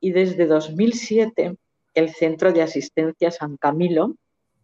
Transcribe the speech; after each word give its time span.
y 0.00 0.12
desde 0.12 0.46
2007 0.46 1.56
el 1.94 2.14
Centro 2.14 2.52
de 2.52 2.62
Asistencia 2.62 3.30
San 3.30 3.56
Camilo 3.56 4.16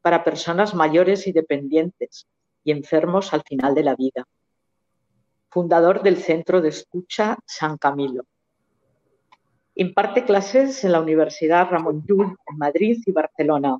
para 0.02 0.24
personas 0.24 0.74
mayores 0.74 1.26
y 1.26 1.32
dependientes 1.32 2.26
y 2.64 2.72
enfermos 2.72 3.32
al 3.32 3.42
final 3.42 3.74
de 3.74 3.82
la 3.82 3.94
vida. 3.94 4.26
Fundador 5.48 6.02
del 6.02 6.16
Centro 6.18 6.60
de 6.60 6.68
Escucha 6.68 7.38
San 7.46 7.78
Camilo. 7.78 8.24
Imparte 9.74 10.24
clases 10.24 10.84
en 10.84 10.92
la 10.92 11.00
Universidad 11.00 11.70
Ramón 11.70 12.04
Llull 12.06 12.36
en 12.46 12.58
Madrid 12.58 12.98
y 13.06 13.12
Barcelona, 13.12 13.78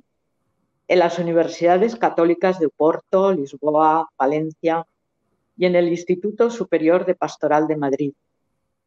en 0.87 0.99
las 0.99 1.19
universidades 1.19 1.95
católicas 1.95 2.59
de 2.59 2.65
Oporto, 2.65 3.31
Lisboa, 3.31 4.09
Valencia 4.17 4.85
y 5.55 5.65
en 5.65 5.75
el 5.75 5.87
Instituto 5.87 6.49
Superior 6.49 7.05
de 7.05 7.15
Pastoral 7.15 7.67
de 7.67 7.77
Madrid. 7.77 8.13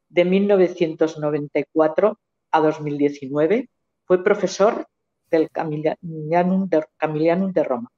De 0.09 0.25
1994 0.25 2.19
a 2.57 2.61
2019 2.61 3.69
fue 4.05 4.25
profesor 4.25 4.87
del 5.31 5.51
Camilianum 5.51 6.69
de, 6.69 7.65
Roma. 7.65 7.91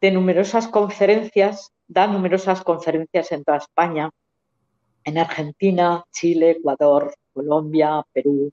De 0.00 0.10
numerosas 0.10 0.68
conferencias, 0.68 1.72
da 1.86 2.06
numerosas 2.06 2.62
conferencias 2.62 3.32
en 3.32 3.44
toda 3.44 3.58
España, 3.58 4.10
en 5.04 5.18
Argentina, 5.18 6.04
Chile, 6.10 6.52
Ecuador, 6.52 7.14
Colombia, 7.32 8.02
Perú, 8.12 8.52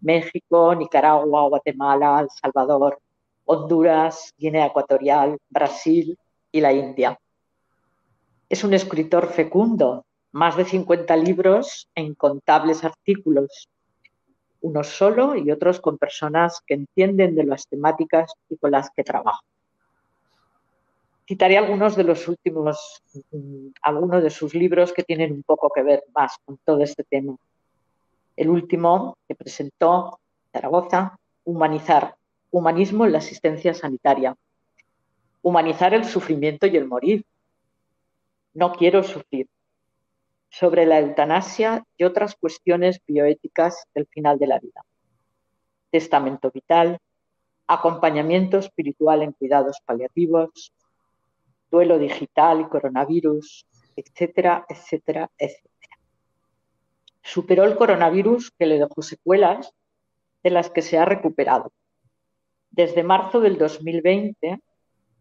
México, 0.00 0.74
Nicaragua, 0.74 1.48
Guatemala, 1.48 2.20
El 2.20 2.28
Salvador, 2.30 3.00
Honduras, 3.44 4.32
Guinea 4.38 4.66
Ecuatorial, 4.66 5.38
Brasil 5.48 6.16
y 6.52 6.60
la 6.60 6.72
India. 6.72 7.18
Es 8.48 8.64
un 8.64 8.74
escritor 8.74 9.28
fecundo, 9.28 10.04
más 10.32 10.56
de 10.56 10.64
50 10.64 11.16
libros 11.16 11.88
e 11.94 12.02
incontables 12.02 12.84
artículos, 12.84 13.68
unos 14.64 14.88
solo 14.88 15.36
y 15.36 15.50
otros 15.50 15.78
con 15.78 15.98
personas 15.98 16.62
que 16.66 16.72
entienden 16.72 17.34
de 17.34 17.44
las 17.44 17.68
temáticas 17.68 18.32
y 18.48 18.56
con 18.56 18.70
las 18.70 18.88
que 18.90 19.04
trabajo. 19.04 19.44
Citaré 21.28 21.58
algunos 21.58 21.96
de 21.96 22.04
los 22.04 22.26
últimos, 22.28 23.02
mm, 23.30 23.68
algunos 23.82 24.22
de 24.22 24.30
sus 24.30 24.54
libros 24.54 24.94
que 24.94 25.02
tienen 25.02 25.32
un 25.32 25.42
poco 25.42 25.70
que 25.74 25.82
ver 25.82 26.04
más 26.14 26.36
con 26.46 26.56
todo 26.64 26.82
este 26.82 27.04
tema. 27.04 27.36
El 28.36 28.48
último 28.48 29.18
que 29.28 29.34
presentó 29.34 30.18
Zaragoza, 30.50 31.18
Humanizar, 31.44 32.14
Humanismo 32.50 33.04
en 33.04 33.12
la 33.12 33.18
asistencia 33.18 33.74
sanitaria. 33.74 34.34
Humanizar 35.42 35.92
el 35.92 36.06
sufrimiento 36.06 36.66
y 36.66 36.76
el 36.78 36.86
morir. 36.86 37.22
No 38.54 38.72
quiero 38.72 39.02
sufrir 39.02 39.46
sobre 40.58 40.86
la 40.86 41.00
eutanasia 41.00 41.84
y 41.96 42.04
otras 42.04 42.36
cuestiones 42.36 43.00
bioéticas 43.04 43.86
del 43.92 44.06
final 44.06 44.38
de 44.38 44.46
la 44.46 44.60
vida. 44.60 44.84
Testamento 45.90 46.52
vital, 46.52 46.98
acompañamiento 47.66 48.58
espiritual 48.58 49.22
en 49.22 49.32
cuidados 49.32 49.78
paliativos, 49.84 50.72
duelo 51.72 51.98
digital 51.98 52.60
y 52.60 52.64
coronavirus, 52.66 53.66
etcétera, 53.96 54.64
etcétera, 54.68 55.28
etcétera. 55.36 55.96
Superó 57.20 57.64
el 57.64 57.76
coronavirus 57.76 58.52
que 58.52 58.66
le 58.66 58.78
dejó 58.78 59.02
secuelas 59.02 59.72
de 60.44 60.50
las 60.50 60.70
que 60.70 60.82
se 60.82 60.98
ha 60.98 61.04
recuperado. 61.04 61.72
Desde 62.70 63.02
marzo 63.02 63.40
del 63.40 63.58
2020, 63.58 64.60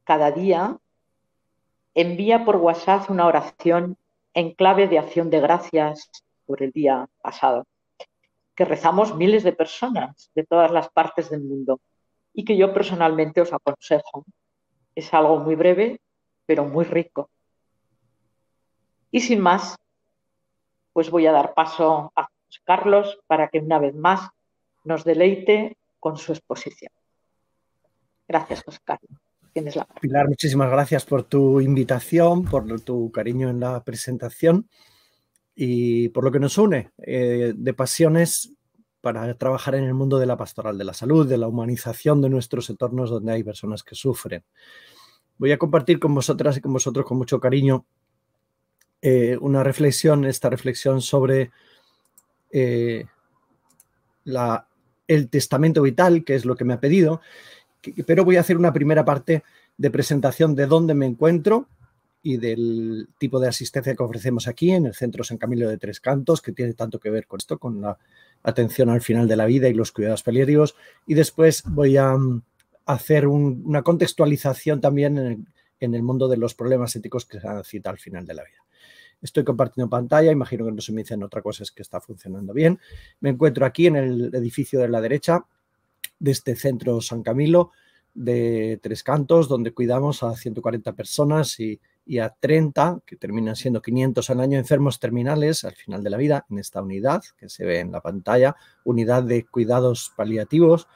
cada 0.04 0.32
día 0.32 0.78
envía 1.96 2.46
por 2.46 2.58
WhatsApp 2.58 3.10
una 3.10 3.26
oración 3.26 3.98
en 4.34 4.54
clave 4.54 4.88
de 4.88 5.00
acción 5.00 5.30
de 5.30 5.40
gracias 5.40 6.10
por 6.46 6.62
el 6.64 6.72
día 6.72 7.08
pasado, 7.22 7.66
que 8.56 8.66
rezamos 8.66 9.16
miles 9.16 9.44
de 9.44 9.54
personas 9.54 10.30
de 10.36 10.44
todas 10.44 10.72
las 10.72 10.90
partes 10.90 11.30
del 11.30 11.42
mundo 11.42 11.80
y 12.34 12.46
que 12.46 12.58
yo 12.58 12.74
personalmente 12.74 13.42
os 13.42 13.54
aconsejo. 13.54 14.26
Es 14.96 15.14
algo 15.14 15.38
muy 15.38 15.56
breve, 15.56 16.00
pero 16.46 16.66
muy 16.66 16.86
rico. 16.86 17.30
Y 19.12 19.22
sin 19.22 19.40
más, 19.40 19.78
pues 20.92 21.10
voy 21.10 21.28
a 21.28 21.32
dar 21.32 21.54
paso 21.54 22.12
a 22.16 22.28
Carlos 22.64 23.20
para 23.28 23.48
que 23.48 23.60
una 23.60 23.80
vez 23.80 23.96
más 23.96 24.30
nos 24.84 25.04
deleite 25.04 25.78
con 26.00 26.18
su 26.18 26.34
exposición. 26.34 26.92
Gracias, 28.28 28.64
José 28.64 28.80
Carlos. 28.84 29.23
Pilar, 30.02 30.28
muchísimas 30.28 30.70
gracias 30.70 31.06
por 31.06 31.24
tu 31.24 31.62
invitación, 31.62 32.46
por 32.46 32.82
tu 32.82 33.12
cariño 33.12 33.50
en 33.50 33.60
la 33.60 33.84
presentación 33.84 34.68
y 35.56 36.10
por 36.10 36.24
lo 36.24 36.32
que 36.32 36.40
nos 36.40 36.58
une 36.58 36.92
eh, 36.98 37.54
de 37.56 37.74
pasiones 37.74 38.54
para 39.02 39.38
trabajar 39.38 39.76
en 39.76 39.84
el 39.84 39.94
mundo 39.94 40.18
de 40.18 40.26
la 40.26 40.38
pastoral 40.38 40.78
de 40.78 40.86
la 40.86 40.94
salud, 40.94 41.28
de 41.28 41.38
la 41.38 41.48
humanización 41.48 42.22
de 42.22 42.30
nuestros 42.30 42.70
entornos 42.70 43.10
donde 43.10 43.34
hay 43.34 43.44
personas 43.44 43.84
que 43.84 43.96
sufren. 43.96 44.44
Voy 45.38 45.52
a 45.52 45.58
compartir 45.58 46.00
con 46.00 46.16
vosotras 46.16 46.58
y 46.58 46.62
con 46.62 46.74
vosotros 46.74 47.06
con 47.06 47.18
mucho 47.18 47.40
cariño 47.40 47.86
eh, 49.02 49.38
una 49.42 49.64
reflexión, 49.64 50.24
esta 50.24 50.50
reflexión 50.50 51.02
sobre 51.02 51.52
eh, 52.52 53.06
el 55.08 55.30
testamento 55.30 55.82
vital, 55.82 56.24
que 56.24 56.36
es 56.36 56.46
lo 56.46 56.56
que 56.56 56.64
me 56.64 56.74
ha 56.74 56.80
pedido, 56.80 57.20
pero 58.06 58.26
voy 58.26 58.38
a 58.38 58.42
hacer 58.42 58.58
una 58.58 58.74
primera 58.74 59.06
parte 59.06 59.44
de 59.78 59.92
presentación 59.92 60.56
de 60.56 60.68
dónde 60.68 60.94
me 60.94 61.06
encuentro 61.06 61.68
y 62.26 62.38
del 62.38 63.10
tipo 63.18 63.40
de 63.40 63.50
asistencia 63.50 63.94
que 63.94 64.02
ofrecemos 64.02 64.48
aquí 64.48 64.72
en 64.72 64.86
el 64.86 64.94
Centro 64.94 65.26
San 65.26 65.38
Camilo 65.38 65.70
de 65.70 65.78
Tres 65.78 66.00
Cantos, 66.00 66.42
que 66.42 66.54
tiene 66.54 66.74
tanto 66.74 66.98
que 67.00 67.10
ver 67.10 67.28
con 67.28 67.38
esto, 67.40 67.60
con 67.60 67.82
la 67.82 67.98
atención 68.44 68.90
al 68.90 69.02
final 69.02 69.28
de 69.28 69.36
la 69.36 69.46
vida 69.46 69.68
y 69.68 69.74
los 69.74 69.92
cuidados 69.92 70.24
paliativos. 70.24 70.76
Y 71.06 71.16
después 71.16 71.64
voy 71.68 71.98
a 71.98 72.16
mm, 72.16 72.42
hacer 72.86 73.28
una 73.28 73.82
contextualización 73.82 74.80
también 74.80 75.18
en 75.80 75.94
el, 75.94 76.02
mundo 76.02 76.30
de 76.30 76.38
los 76.38 76.56
problemas 76.56 76.96
éticos 76.96 77.26
que 77.26 77.42
se 77.42 77.48
han 77.48 77.64
citado 77.66 77.94
al 77.94 78.00
final 78.00 78.26
de 78.26 78.34
la 78.34 78.44
vida. 78.44 78.64
Estoy 79.22 79.44
compartiendo 79.44 79.90
pantalla, 79.90 80.32
imagino 80.32 80.66
que 80.66 80.72
no 80.72 80.82
se 80.82 80.94
me 80.94 81.02
dicen 81.02 81.24
otra 81.24 81.42
cosa, 81.42 81.64
es 81.64 81.72
que 81.72 81.82
está 81.82 82.00
funcionando 82.00 82.54
bien. 82.54 82.80
Me 83.20 83.32
encuentro 83.32 83.66
aquí 83.66 83.88
en 83.88 83.98
el 83.98 84.36
edificio 84.36 84.80
de 84.80 84.88
la 84.88 85.02
derecha, 85.02 85.46
de 86.24 86.32
este 86.32 86.56
centro 86.56 87.02
San 87.02 87.22
Camilo 87.22 87.72
de 88.14 88.80
Tres 88.82 89.04
Cantos, 89.04 89.50
donde 89.50 89.74
cuidamos 89.74 90.24
a 90.24 90.38
140 90.38 90.94
personas 90.94 91.60
y, 91.60 91.82
a 92.18 92.30
30, 92.30 93.02
que 93.06 93.18
terminan 93.18 93.58
siendo 93.58 93.82
500 93.82 94.30
al 94.30 94.40
año, 94.40 94.58
enfermos 94.58 95.00
terminales 95.00 95.66
al 95.66 95.76
final 95.76 96.02
de 96.02 96.10
la 96.10 96.16
vida 96.16 96.46
en 96.50 96.60
esta 96.60 96.82
unidad 96.82 97.24
que 97.38 97.50
se 97.50 97.66
ve 97.66 97.80
en 97.80 97.92
la 97.92 98.00
pantalla, 98.00 98.56
unidad 98.86 99.24
de 99.24 99.44
cuidados 99.44 100.14
paliativos, 100.16 100.88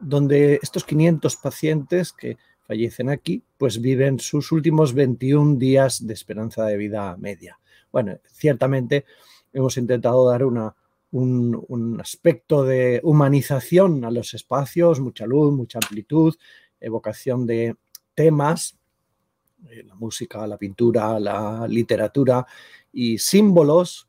donde 0.00 0.58
estos 0.60 0.84
500 0.84 1.36
pacientes 1.36 2.12
que 2.12 2.36
fallecen 2.64 3.08
aquí, 3.08 3.44
pues 3.56 3.80
viven 3.80 4.18
sus 4.18 4.50
últimos 4.50 4.94
21 4.94 5.58
días 5.58 6.04
de 6.04 6.12
esperanza 6.12 6.64
de 6.64 6.76
vida 6.76 7.16
media. 7.18 7.60
Bueno, 7.92 8.18
ciertamente 8.32 9.04
hemos 9.52 9.76
intentado 9.76 10.28
dar 10.28 10.44
una, 10.44 10.74
un, 11.16 11.98
aspecto 12.00 12.64
de 12.64 13.00
humanización 13.02 14.04
a 14.04 14.10
los 14.10 14.34
espacios, 14.34 15.00
mucha 15.00 15.26
luz, 15.26 15.52
mucha 15.52 15.78
amplitud, 15.82 16.34
evocación 16.80 17.46
de 17.46 17.76
temas, 18.14 18.78
eh, 19.70 19.82
la 19.84 19.94
música, 19.94 20.46
la 20.46 20.58
pintura, 20.58 21.18
la 21.18 21.66
literatura 21.68 22.46
y 22.92 23.18
símbolos, 23.18 24.08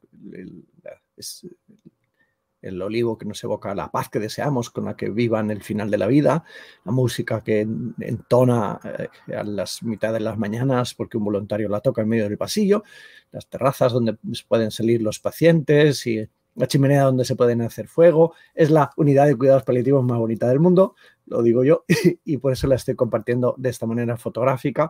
el, 2.62 2.82
olivo 2.82 3.18
que 3.18 3.26
nos 3.26 3.42
evoca 3.44 3.74
la 3.74 3.90
paz 3.90 4.10
que 4.10 4.20
deseamos, 4.20 4.70
con 4.70 4.86
la 4.86 4.98
que 4.98 5.10
vivan 5.10 5.50
el 5.52 5.64
final 5.64 5.90
de 5.90 5.98
la 5.98 6.08
vida, 6.08 6.44
la 6.84 6.92
música 6.92 7.42
que 7.42 7.62
entona 8.00 8.80
eh, 8.84 9.36
a 9.36 9.44
las 9.44 9.82
mitad 9.84 10.12
de 10.12 10.20
las 10.20 10.38
mañanas 10.38 10.94
porque 10.94 11.18
un 11.18 11.24
voluntario 11.24 11.70
la 11.70 11.80
toca 11.80 12.02
en 12.02 12.10
medio 12.10 12.26
del 12.26 12.38
pasillo, 12.38 12.84
las 13.32 13.48
terrazas 13.48 13.94
donde 13.94 14.18
pueden 14.48 14.72
salir 14.72 15.02
los 15.02 15.20
pacientes 15.20 16.06
y 16.06 16.28
la 16.58 16.68
chimenea 16.68 17.04
donde 17.04 17.24
se 17.24 17.36
pueden 17.36 17.62
hacer 17.62 17.88
fuego, 17.88 18.34
es 18.54 18.72
la 18.72 18.92
unidad 18.98 19.28
de 19.28 19.38
cuidados 19.38 19.64
paliativos 19.64 20.04
más 20.04 20.18
bonita 20.18 20.50
del 20.50 20.60
mundo, 20.60 20.96
lo 21.28 21.44
digo 21.44 21.64
yo, 21.64 21.86
y 22.26 22.38
por 22.38 22.52
eso 22.52 22.68
la 22.68 22.76
estoy 22.76 22.96
compartiendo 22.96 23.56
de 23.58 23.70
esta 23.70 23.86
manera 23.86 24.18
fotográfica. 24.18 24.90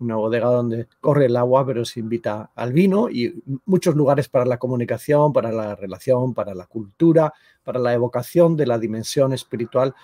Una 0.00 0.16
bodega 0.16 0.48
donde 0.48 0.88
corre 1.00 1.26
el 1.26 1.36
agua, 1.36 1.64
pero 1.64 1.84
se 1.84 2.00
invita 2.00 2.50
al 2.56 2.72
vino 2.72 3.08
y 3.08 3.40
muchos 3.64 3.94
lugares 3.94 4.28
para 4.28 4.44
la 4.44 4.58
comunicación, 4.58 5.32
para 5.32 5.52
la 5.52 5.76
relación, 5.76 6.34
para 6.34 6.52
la 6.52 6.66
cultura, 6.66 7.32
para 7.62 7.78
la 7.78 7.94
evocación 7.94 8.56
de 8.56 8.66
la 8.66 8.78
dimensión 8.78 9.32
espiritual 9.32 9.94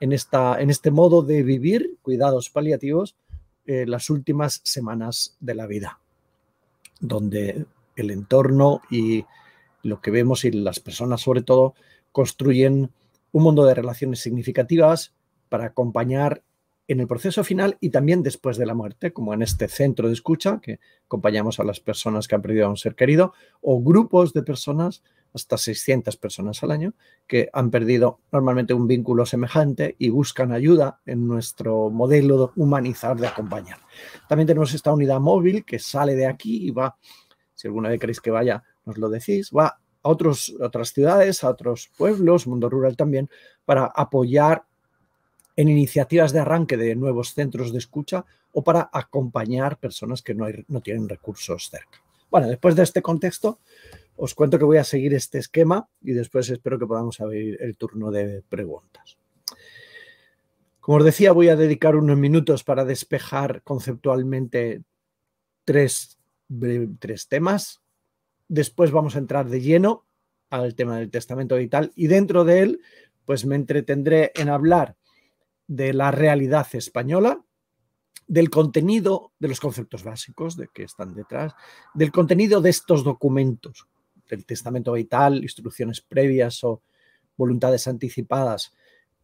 en, 0.00 0.12
esta, 0.12 0.60
en 0.60 0.70
este 0.70 0.90
modo 0.90 1.22
de 1.22 1.42
vivir 1.44 1.98
cuidados 2.02 2.50
paliativos 2.50 3.16
eh, 3.66 3.84
las 3.86 4.10
últimas 4.10 4.60
semanas 4.64 5.36
de 5.38 5.54
la 5.54 5.66
vida, 5.66 6.00
donde 7.00 7.66
el 7.94 8.10
entorno 8.10 8.80
y 8.90 9.24
lo 9.82 10.00
que 10.00 10.10
vemos 10.10 10.44
y 10.44 10.50
las 10.50 10.80
personas 10.80 11.20
sobre 11.20 11.42
todo 11.42 11.74
construyen 12.12 12.90
un 13.32 13.42
mundo 13.42 13.64
de 13.64 13.74
relaciones 13.74 14.20
significativas 14.20 15.14
para 15.48 15.66
acompañar 15.66 16.42
en 16.88 17.00
el 17.00 17.06
proceso 17.06 17.44
final 17.44 17.76
y 17.80 17.90
también 17.90 18.22
después 18.22 18.56
de 18.56 18.64
la 18.64 18.74
muerte, 18.74 19.12
como 19.12 19.34
en 19.34 19.42
este 19.42 19.68
centro 19.68 20.08
de 20.08 20.14
escucha 20.14 20.58
que 20.60 20.80
acompañamos 21.04 21.60
a 21.60 21.64
las 21.64 21.80
personas 21.80 22.26
que 22.26 22.34
han 22.34 22.42
perdido 22.42 22.66
a 22.66 22.70
un 22.70 22.78
ser 22.78 22.94
querido 22.94 23.34
o 23.60 23.82
grupos 23.82 24.32
de 24.32 24.42
personas 24.42 25.02
hasta 25.34 25.58
600 25.58 26.16
personas 26.16 26.62
al 26.62 26.70
año 26.70 26.94
que 27.26 27.50
han 27.52 27.70
perdido 27.70 28.20
normalmente 28.32 28.72
un 28.72 28.88
vínculo 28.88 29.26
semejante 29.26 29.96
y 29.98 30.08
buscan 30.08 30.52
ayuda 30.52 31.00
en 31.04 31.28
nuestro 31.28 31.90
modelo 31.90 32.46
de 32.46 32.52
humanizar 32.62 33.18
de 33.18 33.26
acompañar. 33.26 33.78
También 34.26 34.46
tenemos 34.46 34.72
esta 34.72 34.92
unidad 34.92 35.20
móvil 35.20 35.66
que 35.66 35.78
sale 35.78 36.14
de 36.14 36.26
aquí 36.26 36.66
y 36.66 36.70
va, 36.70 36.96
si 37.54 37.68
alguna 37.68 37.90
vez 37.90 38.00
queréis 38.00 38.22
que 38.22 38.30
vaya, 38.30 38.62
nos 38.88 38.98
lo 38.98 39.08
decís, 39.08 39.50
va 39.56 39.66
a 40.02 40.08
otros, 40.08 40.54
otras 40.60 40.92
ciudades, 40.92 41.44
a 41.44 41.50
otros 41.50 41.90
pueblos, 41.96 42.46
mundo 42.46 42.68
rural 42.68 42.96
también, 42.96 43.28
para 43.64 43.84
apoyar 43.84 44.64
en 45.54 45.68
iniciativas 45.68 46.32
de 46.32 46.40
arranque 46.40 46.76
de 46.76 46.96
nuevos 46.96 47.34
centros 47.34 47.72
de 47.72 47.78
escucha 47.78 48.24
o 48.52 48.64
para 48.64 48.88
acompañar 48.92 49.78
personas 49.78 50.22
que 50.22 50.34
no, 50.34 50.46
no 50.68 50.80
tienen 50.80 51.08
recursos 51.08 51.68
cerca. 51.70 52.02
Bueno, 52.30 52.48
después 52.48 52.74
de 52.76 52.82
este 52.82 53.02
contexto, 53.02 53.58
os 54.16 54.34
cuento 54.34 54.58
que 54.58 54.64
voy 54.64 54.78
a 54.78 54.84
seguir 54.84 55.14
este 55.14 55.38
esquema 55.38 55.88
y 56.02 56.12
después 56.12 56.48
espero 56.48 56.78
que 56.78 56.86
podamos 56.86 57.20
abrir 57.20 57.56
el 57.60 57.76
turno 57.76 58.10
de 58.10 58.42
preguntas. 58.48 59.18
Como 60.80 60.98
os 60.98 61.04
decía, 61.04 61.32
voy 61.32 61.50
a 61.50 61.56
dedicar 61.56 61.96
unos 61.96 62.16
minutos 62.16 62.64
para 62.64 62.84
despejar 62.84 63.62
conceptualmente 63.62 64.82
tres, 65.64 66.18
tres 66.98 67.28
temas. 67.28 67.82
Después 68.48 68.90
vamos 68.90 69.14
a 69.14 69.18
entrar 69.18 69.48
de 69.48 69.60
lleno 69.60 70.06
al 70.50 70.74
tema 70.74 70.98
del 70.98 71.10
testamento 71.10 71.56
vital 71.56 71.92
y 71.94 72.06
dentro 72.06 72.44
de 72.44 72.60
él, 72.60 72.80
pues 73.24 73.44
me 73.44 73.56
entretendré 73.56 74.32
en 74.34 74.48
hablar 74.48 74.96
de 75.66 75.92
la 75.92 76.10
realidad 76.10 76.66
española, 76.72 77.44
del 78.26 78.50
contenido 78.50 79.32
de 79.38 79.48
los 79.48 79.60
conceptos 79.60 80.04
básicos 80.04 80.56
de 80.56 80.68
que 80.72 80.82
están 80.82 81.14
detrás, 81.14 81.54
del 81.94 82.10
contenido 82.12 82.60
de 82.60 82.70
estos 82.70 83.04
documentos, 83.04 83.86
del 84.28 84.44
testamento 84.44 84.92
vital, 84.92 85.42
instrucciones 85.42 86.00
previas 86.00 86.62
o 86.64 86.82
voluntades 87.36 87.88
anticipadas 87.88 88.72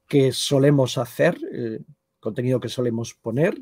que 0.07 0.33
solemos 0.33 0.99
hacer, 0.99 1.39
eh, 1.53 1.81
contenido 2.21 2.61
que 2.61 2.69
solemos 2.69 3.15
poner, 3.15 3.61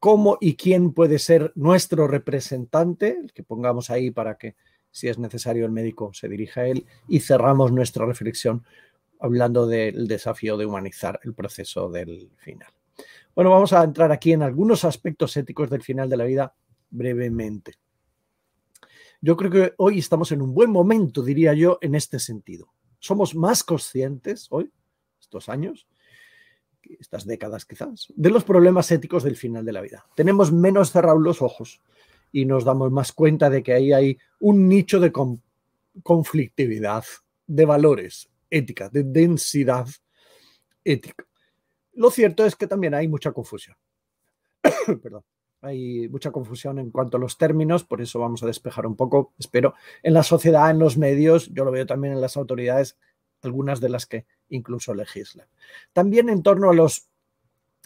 cómo 0.00 0.38
y 0.40 0.56
quién 0.56 0.92
puede 0.92 1.18
ser 1.18 1.52
nuestro 1.54 2.06
representante, 2.08 3.16
el 3.22 3.32
que 3.32 3.42
pongamos 3.42 3.90
ahí 3.90 4.10
para 4.10 4.36
que 4.36 4.56
si 4.94 5.08
es 5.08 5.18
necesario 5.18 5.66
el 5.66 5.72
médico 5.72 6.14
se 6.14 6.28
dirija 6.28 6.60
a 6.60 6.68
él, 6.68 6.86
y 7.08 7.18
cerramos 7.18 7.72
nuestra 7.72 8.06
reflexión 8.06 8.64
hablando 9.18 9.66
del 9.66 10.06
desafío 10.06 10.56
de 10.56 10.66
humanizar 10.66 11.18
el 11.24 11.34
proceso 11.34 11.90
del 11.90 12.30
final. 12.36 12.72
Bueno, 13.34 13.50
vamos 13.50 13.72
a 13.72 13.82
entrar 13.82 14.12
aquí 14.12 14.32
en 14.32 14.42
algunos 14.42 14.84
aspectos 14.84 15.36
éticos 15.36 15.68
del 15.68 15.82
final 15.82 16.08
de 16.08 16.16
la 16.16 16.24
vida 16.24 16.54
brevemente. 16.90 17.74
Yo 19.20 19.36
creo 19.36 19.50
que 19.50 19.74
hoy 19.78 19.98
estamos 19.98 20.30
en 20.30 20.40
un 20.40 20.54
buen 20.54 20.70
momento, 20.70 21.24
diría 21.24 21.54
yo, 21.54 21.78
en 21.80 21.96
este 21.96 22.20
sentido. 22.20 22.72
Somos 23.00 23.34
más 23.34 23.64
conscientes 23.64 24.46
hoy, 24.50 24.70
estos 25.20 25.48
años, 25.48 25.88
estas 27.00 27.26
décadas 27.26 27.66
quizás, 27.66 28.12
de 28.14 28.30
los 28.30 28.44
problemas 28.44 28.92
éticos 28.92 29.24
del 29.24 29.36
final 29.36 29.64
de 29.64 29.72
la 29.72 29.80
vida. 29.80 30.06
Tenemos 30.14 30.52
menos 30.52 30.92
cerrados 30.92 31.20
los 31.20 31.42
ojos 31.42 31.82
y 32.34 32.46
nos 32.46 32.64
damos 32.64 32.90
más 32.90 33.12
cuenta 33.12 33.48
de 33.48 33.62
que 33.62 33.72
ahí 33.72 33.92
hay 33.92 34.18
un 34.40 34.68
nicho 34.68 34.98
de 34.98 35.12
conflictividad, 36.02 37.04
de 37.46 37.64
valores, 37.64 38.28
ética, 38.50 38.88
de 38.88 39.04
densidad 39.04 39.86
ética. 40.82 41.24
Lo 41.92 42.10
cierto 42.10 42.44
es 42.44 42.56
que 42.56 42.66
también 42.66 42.92
hay 42.92 43.06
mucha 43.06 43.30
confusión. 43.30 43.76
Perdón. 45.02 45.22
Hay 45.60 46.08
mucha 46.08 46.32
confusión 46.32 46.80
en 46.80 46.90
cuanto 46.90 47.18
a 47.18 47.20
los 47.20 47.38
términos, 47.38 47.84
por 47.84 48.02
eso 48.02 48.18
vamos 48.18 48.42
a 48.42 48.46
despejar 48.46 48.84
un 48.84 48.96
poco, 48.96 49.32
espero, 49.38 49.74
en 50.02 50.12
la 50.12 50.24
sociedad, 50.24 50.68
en 50.70 50.80
los 50.80 50.98
medios, 50.98 51.48
yo 51.54 51.64
lo 51.64 51.70
veo 51.70 51.86
también 51.86 52.14
en 52.14 52.20
las 52.20 52.36
autoridades, 52.36 52.98
algunas 53.42 53.80
de 53.80 53.90
las 53.90 54.06
que 54.06 54.26
incluso 54.48 54.92
legislan. 54.92 55.46
También 55.92 56.28
en 56.30 56.42
torno 56.42 56.70
a 56.70 56.74
los 56.74 57.08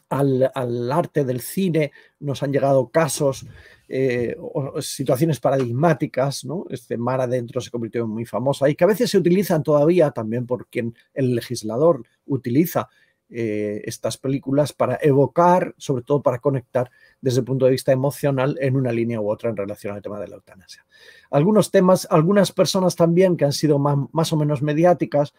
al, 0.09 0.51
al, 0.55 0.93
arte 0.93 1.25
del 1.25 1.41
cine 1.41 1.93
nos 2.21 2.43
han 2.43 2.53
llegado 2.53 2.89
casos 2.89 3.47
eh, 3.89 4.37
o 4.39 4.81
situaciones 4.83 5.41
paradigmáticas, 5.41 6.45
¿no? 6.45 6.67
Este 6.71 6.97
mar 6.97 7.21
adentro 7.21 7.61
se 7.61 7.71
convirtió 7.71 8.05
en 8.05 8.11
muy 8.11 8.25
famosa 8.25 8.69
y 8.69 8.75
que 8.75 8.85
a 8.85 8.89
veces 8.89 9.11
se 9.11 9.19
utilizan 9.19 9.63
todavía 9.63 10.11
también 10.11 10.47
por 10.47 10.67
quien 10.67 10.95
el 11.15 11.35
legislador 11.35 12.03
utiliza 12.27 12.89
eh, 13.31 13.83
estas 13.85 14.17
películas 14.17 14.73
para 14.73 14.99
evocar, 15.03 15.75
sobre 15.77 16.03
todo 16.03 16.23
para 16.23 16.39
conectar 16.39 16.91
desde 17.21 17.41
el 17.41 17.45
punto 17.45 17.67
de 17.67 17.73
vista 17.73 17.93
emocional 17.93 18.57
en 18.59 18.75
una 18.75 18.91
línea 18.91 19.21
u 19.21 19.31
otra 19.31 19.51
en 19.51 19.57
relación 19.57 19.95
al 19.95 20.01
tema 20.01 20.19
de 20.19 20.29
la 20.29 20.37
eutanasia. 20.37 20.87
Algunos 21.31 21.71
temas, 21.71 22.07
algunas 22.11 22.53
personas 22.53 22.97
también 22.97 23.37
que 23.37 23.45
han 23.45 23.53
sido 23.53 23.79
más, 23.79 23.99
más 24.13 24.33
o 24.33 24.37
menos 24.37 24.63
mediáticas 24.63 25.35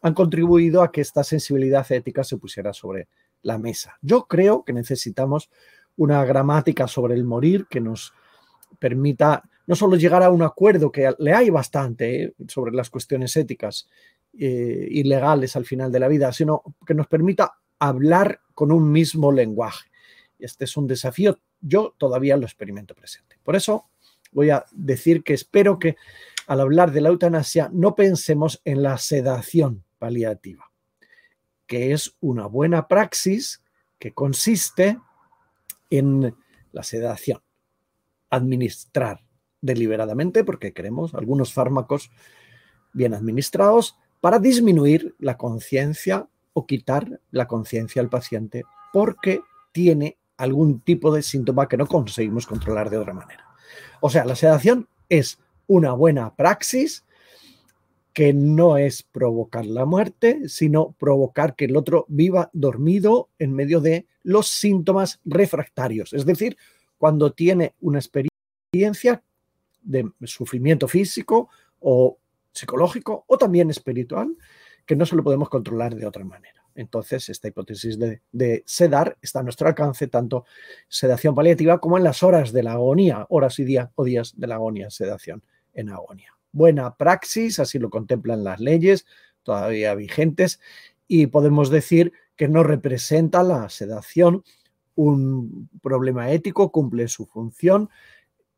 han 0.00 0.14
contribuido 0.14 0.82
a 0.82 0.90
que 0.90 1.00
esta 1.02 1.24
sensibilidad 1.24 1.90
ética 1.90 2.24
se 2.24 2.36
pusiera 2.36 2.72
sobre 2.72 3.08
la 3.44 3.58
mesa. 3.58 3.96
Yo 4.02 4.26
creo 4.26 4.64
que 4.64 4.72
necesitamos 4.72 5.50
una 5.96 6.24
gramática 6.24 6.88
sobre 6.88 7.14
el 7.14 7.24
morir 7.24 7.66
que 7.70 7.80
nos 7.80 8.12
permita 8.80 9.44
no 9.66 9.74
solo 9.74 9.96
llegar 9.96 10.22
a 10.22 10.30
un 10.30 10.42
acuerdo, 10.42 10.90
que 10.90 11.14
le 11.18 11.32
hay 11.32 11.50
bastante 11.50 12.22
¿eh? 12.22 12.34
sobre 12.48 12.72
las 12.72 12.90
cuestiones 12.90 13.36
éticas 13.36 13.88
eh, 14.38 14.88
y 14.90 15.04
legales 15.04 15.56
al 15.56 15.64
final 15.64 15.90
de 15.90 16.00
la 16.00 16.08
vida, 16.08 16.32
sino 16.32 16.62
que 16.86 16.94
nos 16.94 17.06
permita 17.06 17.58
hablar 17.78 18.40
con 18.52 18.72
un 18.72 18.90
mismo 18.90 19.32
lenguaje. 19.32 19.90
Este 20.38 20.64
es 20.64 20.76
un 20.76 20.86
desafío, 20.86 21.38
yo 21.60 21.94
todavía 21.96 22.36
lo 22.36 22.44
experimento 22.44 22.94
presente. 22.94 23.38
Por 23.42 23.56
eso 23.56 23.86
voy 24.32 24.50
a 24.50 24.64
decir 24.72 25.22
que 25.22 25.34
espero 25.34 25.78
que 25.78 25.96
al 26.46 26.60
hablar 26.60 26.92
de 26.92 27.00
la 27.00 27.08
eutanasia 27.08 27.70
no 27.72 27.94
pensemos 27.94 28.60
en 28.64 28.82
la 28.82 28.98
sedación 28.98 29.84
paliativa, 29.98 30.70
que 31.66 31.92
es 31.92 32.16
una 32.20 32.46
buena 32.46 32.88
praxis 32.88 33.62
que 33.98 34.12
consiste 34.12 34.98
en 35.90 36.36
la 36.72 36.82
sedación. 36.82 37.40
Administrar 38.30 39.24
deliberadamente, 39.60 40.44
porque 40.44 40.72
queremos 40.72 41.14
algunos 41.14 41.52
fármacos 41.52 42.10
bien 42.92 43.14
administrados, 43.14 43.96
para 44.20 44.38
disminuir 44.38 45.14
la 45.18 45.36
conciencia 45.36 46.28
o 46.52 46.66
quitar 46.66 47.20
la 47.30 47.46
conciencia 47.46 48.00
al 48.00 48.08
paciente 48.08 48.64
porque 48.92 49.42
tiene 49.72 50.18
algún 50.36 50.80
tipo 50.80 51.14
de 51.14 51.22
síntoma 51.22 51.68
que 51.68 51.76
no 51.76 51.86
conseguimos 51.86 52.46
controlar 52.46 52.90
de 52.90 52.98
otra 52.98 53.12
manera. 53.12 53.44
O 54.00 54.10
sea, 54.10 54.24
la 54.24 54.36
sedación 54.36 54.88
es 55.08 55.38
una 55.66 55.92
buena 55.92 56.34
praxis 56.34 57.04
que 58.14 58.32
no 58.32 58.78
es 58.78 59.02
provocar 59.02 59.66
la 59.66 59.84
muerte, 59.84 60.48
sino 60.48 60.92
provocar 60.92 61.56
que 61.56 61.64
el 61.64 61.76
otro 61.76 62.06
viva 62.08 62.48
dormido 62.52 63.28
en 63.40 63.52
medio 63.52 63.80
de 63.80 64.06
los 64.22 64.46
síntomas 64.48 65.20
refractarios, 65.24 66.12
es 66.14 66.24
decir, 66.24 66.56
cuando 66.96 67.32
tiene 67.32 67.74
una 67.80 67.98
experiencia 67.98 69.22
de 69.82 70.10
sufrimiento 70.22 70.86
físico 70.86 71.50
o 71.80 72.16
psicológico 72.52 73.24
o 73.26 73.36
también 73.36 73.68
espiritual 73.68 74.34
que 74.86 74.96
no 74.96 75.04
se 75.04 75.16
lo 75.16 75.24
podemos 75.24 75.48
controlar 75.48 75.94
de 75.94 76.06
otra 76.06 76.24
manera. 76.24 76.62
Entonces, 76.76 77.28
esta 77.28 77.48
hipótesis 77.48 77.98
de, 77.98 78.62
sedar 78.64 79.16
está 79.22 79.40
a 79.40 79.42
nuestro 79.42 79.68
alcance, 79.68 80.06
tanto 80.06 80.44
sedación 80.88 81.34
paliativa 81.34 81.78
como 81.78 81.98
en 81.98 82.04
las 82.04 82.22
horas 82.22 82.52
de 82.52 82.62
la 82.62 82.72
agonía, 82.72 83.26
horas 83.28 83.58
y 83.58 83.64
días 83.64 83.90
o 83.96 84.04
días 84.04 84.34
de 84.36 84.46
la 84.46 84.54
agonía, 84.54 84.90
sedación 84.90 85.42
en 85.72 85.90
agonía 85.90 86.34
buena 86.54 86.96
praxis, 86.96 87.58
así 87.58 87.78
lo 87.78 87.90
contemplan 87.90 88.44
las 88.44 88.60
leyes 88.60 89.04
todavía 89.42 89.94
vigentes, 89.94 90.60
y 91.06 91.26
podemos 91.26 91.68
decir 91.68 92.12
que 92.36 92.48
no 92.48 92.62
representa 92.62 93.42
la 93.42 93.68
sedación 93.68 94.42
un 94.96 95.68
problema 95.82 96.30
ético, 96.30 96.70
cumple 96.70 97.08
su 97.08 97.26
función. 97.26 97.90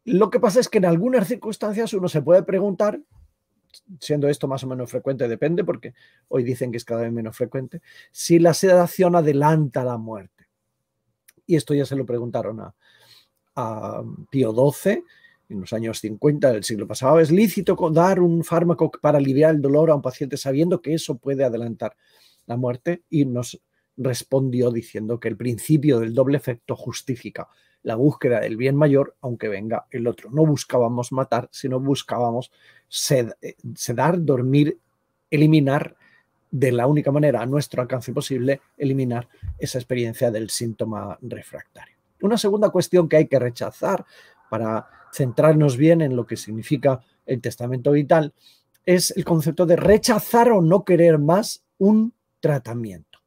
Lo 0.05 0.31
que 0.31 0.39
pasa 0.39 0.61
es 0.61 0.69
que 0.69 0.79
en 0.79 0.85
algunas 0.85 1.27
circunstancias 1.27 1.93
uno 1.95 2.09
se 2.09 2.23
puede 2.23 2.43
preguntar, 2.43 3.01
siendo 4.01 4.29
esto 4.29 4.47
más 4.47 4.63
o 4.65 4.67
menos 4.67 4.91
frecuente, 4.91 5.29
depende, 5.29 5.65
porque 5.65 5.95
hoy 6.29 6.45
dicen 6.45 6.71
que 6.71 6.77
es 6.77 6.85
cada 6.85 7.03
vez 7.03 7.13
menos 7.13 7.37
frecuente, 7.37 7.81
si 8.13 8.39
la 8.39 8.55
sedación 8.55 9.17
adelanta 9.17 9.85
la 9.85 9.97
muerte. 9.97 10.47
Y 11.47 11.57
esto 11.57 11.75
ya 11.75 11.87
se 11.87 11.97
lo 11.97 12.05
preguntaron 12.07 12.61
a, 12.61 12.75
Pío 14.31 14.53
XII 14.53 15.03
en 15.49 15.61
los 15.61 15.73
años 15.73 16.01
50 16.01 16.53
del 16.53 16.65
siglo 16.65 16.87
pasado, 16.87 17.21
es 17.21 17.31
lícito 17.31 17.77
dar 17.93 18.21
un 18.21 18.45
fármaco 18.45 18.91
para 18.91 19.19
aliviar 19.19 19.55
el 19.55 19.63
dolor 19.63 19.91
a 19.91 19.95
un 19.95 20.03
paciente 20.03 20.37
sabiendo 20.37 20.83
que 20.83 20.95
eso 20.95 21.17
puede 21.17 21.45
adelantar 21.45 21.97
la 22.47 22.57
muerte 22.57 23.03
y 23.11 23.25
nos 23.25 23.61
respondió 23.97 24.71
diciendo 24.71 25.19
que 25.19 25.29
el 25.29 25.37
principio 25.37 26.01
del 26.01 26.15
doble 26.15 26.37
efecto 26.37 26.77
justifica 26.77 27.49
la 27.83 27.95
búsqueda 27.95 28.41
del 28.41 28.57
bien 28.57 28.77
mayor 28.77 29.17
aunque 29.21 29.49
venga 29.49 29.87
el 29.91 30.07
otro. 30.07 30.31
No 30.31 30.45
buscábamos 30.45 31.13
matar, 31.13 31.49
sino 31.53 31.81
buscábamos 31.81 32.51
eh, 33.11 33.55
sedar, 33.75 34.25
dormir, 34.25 34.79
eliminar 35.31 35.97
de 36.51 36.73
la 36.73 36.87
única 36.87 37.11
manera 37.13 37.43
a 37.43 37.47
nuestro 37.47 37.83
alcance 37.83 38.13
posible, 38.13 38.61
eliminar 38.77 39.29
esa 39.59 39.79
experiencia 39.79 40.31
del 40.31 40.51
síntoma 40.51 41.19
refractario. 41.23 41.97
Una 42.23 42.39
segunda 42.39 42.71
cuestión 42.71 43.09
que 43.09 43.17
hay 43.17 43.27
que 43.27 43.39
rechazar 43.39 44.05
para 44.49 44.89
centrarnos 45.13 45.77
bien 45.77 46.03
en 46.03 46.17
lo 46.17 46.27
que 46.27 46.37
significa 46.37 47.01
el 47.25 47.41
testamento 47.41 47.93
vital, 47.93 48.33
es 48.85 49.13
el 49.17 49.25
concepto 49.25 49.67
de 49.67 49.77
rechazar 49.77 50.51
o 50.51 50.63
no 50.63 50.85
querer 50.85 51.19
más 51.19 51.65
un 51.79 52.15
tratamiento. 52.41 53.19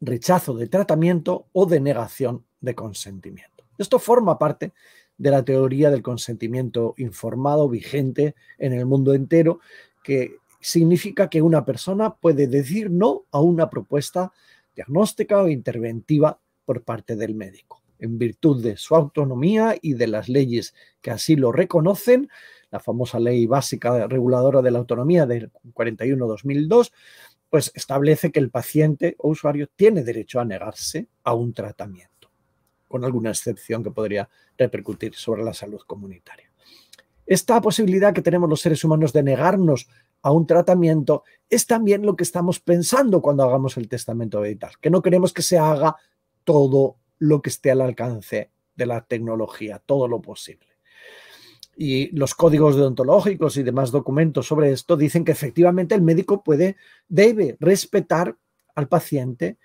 Rechazo 0.00 0.54
de 0.54 0.68
tratamiento 0.68 1.46
o 1.52 1.66
de 1.66 1.80
negación 1.80 2.44
de 2.60 2.74
consentimiento. 2.74 3.64
Esto 3.76 3.98
forma 3.98 4.38
parte 4.38 4.72
de 5.18 5.30
la 5.30 5.44
teoría 5.44 5.90
del 5.90 6.02
consentimiento 6.02 6.94
informado 6.96 7.68
vigente 7.68 8.34
en 8.58 8.72
el 8.72 8.86
mundo 8.86 9.14
entero, 9.14 9.60
que 10.02 10.36
significa 10.60 11.28
que 11.28 11.42
una 11.42 11.64
persona 11.64 12.14
puede 12.14 12.46
decir 12.46 12.90
no 12.90 13.24
a 13.30 13.40
una 13.40 13.68
propuesta 13.68 14.32
diagnóstica 14.74 15.42
o 15.42 15.48
interventiva 15.48 16.40
por 16.64 16.82
parte 16.82 17.16
del 17.16 17.34
médico. 17.34 17.77
En 17.98 18.18
virtud 18.18 18.62
de 18.62 18.76
su 18.76 18.94
autonomía 18.94 19.76
y 19.80 19.94
de 19.94 20.06
las 20.06 20.28
leyes 20.28 20.74
que 21.00 21.10
así 21.10 21.36
lo 21.36 21.52
reconocen, 21.52 22.28
la 22.70 22.80
famosa 22.80 23.18
ley 23.18 23.46
básica 23.46 24.06
reguladora 24.06 24.62
de 24.62 24.70
la 24.70 24.78
autonomía 24.78 25.26
del 25.26 25.50
41-2002, 25.74 26.92
pues 27.50 27.72
establece 27.74 28.30
que 28.30 28.40
el 28.40 28.50
paciente 28.50 29.16
o 29.18 29.30
usuario 29.30 29.68
tiene 29.74 30.04
derecho 30.04 30.40
a 30.40 30.44
negarse 30.44 31.08
a 31.24 31.34
un 31.34 31.54
tratamiento, 31.54 32.30
con 32.86 33.04
alguna 33.04 33.30
excepción 33.30 33.82
que 33.82 33.90
podría 33.90 34.28
repercutir 34.56 35.14
sobre 35.14 35.42
la 35.42 35.54
salud 35.54 35.80
comunitaria. 35.86 36.52
Esta 37.26 37.60
posibilidad 37.60 38.14
que 38.14 38.22
tenemos 38.22 38.48
los 38.48 38.60
seres 38.60 38.82
humanos 38.84 39.12
de 39.12 39.22
negarnos 39.22 39.88
a 40.22 40.32
un 40.32 40.46
tratamiento 40.46 41.24
es 41.48 41.66
también 41.66 42.04
lo 42.04 42.16
que 42.16 42.24
estamos 42.24 42.60
pensando 42.60 43.20
cuando 43.20 43.44
hagamos 43.44 43.76
el 43.76 43.88
testamento 43.88 44.40
vital, 44.40 44.72
que 44.80 44.90
no 44.90 45.02
queremos 45.02 45.32
que 45.32 45.42
se 45.42 45.58
haga 45.58 45.96
todo 46.44 46.96
lo 47.18 47.42
que 47.42 47.50
esté 47.50 47.70
al 47.70 47.80
alcance 47.80 48.50
de 48.74 48.86
la 48.86 49.04
tecnología, 49.04 49.82
todo 49.84 50.08
lo 50.08 50.20
posible. 50.20 50.66
Y 51.76 52.10
los 52.16 52.34
códigos 52.34 52.76
deontológicos 52.76 53.56
y 53.56 53.62
demás 53.62 53.90
documentos 53.90 54.46
sobre 54.46 54.72
esto 54.72 54.96
dicen 54.96 55.24
que 55.24 55.32
efectivamente 55.32 55.94
el 55.94 56.02
médico 56.02 56.42
puede, 56.42 56.76
debe 57.08 57.56
respetar 57.60 58.36
al 58.74 58.88
paciente 58.88 59.58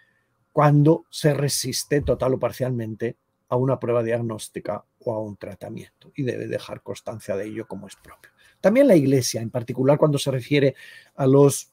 cuando 0.52 1.06
se 1.10 1.34
resiste 1.34 2.02
total 2.02 2.36
o 2.36 2.40
parcialmente 2.40 3.18
a 3.50 3.56
una 3.56 3.80
prueba 3.80 4.04
diagnóstica 4.04 4.84
o 5.00 5.14
a 5.14 5.20
un 5.20 5.38
tratamiento 5.38 6.12
y 6.16 6.24
debe 6.24 6.48
dejar 6.48 6.82
constancia 6.82 7.36
de 7.36 7.46
ello 7.46 7.68
como 7.68 7.88
es 7.88 7.96
propio. 7.96 8.32
También 8.62 8.88
la 8.88 8.96
Iglesia, 8.96 9.42
en 9.42 9.50
particular 9.50 9.98
cuando 9.98 10.18
se 10.18 10.32
refiere 10.32 10.76
a 11.16 11.28
los 11.28 11.72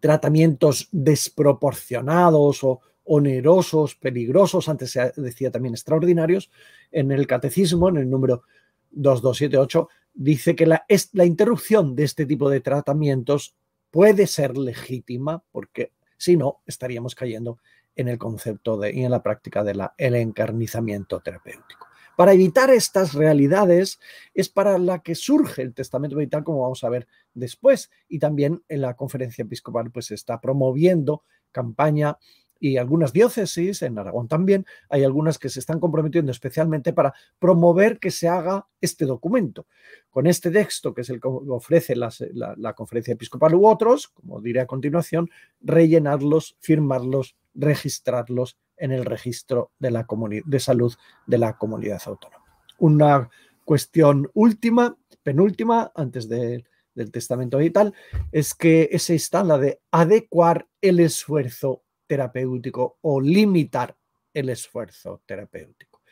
tratamientos 0.00 0.88
desproporcionados 0.92 2.62
o 2.64 2.80
onerosos, 3.08 3.94
peligrosos, 3.96 4.68
antes 4.68 4.90
se 4.90 5.12
decía 5.16 5.50
también 5.50 5.74
extraordinarios, 5.74 6.50
en 6.92 7.10
el 7.10 7.26
catecismo, 7.26 7.88
en 7.88 7.96
el 7.96 8.10
número 8.10 8.42
2278, 8.90 9.88
dice 10.14 10.54
que 10.54 10.66
la, 10.66 10.84
la 11.12 11.24
interrupción 11.24 11.96
de 11.96 12.04
este 12.04 12.26
tipo 12.26 12.50
de 12.50 12.60
tratamientos 12.60 13.54
puede 13.90 14.26
ser 14.26 14.56
legítima 14.58 15.42
porque 15.50 15.92
si 16.18 16.36
no 16.36 16.60
estaríamos 16.66 17.14
cayendo 17.14 17.58
en 17.96 18.08
el 18.08 18.18
concepto 18.18 18.76
de, 18.76 18.92
y 18.92 19.04
en 19.04 19.10
la 19.10 19.22
práctica 19.22 19.64
del 19.64 20.14
encarnizamiento 20.14 21.20
terapéutico. 21.20 21.86
Para 22.16 22.32
evitar 22.32 22.70
estas 22.70 23.14
realidades 23.14 24.00
es 24.34 24.48
para 24.48 24.76
la 24.76 25.00
que 25.00 25.14
surge 25.14 25.62
el 25.62 25.72
testamento 25.72 26.16
vital, 26.16 26.44
como 26.44 26.62
vamos 26.62 26.82
a 26.84 26.88
ver 26.88 27.06
después, 27.32 27.90
y 28.08 28.18
también 28.18 28.62
en 28.68 28.82
la 28.82 28.94
conferencia 28.94 29.42
episcopal 29.42 29.90
pues 29.90 30.10
está 30.10 30.40
promoviendo 30.40 31.22
campaña 31.52 32.18
y 32.60 32.76
algunas 32.76 33.12
diócesis, 33.12 33.82
en 33.82 33.98
Aragón 33.98 34.28
también, 34.28 34.66
hay 34.88 35.04
algunas 35.04 35.38
que 35.38 35.48
se 35.48 35.60
están 35.60 35.80
comprometiendo 35.80 36.32
especialmente 36.32 36.92
para 36.92 37.14
promover 37.38 37.98
que 37.98 38.10
se 38.10 38.28
haga 38.28 38.66
este 38.80 39.04
documento. 39.04 39.66
Con 40.10 40.26
este 40.26 40.50
texto, 40.50 40.94
que 40.94 41.02
es 41.02 41.10
el 41.10 41.20
que 41.20 41.28
ofrece 41.28 41.94
la, 41.96 42.10
la 42.56 42.72
conferencia 42.74 43.14
episcopal 43.14 43.54
u 43.54 43.66
otros, 43.66 44.08
como 44.08 44.40
diré 44.40 44.60
a 44.60 44.66
continuación, 44.66 45.30
rellenarlos, 45.60 46.56
firmarlos, 46.60 47.36
registrarlos 47.54 48.56
en 48.76 48.92
el 48.92 49.04
registro 49.04 49.72
de, 49.78 49.90
la 49.90 50.06
de 50.44 50.60
salud 50.60 50.94
de 51.26 51.38
la 51.38 51.56
comunidad 51.58 52.00
autónoma. 52.06 52.44
Una 52.78 53.28
cuestión 53.64 54.30
última, 54.34 54.96
penúltima, 55.22 55.92
antes 55.94 56.28
del 56.28 56.64
testamento 57.12 57.58
vital, 57.58 57.94
es 58.32 58.54
que 58.54 58.88
esa 58.92 59.12
está 59.14 59.44
la 59.44 59.58
de 59.58 59.80
adecuar 59.90 60.68
el 60.80 61.00
esfuerzo 61.00 61.82
terapéutico 62.08 62.98
o 63.02 63.20
limitar 63.20 63.96
el 64.34 64.48
esfuerzo 64.48 65.22
terapéutico. 65.24 66.02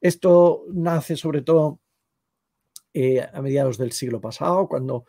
Esto 0.00 0.64
nace 0.72 1.16
sobre 1.16 1.42
todo 1.42 1.80
eh, 2.92 3.20
a 3.20 3.40
mediados 3.40 3.78
del 3.78 3.92
siglo 3.92 4.20
pasado, 4.20 4.68
cuando 4.68 5.04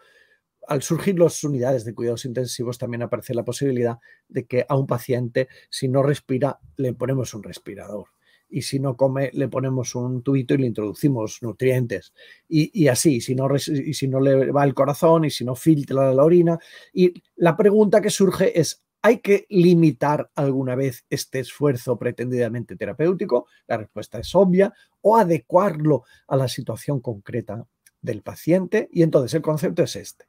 al 0.68 0.82
surgir 0.82 1.20
las 1.20 1.44
unidades 1.44 1.86
de 1.86 1.94
cuidados 1.94 2.26
intensivos 2.26 2.78
también 2.78 3.04
aparece 3.04 3.34
la 3.34 3.46
posibilidad 3.46 3.98
de 4.28 4.46
que 4.46 4.66
a 4.68 4.76
un 4.76 4.88
paciente, 4.88 5.48
si 5.70 5.88
no 5.88 6.02
respira, 6.02 6.60
le 6.78 6.94
ponemos 6.94 7.34
un 7.34 7.44
respirador. 7.44 8.08
Y 8.48 8.62
si 8.62 8.80
no 8.80 8.96
come, 8.96 9.32
le 9.34 9.48
ponemos 9.48 9.96
un 9.96 10.22
tubito 10.24 10.54
y 10.54 10.60
le 10.60 10.68
introducimos 10.68 11.40
nutrientes. 11.42 12.14
Y, 12.48 12.88
así, 12.88 13.20
si 13.20 13.36
no, 13.36 13.48
y 13.56 13.94
si 13.94 14.08
no 14.08 14.20
le 14.20 14.52
va 14.52 14.64
el 14.64 14.74
corazón 14.74 15.26
y 15.26 15.32
si 15.32 15.44
no 15.44 15.56
filtra 15.56 16.14
la 16.14 16.24
orina. 16.24 16.58
Y 16.94 17.22
la 17.36 17.58
pregunta 17.58 18.02
que 18.02 18.12
surge 18.12 18.58
es, 18.58 18.85
¿hay 19.06 19.20
que 19.20 19.46
limitar 19.50 20.32
alguna 20.34 20.74
vez 20.74 21.06
este 21.12 21.38
esfuerzo 21.38 21.96
pretendidamente 22.00 22.76
terapéutico? 22.76 23.46
La 23.68 23.78
respuesta 23.78 24.18
es 24.18 24.34
obvia. 24.34 24.74
¿O 25.02 25.16
adecuarlo 25.16 26.06
a 26.28 26.36
la 26.36 26.48
situación 26.48 27.02
concreta 27.02 27.68
del 28.02 28.24
paciente? 28.24 28.90
Y 28.92 29.04
entonces 29.04 29.36
el 29.36 29.44
concepto 29.44 29.84
es 29.84 29.96
este 29.96 30.26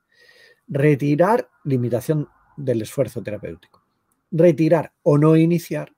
retirar 0.68 1.48
limitación 1.64 2.28
del 2.58 2.82
esfuerzo 2.82 3.22
terapéutico, 3.22 3.82
retirar 4.30 4.92
o 5.02 5.16
no 5.16 5.36
iniciar 5.36 5.94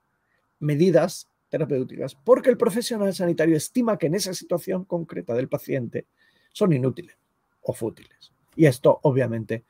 medidas 0.61 1.29
terapéuticas 1.49 2.15
porque 2.15 2.51
el 2.51 2.59
profesional 2.59 3.13
sanitario 3.13 3.57
estima 3.57 3.99
que 3.99 4.07
en 4.07 4.15
esa 4.15 4.35
situación 4.35 4.85
concreta 4.85 5.35
del 5.35 5.49
paciente 5.49 6.07
son 6.53 6.73
inútiles 6.73 7.17
o 7.61 7.73
fútiles. 7.73 8.33
Y 8.55 8.67
esto 8.67 9.01
obviamente 9.03 9.65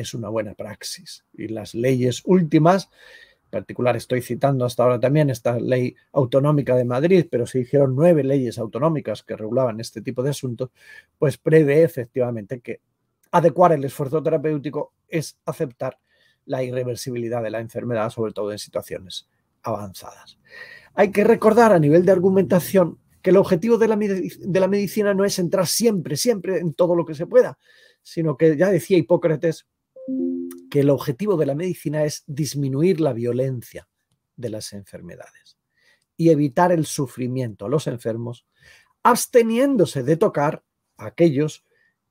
es 0.00 0.14
una 0.14 0.28
buena 0.28 0.54
praxis. 0.54 1.24
Y 1.32 1.48
las 1.48 1.74
leyes 1.74 2.22
últimas, 2.24 2.90
en 3.44 3.50
particular 3.50 3.96
estoy 3.96 4.22
citando 4.22 4.64
hasta 4.64 4.82
ahora 4.82 5.00
también 5.00 5.30
esta 5.30 5.58
ley 5.58 5.96
autonómica 6.12 6.76
de 6.76 6.84
Madrid, 6.84 7.26
pero 7.30 7.46
se 7.46 7.60
hicieron 7.60 7.96
nueve 7.96 8.22
leyes 8.22 8.58
autonómicas 8.58 9.22
que 9.22 9.36
regulaban 9.36 9.80
este 9.80 10.02
tipo 10.02 10.22
de 10.22 10.30
asuntos, 10.30 10.70
pues 11.18 11.38
prevé 11.38 11.82
efectivamente 11.82 12.60
que 12.60 12.80
adecuar 13.30 13.72
el 13.72 13.84
esfuerzo 13.84 14.22
terapéutico 14.22 14.92
es 15.08 15.38
aceptar 15.44 15.98
la 16.46 16.62
irreversibilidad 16.62 17.42
de 17.42 17.50
la 17.50 17.60
enfermedad, 17.60 18.10
sobre 18.10 18.32
todo 18.32 18.52
en 18.52 18.58
situaciones 18.58 19.28
avanzadas. 19.62 20.38
Hay 20.94 21.10
que 21.10 21.24
recordar 21.24 21.72
a 21.72 21.78
nivel 21.78 22.04
de 22.04 22.12
argumentación 22.12 22.98
que 23.22 23.30
el 23.30 23.36
objetivo 23.36 23.78
de 23.78 23.88
la, 23.88 23.96
de 23.96 24.60
la 24.60 24.68
medicina 24.68 25.12
no 25.12 25.24
es 25.24 25.38
entrar 25.38 25.66
siempre, 25.66 26.16
siempre 26.16 26.58
en 26.58 26.72
todo 26.72 26.94
lo 26.94 27.04
que 27.04 27.14
se 27.14 27.26
pueda, 27.26 27.58
sino 28.02 28.36
que 28.36 28.56
ya 28.56 28.70
decía 28.70 28.96
Hipócrates 28.96 29.66
que 30.70 30.80
el 30.80 30.90
objetivo 30.90 31.36
de 31.36 31.46
la 31.46 31.54
medicina 31.54 32.04
es 32.04 32.24
disminuir 32.26 33.00
la 33.00 33.12
violencia 33.12 33.88
de 34.36 34.50
las 34.50 34.72
enfermedades 34.72 35.58
y 36.16 36.30
evitar 36.30 36.72
el 36.72 36.84
sufrimiento 36.86 37.66
a 37.66 37.68
los 37.68 37.86
enfermos, 37.86 38.44
absteniéndose 39.02 40.02
de 40.02 40.16
tocar 40.16 40.64
a 40.96 41.06
aquellos 41.06 41.64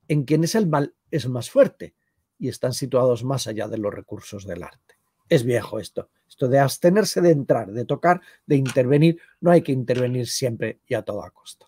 en 0.08 0.24
quienes 0.24 0.56
el 0.56 0.68
mal 0.68 0.96
es 1.12 1.28
más 1.28 1.50
fuerte 1.50 1.94
y 2.40 2.48
están 2.48 2.74
situados 2.74 3.24
más 3.24 3.48
allá 3.48 3.68
de 3.68 3.78
los 3.78 3.94
recursos 3.94 4.46
del 4.46 4.64
arte. 4.64 4.96
Es 5.30 5.44
viejo 5.44 5.80
esto, 5.80 6.10
esto 6.28 6.48
de 6.48 6.60
abstenerse 6.60 7.20
de 7.20 7.32
entrar, 7.32 7.72
de 7.72 7.86
tocar, 7.86 8.22
de 8.46 8.56
intervenir, 8.56 9.20
no 9.42 9.52
hay 9.52 9.62
que 9.62 9.74
intervenir 9.74 10.28
siempre 10.28 10.80
y 10.88 10.94
a 10.94 11.02
toda 11.02 11.30
costa. 11.32 11.68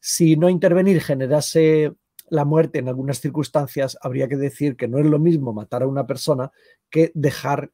Si 0.00 0.36
no 0.36 0.48
intervenir 0.48 1.00
generase 1.00 1.94
la 2.30 2.44
muerte 2.44 2.78
en 2.78 2.88
algunas 2.88 3.20
circunstancias, 3.20 3.98
habría 4.00 4.28
que 4.28 4.36
decir 4.36 4.76
que 4.76 4.88
no 4.88 4.98
es 4.98 5.06
lo 5.06 5.18
mismo 5.18 5.52
matar 5.52 5.82
a 5.82 5.86
una 5.86 6.06
persona 6.06 6.50
que 6.88 7.12
dejar 7.14 7.70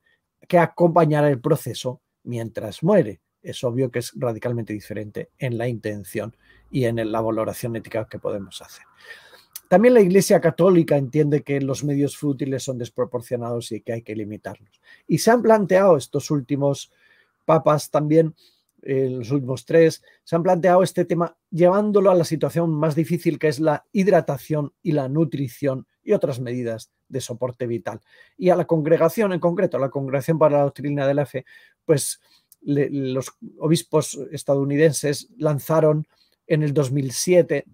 que 0.49 0.59
acompañar 0.59 1.25
el 1.25 1.41
proceso 1.41 2.01
mientras 2.25 2.83
muere. 2.83 3.21
Es 3.43 3.63
obvio 3.63 3.91
que 3.91 4.01
es 4.01 4.13
radicalmente 4.17 4.73
diferente 4.73 5.31
en 5.39 5.57
la 5.57 5.69
intención 5.69 6.37
y 6.71 6.85
en 6.85 7.13
la 7.13 7.21
valoración 7.21 7.77
ética 7.77 8.09
que 8.09 8.19
podemos 8.19 8.61
hacer. 8.61 8.85
También 9.69 9.95
la 9.95 10.01
Iglesia 10.01 10.41
Católica 10.41 10.97
entiende 10.97 11.43
que 11.43 11.61
los 11.61 11.83
medios 11.83 12.17
fútiles 12.17 12.63
son 12.63 12.79
desproporcionados 12.79 13.73
y 13.73 13.81
que 13.81 13.95
hay 13.95 14.03
que 14.03 14.15
limitarlos. 14.15 14.81
Y 15.07 15.19
se 15.19 15.31
han 15.31 15.43
planteado 15.43 15.97
estos 15.97 16.31
últimos 16.31 16.93
papas 17.45 17.91
también, 17.91 18.35
eh, 18.87 19.09
los 19.11 19.31
últimos 19.31 19.65
tres, 19.65 20.03
se 20.23 20.37
han 20.37 20.43
planteado 20.43 20.83
este 20.83 21.05
tema 21.05 21.37
llevándolo 21.51 22.11
a 22.11 22.15
la 22.15 22.25
situación 22.25 22.71
más 22.71 22.95
difícil 22.95 23.39
que 23.39 23.49
es 23.49 23.59
la 23.59 23.85
hidratación 23.93 24.73
y 24.83 24.93
la 24.93 25.09
nutrición 25.09 25.87
y 26.03 26.13
otras 26.13 26.41
medidas 26.41 26.93
de 27.09 27.21
soporte 27.21 27.67
vital. 27.67 28.01
Y 28.37 28.51
a 28.51 28.57
la 28.57 28.67
congregación 28.67 29.33
en 29.33 29.41
concreto, 29.41 29.77
a 29.77 29.81
la 29.81 29.91
Congregación 29.91 30.39
para 30.39 30.59
la 30.59 30.63
Doctrina 30.65 31.07
de 31.07 31.15
la 31.15 31.27
Fe, 31.27 31.45
pues 31.85 32.21
los 32.63 33.33
obispos 33.59 34.19
estadounidenses 34.31 35.29
lanzaron 35.37 36.07
en 36.47 36.63
el 36.63 36.73
2007 36.73 37.65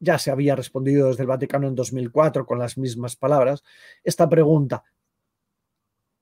ya 0.00 0.18
se 0.18 0.30
había 0.30 0.54
respondido 0.54 1.08
desde 1.08 1.22
el 1.22 1.28
Vaticano 1.28 1.66
en 1.66 1.74
2004 1.74 2.46
con 2.46 2.58
las 2.58 2.78
mismas 2.78 3.16
palabras, 3.16 3.64
esta 4.04 4.28
pregunta, 4.28 4.84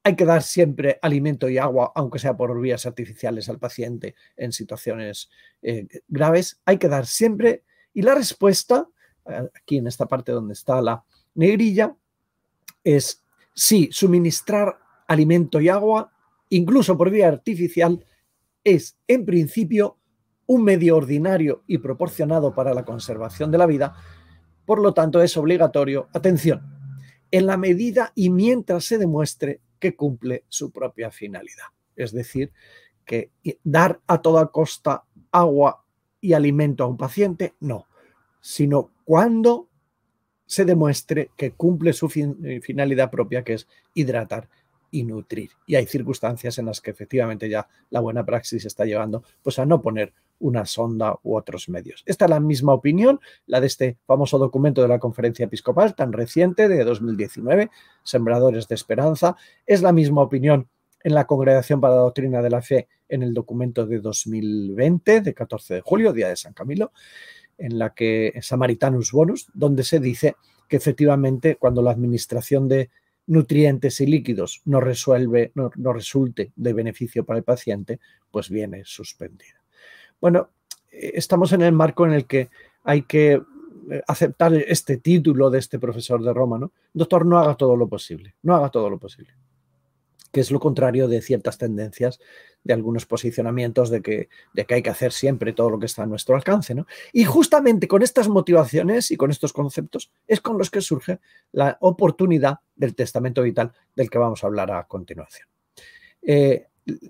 ¿hay 0.06 0.14
que 0.14 0.25
dar 0.25 0.44
siempre 0.44 1.00
alimento 1.02 1.48
y 1.48 1.58
agua, 1.58 1.90
aunque 1.96 2.20
sea 2.20 2.36
por 2.36 2.60
vías 2.60 2.86
artificiales 2.86 3.48
al 3.48 3.58
paciente 3.58 4.14
en 4.36 4.52
situaciones 4.52 5.28
eh, 5.62 5.88
graves? 6.06 6.60
Hay 6.64 6.78
que 6.78 6.88
dar 6.88 7.06
siempre. 7.06 7.64
Y 7.92 8.02
la 8.02 8.14
respuesta, 8.14 8.86
eh, 9.28 9.48
aquí 9.60 9.78
en 9.78 9.88
esta 9.88 10.06
parte 10.06 10.30
donde 10.30 10.52
está 10.52 10.80
la 10.80 11.02
negrilla, 11.34 11.96
es 12.84 13.25
sí, 13.52 13.88
suministrar 13.90 14.78
alimento 15.08 15.60
y 15.60 15.70
agua, 15.70 16.12
incluso 16.50 16.96
por 16.96 17.10
vía 17.10 17.26
artificial, 17.26 18.06
es 18.62 18.96
en 19.08 19.26
principio 19.26 19.98
un 20.46 20.62
medio 20.62 20.98
ordinario 20.98 21.64
y 21.66 21.78
proporcionado 21.78 22.54
para 22.54 22.75
la 22.75 22.84
conservación 22.84 23.50
de 23.50 23.58
la 23.58 23.66
vida, 23.66 23.96
por 24.66 24.80
lo 24.80 24.94
tanto 24.94 25.20
es 25.20 25.36
obligatorio, 25.36 26.08
atención, 26.12 26.62
en 27.32 27.46
la 27.46 27.56
medida 27.56 28.12
y 28.14 28.30
mientras 28.30 28.84
se 28.84 28.98
demuestre 28.98 29.62
que 29.78 29.95
cumple 29.95 30.45
su 30.49 30.71
propia 30.71 31.11
finalidad. 31.11 31.66
Es 31.95 32.12
decir, 32.12 32.52
que 33.04 33.30
dar 33.62 34.00
a 34.06 34.21
toda 34.21 34.49
costa 34.49 35.04
agua 35.30 35.85
y 36.21 36.33
alimento 36.33 36.85
a 36.85 36.88
un 36.88 36.97
paciente, 36.97 37.54
no, 37.61 37.87
sino 38.40 38.90
cuando 39.04 39.68
se 40.47 40.64
demuestre 40.64 41.30
que 41.37 41.52
cumple 41.52 41.92
su 41.92 42.09
finalidad 42.09 43.11
propia, 43.11 43.42
que 43.42 43.54
es 43.54 43.68
hidratar 43.95 44.49
y 44.96 45.04
nutrir. 45.04 45.50
Y 45.66 45.74
hay 45.74 45.84
circunstancias 45.84 46.58
en 46.58 46.64
las 46.64 46.80
que 46.80 46.90
efectivamente 46.90 47.50
ya 47.50 47.68
la 47.90 48.00
buena 48.00 48.24
praxis 48.24 48.64
está 48.64 48.86
llevando 48.86 49.22
pues, 49.42 49.58
a 49.58 49.66
no 49.66 49.82
poner 49.82 50.14
una 50.38 50.64
sonda 50.64 51.18
u 51.22 51.36
otros 51.36 51.68
medios. 51.68 52.02
Esta 52.06 52.24
es 52.24 52.30
la 52.30 52.40
misma 52.40 52.72
opinión, 52.72 53.20
la 53.46 53.60
de 53.60 53.66
este 53.66 53.98
famoso 54.06 54.38
documento 54.38 54.80
de 54.80 54.88
la 54.88 54.98
Conferencia 54.98 55.44
Episcopal 55.44 55.94
tan 55.94 56.14
reciente 56.14 56.66
de 56.68 56.82
2019, 56.82 57.70
Sembradores 58.02 58.68
de 58.68 58.74
Esperanza. 58.74 59.36
Es 59.66 59.82
la 59.82 59.92
misma 59.92 60.22
opinión 60.22 60.66
en 61.04 61.14
la 61.14 61.26
Congregación 61.26 61.78
para 61.78 61.96
la 61.96 62.00
Doctrina 62.00 62.40
de 62.40 62.50
la 62.50 62.62
Fe 62.62 62.88
en 63.06 63.22
el 63.22 63.34
documento 63.34 63.84
de 63.84 64.00
2020, 64.00 65.20
de 65.20 65.34
14 65.34 65.74
de 65.74 65.80
julio, 65.82 66.14
Día 66.14 66.28
de 66.28 66.36
San 66.36 66.54
Camilo, 66.54 66.92
en 67.58 67.78
la 67.78 67.92
que 67.92 68.32
Samaritanus 68.40 69.12
Bonus, 69.12 69.48
donde 69.52 69.84
se 69.84 70.00
dice 70.00 70.36
que 70.68 70.78
efectivamente 70.78 71.56
cuando 71.56 71.82
la 71.82 71.90
administración 71.90 72.66
de 72.66 72.90
nutrientes 73.26 74.00
y 74.00 74.06
líquidos 74.06 74.62
no 74.64 74.80
resuelve, 74.80 75.52
no, 75.54 75.71
no 75.76 75.92
resulte 75.92 76.52
de 76.56 76.73
beneficio 76.73 77.25
para 77.25 77.38
el 77.38 77.45
paciente, 77.45 78.00
pues 78.30 78.50
viene 78.50 78.83
suspendida. 78.85 79.62
Bueno, 80.21 80.50
eh, 80.90 81.12
estamos 81.14 81.52
en 81.52 81.62
el 81.62 81.73
marco 81.73 82.06
en 82.06 82.12
el 82.12 82.26
que 82.26 82.49
hay 82.85 83.02
que 83.02 83.42
eh, 83.90 84.02
aceptar 84.06 84.54
este 84.54 84.99
título 84.99 85.50
de 85.50 85.59
este 85.59 85.78
profesor 85.78 86.23
de 86.23 86.33
Roma, 86.33 86.59
¿no? 86.59 86.73
Doctor, 86.92 87.26
no 87.26 87.38
haga 87.38 87.54
todo 87.54 87.76
lo 87.76 87.88
posible, 87.88 88.35
no 88.42 88.54
haga 88.54 88.71
todo 88.71 88.90
lo 88.90 88.99
posible. 88.99 89.33
Que 90.36 90.42
es 90.42 90.50
lo 90.50 90.60
contrario 90.60 91.08
de 91.08 91.22
ciertas 91.22 91.56
tendencias, 91.56 92.20
de 92.62 92.74
algunos 92.74 93.06
posicionamientos 93.06 93.88
de 93.88 94.02
que, 94.02 94.28
de 94.52 94.66
que 94.66 94.74
hay 94.74 94.82
que 94.82 94.90
hacer 94.90 95.12
siempre 95.12 95.54
todo 95.54 95.70
lo 95.70 95.78
que 95.78 95.86
está 95.86 96.02
a 96.02 96.06
nuestro 96.06 96.34
alcance, 96.36 96.74
¿no? 96.74 96.86
Y 97.14 97.24
justamente 97.24 97.88
con 97.88 98.02
estas 98.02 98.28
motivaciones 98.28 99.10
y 99.10 99.16
con 99.16 99.30
estos 99.30 99.54
conceptos 99.54 100.12
es 100.26 100.42
con 100.42 100.58
los 100.58 100.70
que 100.70 100.82
surge 100.82 101.20
la 101.52 101.78
oportunidad 101.80 102.58
del 102.74 102.94
testamento 102.94 103.40
vital 103.40 103.72
del 103.94 104.10
que 104.10 104.18
vamos 104.18 104.44
a 104.44 104.48
hablar 104.48 104.70
a 104.72 104.84
continuación. 104.84 105.48
Eh, 106.20 106.66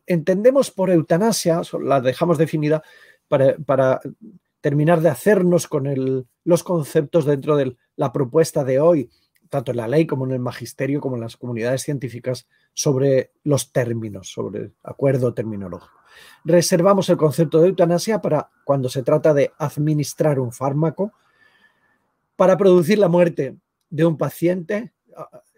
entendemos 0.06 0.70
por 0.70 0.90
eutanasia, 0.90 1.62
la 1.82 2.00
dejamos 2.00 2.38
definida 2.38 2.84
para, 3.26 4.00
terminar 4.60 5.00
de 5.00 5.08
hacernos 5.08 5.66
con 5.66 6.26
los 6.44 6.62
conceptos 6.62 7.24
dentro 7.24 7.56
de 7.56 7.76
la 7.96 8.12
propuesta 8.12 8.62
de 8.62 8.78
hoy, 8.78 9.10
tanto 9.48 9.70
en 9.70 9.78
la 9.78 9.88
ley 9.88 10.06
como 10.06 10.26
en 10.26 10.32
el 10.32 10.38
magisterio, 10.38 11.00
como 11.00 11.16
en 11.16 11.22
las 11.22 11.36
comunidades 11.36 11.82
científicas, 11.82 12.46
sobre 12.76 13.32
los 13.42 13.72
términos, 13.72 14.28
sobre 14.30 14.60
el 14.60 14.74
acuerdo 14.82 15.32
terminológico. 15.32 15.94
Reservamos 16.44 17.08
el 17.08 17.16
concepto 17.16 17.58
de 17.58 17.68
eutanasia 17.68 18.20
para 18.20 18.50
cuando 18.64 18.90
se 18.90 19.02
trata 19.02 19.32
de 19.32 19.50
administrar 19.56 20.38
un 20.38 20.52
fármaco 20.52 21.12
para 22.36 22.58
producir 22.58 22.98
la 22.98 23.08
muerte 23.08 23.56
de 23.88 24.04
un 24.04 24.18
paciente. 24.18 24.92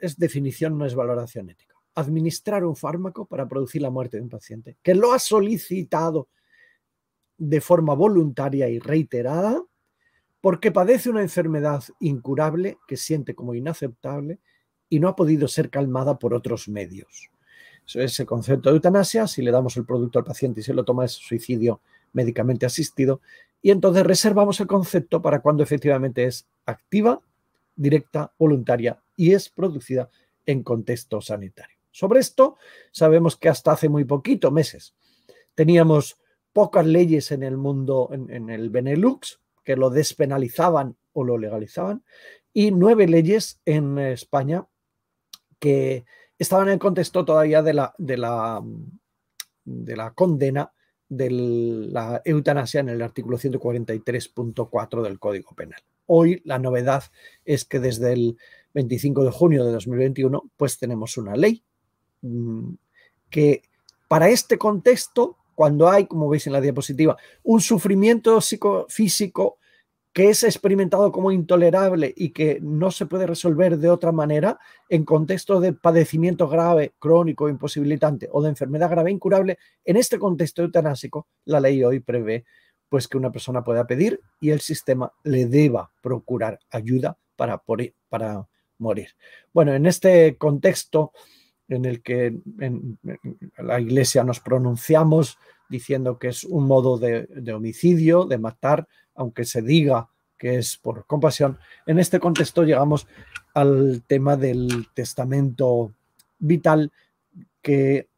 Es 0.01 0.17
definición, 0.17 0.79
no 0.79 0.87
es 0.87 0.95
valoración 0.95 1.51
ética 1.51 1.75
administrar 1.97 2.65
un 2.65 2.77
fármaco 2.77 3.27
para 3.27 3.49
producir 3.49 3.83
la 3.83 3.91
muerte 3.91 4.19
de 4.19 4.23
un 4.23 4.29
paciente, 4.29 4.77
que 4.85 4.95
lo 4.95 5.13
ha 5.13 5.19
solicitado 5.19 6.29
de 7.37 7.61
forma 7.61 7.95
voluntaria 7.95 8.69
y 8.69 8.79
reiterada 8.79 9.61
porque 10.41 10.71
padece 10.71 11.11
una 11.11 11.23
enfermedad 11.23 11.83
incurable 11.99 12.79
que 12.87 12.97
siente 12.97 13.35
como 13.35 13.55
inaceptable 13.55 14.39
y 14.89 15.01
no 15.01 15.09
ha 15.09 15.17
podido 15.17 15.49
ser 15.49 15.71
calmada 15.71 16.19
por 16.19 16.35
otros 16.35 16.69
medios. 16.69 17.31
Eso 17.87 18.01
es 18.01 18.21
el 18.21 18.27
concepto 18.27 18.69
de 18.69 18.77
eutanasia. 18.77 19.27
Si 19.27 19.43
le 19.43 19.51
damos 19.51 19.77
el 19.77 19.87
producto 19.87 20.19
al 20.19 20.25
paciente 20.25 20.61
y 20.61 20.63
se 20.63 20.75
lo 20.75 20.85
toma 20.85 21.05
es 21.05 21.13
suicidio 21.13 21.81
médicamente 22.13 22.67
asistido. 22.67 23.21
Y 23.63 23.71
entonces 23.71 24.05
reservamos 24.05 24.61
el 24.61 24.67
concepto 24.67 25.23
para 25.23 25.41
cuando 25.41 25.63
efectivamente 25.63 26.25
es 26.25 26.47
activa, 26.67 27.21
directa, 27.75 28.33
voluntaria 28.39 29.01
y 29.17 29.33
es 29.33 29.49
producida 29.49 30.11
en 30.47 30.63
contexto 30.63 31.21
sanitario. 31.21 31.77
Sobre 31.91 32.21
esto 32.21 32.57
sabemos 32.93 33.37
que 33.37 33.49
hasta 33.49 33.73
hace 33.73 33.89
muy 33.89 34.05
poquito, 34.05 34.51
meses, 34.51 34.95
teníamos 35.55 36.19
pocas 36.53 36.87
leyes 36.87 37.33
en 37.33 37.43
el 37.43 37.57
mundo, 37.57 38.11
en, 38.13 38.51
el 38.51 38.71
Benelux, 38.71 39.41
que 39.65 39.77
lo 39.77 39.91
despenalizaban 39.91 40.97
o 41.13 41.25
lo 41.25 41.39
legalizaban, 41.39 42.05
y 42.53 42.71
nueve 42.71 43.07
leyes 43.07 43.61
en 43.65 43.99
España 43.99 44.67
que 45.59 46.05
estaban 46.39 46.69
en 46.69 46.75
el 46.75 46.79
contexto 46.79 47.25
todavía 47.25 47.63
de 47.63 47.75
la, 47.75 47.95
de 47.99 48.17
la, 48.17 48.63
de 49.65 49.97
la 49.97 50.13
condena 50.13 50.73
de 51.09 51.31
la 51.31 52.21
eutanasia 52.25 52.81
en 52.81 52.91
el 52.91 53.01
artículo 53.01 53.39
143.4 53.39 55.03
del 55.03 55.19
Código 55.19 55.55
Penal. 55.55 55.81
Hoy 56.07 56.43
la 56.45 56.59
novedad 56.59 57.05
es 57.45 57.65
que 57.65 57.81
desde 57.81 58.13
el 58.13 58.37
25 58.75 59.25
de 59.25 59.31
junio 59.31 59.65
de 59.65 59.73
2021 59.73 60.51
pues 60.57 60.79
tenemos 60.79 61.17
una 61.17 61.35
ley 61.35 61.65
Mm, 62.23 62.75
que 63.31 63.63
para 64.09 64.29
este 64.29 64.59
contexto, 64.59 65.37
cuando 65.55 65.89
hay, 65.89 66.07
como 66.07 66.29
veis 66.29 66.47
en 66.47 66.53
la 66.53 66.61
diapositiva, 66.61 67.17
un 67.43 67.61
sufrimiento 67.61 68.41
psicofísico 68.41 69.59
que 70.13 70.31
es 70.31 70.43
experimentado 70.43 71.13
como 71.13 71.31
intolerable 71.31 72.13
y 72.17 72.31
que 72.31 72.59
no 72.61 72.91
se 72.91 73.07
puede 73.07 73.27
resolver 73.27 73.79
de 73.79 73.91
otra 73.91 74.11
manera 74.11 74.59
en 74.89 75.05
contexto 75.05 75.61
de 75.61 75.73
padecimiento 75.73 76.49
grave, 76.49 76.95
crónico, 76.99 77.49
imposibilitante 77.49 78.29
o 78.33 78.43
de 78.43 78.49
enfermedad 78.49 78.91
grave 78.91 79.11
incurable, 79.11 79.59
en 79.85 79.97
este 79.97 80.19
contexto 80.19 80.63
eutanásico, 80.63 81.29
la 81.45 81.61
ley 81.61 81.85
hoy 81.85 82.01
prevé 82.01 82.45
pues 82.89 83.07
que 83.07 83.19
una 83.19 83.31
persona 83.31 83.63
pueda 83.63 83.87
pedir 83.87 84.21
y 84.41 84.51
el 84.51 84.61
sistema 84.61 85.13
le 85.25 85.47
deba 85.47 85.91
procurar 86.01 86.59
ayuda 86.71 87.19
para, 87.37 87.63
para 88.09 88.49
morir. 88.79 89.11
Bueno, 89.53 89.75
en 89.75 89.87
este 89.87 90.37
contexto 90.37 91.13
en 91.69 91.85
el 91.85 92.03
que 92.03 92.35
en, 92.61 92.99
la 93.59 93.81
Iglesia 93.81 94.25
nos 94.25 94.41
pronunciamos 94.41 95.39
diciendo 95.69 96.19
que 96.19 96.29
es 96.29 96.45
un 96.45 96.67
modo 96.67 96.99
de, 96.99 97.53
homicidio, 97.53 98.25
de 98.25 98.39
matar, 98.39 98.87
aunque 99.15 99.45
se 99.45 99.63
diga 99.63 100.09
que 100.37 100.57
es 100.59 100.77
por 100.77 101.07
compasión. 101.07 101.59
En 101.87 101.99
este 101.99 102.21
contexto 102.21 102.63
llegamos 102.63 103.07
al 103.55 104.03
tema 104.07 104.37
del 104.37 104.87
testamento 104.95 105.93
vital 106.39 106.93
que 107.61 108.09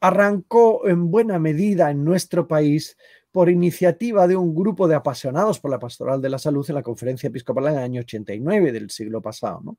arrancó 0.00 0.88
en 0.88 1.10
buena 1.10 1.38
medida 1.38 1.90
en 1.90 2.04
nuestro 2.04 2.48
país 2.48 2.96
por 3.30 3.48
iniciativa 3.48 4.26
de 4.26 4.36
un 4.36 4.54
grupo 4.54 4.88
de 4.88 4.96
apasionados 4.96 5.60
por 5.60 5.70
la 5.70 5.78
pastoral 5.78 6.20
de 6.20 6.30
la 6.30 6.38
salud 6.38 6.64
en 6.68 6.74
la 6.74 6.82
conferencia 6.82 7.28
episcopal 7.28 7.66
en 7.68 7.74
el 7.74 7.78
año 7.78 8.00
89 8.00 8.72
del 8.72 8.90
siglo 8.90 9.20
pasado. 9.20 9.60
¿no? 9.62 9.78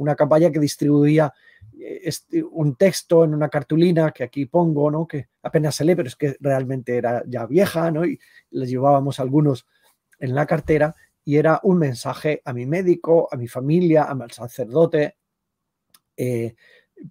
Una 0.00 0.16
campaña 0.16 0.50
que 0.50 0.58
distribuía 0.58 1.32
eh, 1.78 2.00
este, 2.04 2.42
un 2.42 2.74
texto 2.76 3.24
en 3.24 3.34
una 3.34 3.48
cartulina 3.48 4.10
que 4.12 4.24
aquí 4.24 4.46
pongo, 4.46 4.90
¿no? 4.90 5.06
que 5.06 5.28
apenas 5.42 5.74
se 5.74 5.84
lee, 5.84 5.94
pero 5.94 6.08
es 6.08 6.16
que 6.16 6.36
realmente 6.40 6.96
era 6.96 7.22
ya 7.26 7.46
vieja, 7.46 7.90
¿no? 7.90 8.04
y 8.04 8.18
le 8.50 8.66
llevábamos 8.66 9.20
algunos 9.20 9.66
en 10.18 10.34
la 10.34 10.46
cartera, 10.46 10.94
y 11.24 11.36
era 11.36 11.60
un 11.62 11.78
mensaje 11.78 12.42
a 12.44 12.52
mi 12.52 12.66
médico, 12.66 13.28
a 13.30 13.36
mi 13.36 13.46
familia, 13.46 14.04
al 14.04 14.30
sacerdote, 14.30 15.16
eh, 16.16 16.54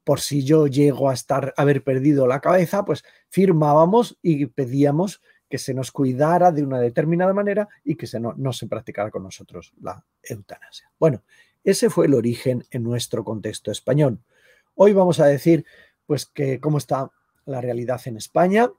por 0.03 0.19
si 0.19 0.43
yo 0.43 0.67
llego 0.67 1.09
a 1.09 1.13
estar, 1.13 1.53
haber 1.57 1.83
perdido 1.83 2.27
la 2.27 2.39
cabeza, 2.39 2.85
pues 2.85 3.03
firmábamos 3.29 4.17
y 4.21 4.45
pedíamos 4.47 5.21
que 5.49 5.57
se 5.57 5.73
nos 5.73 5.91
cuidara 5.91 6.51
de 6.51 6.63
una 6.63 6.79
determinada 6.79 7.33
manera 7.33 7.67
y 7.83 7.95
que 7.95 8.05
se 8.05 8.19
no, 8.19 8.33
no 8.37 8.53
se 8.53 8.67
practicara 8.67 9.09
con 9.09 9.23
nosotros 9.23 9.73
la 9.81 10.03
eutanasia. 10.21 10.91
Bueno, 10.99 11.23
ese 11.63 11.89
fue 11.89 12.05
el 12.05 12.13
origen 12.13 12.65
en 12.71 12.83
nuestro 12.83 13.23
contexto 13.23 13.71
español. 13.71 14.19
Hoy 14.75 14.93
vamos 14.93 15.19
a 15.19 15.25
decir 15.25 15.65
pues 16.05 16.25
que 16.25 16.59
cómo 16.59 16.77
está 16.77 17.11
la 17.45 17.61
realidad 17.61 18.01
en 18.05 18.17
España, 18.17 18.71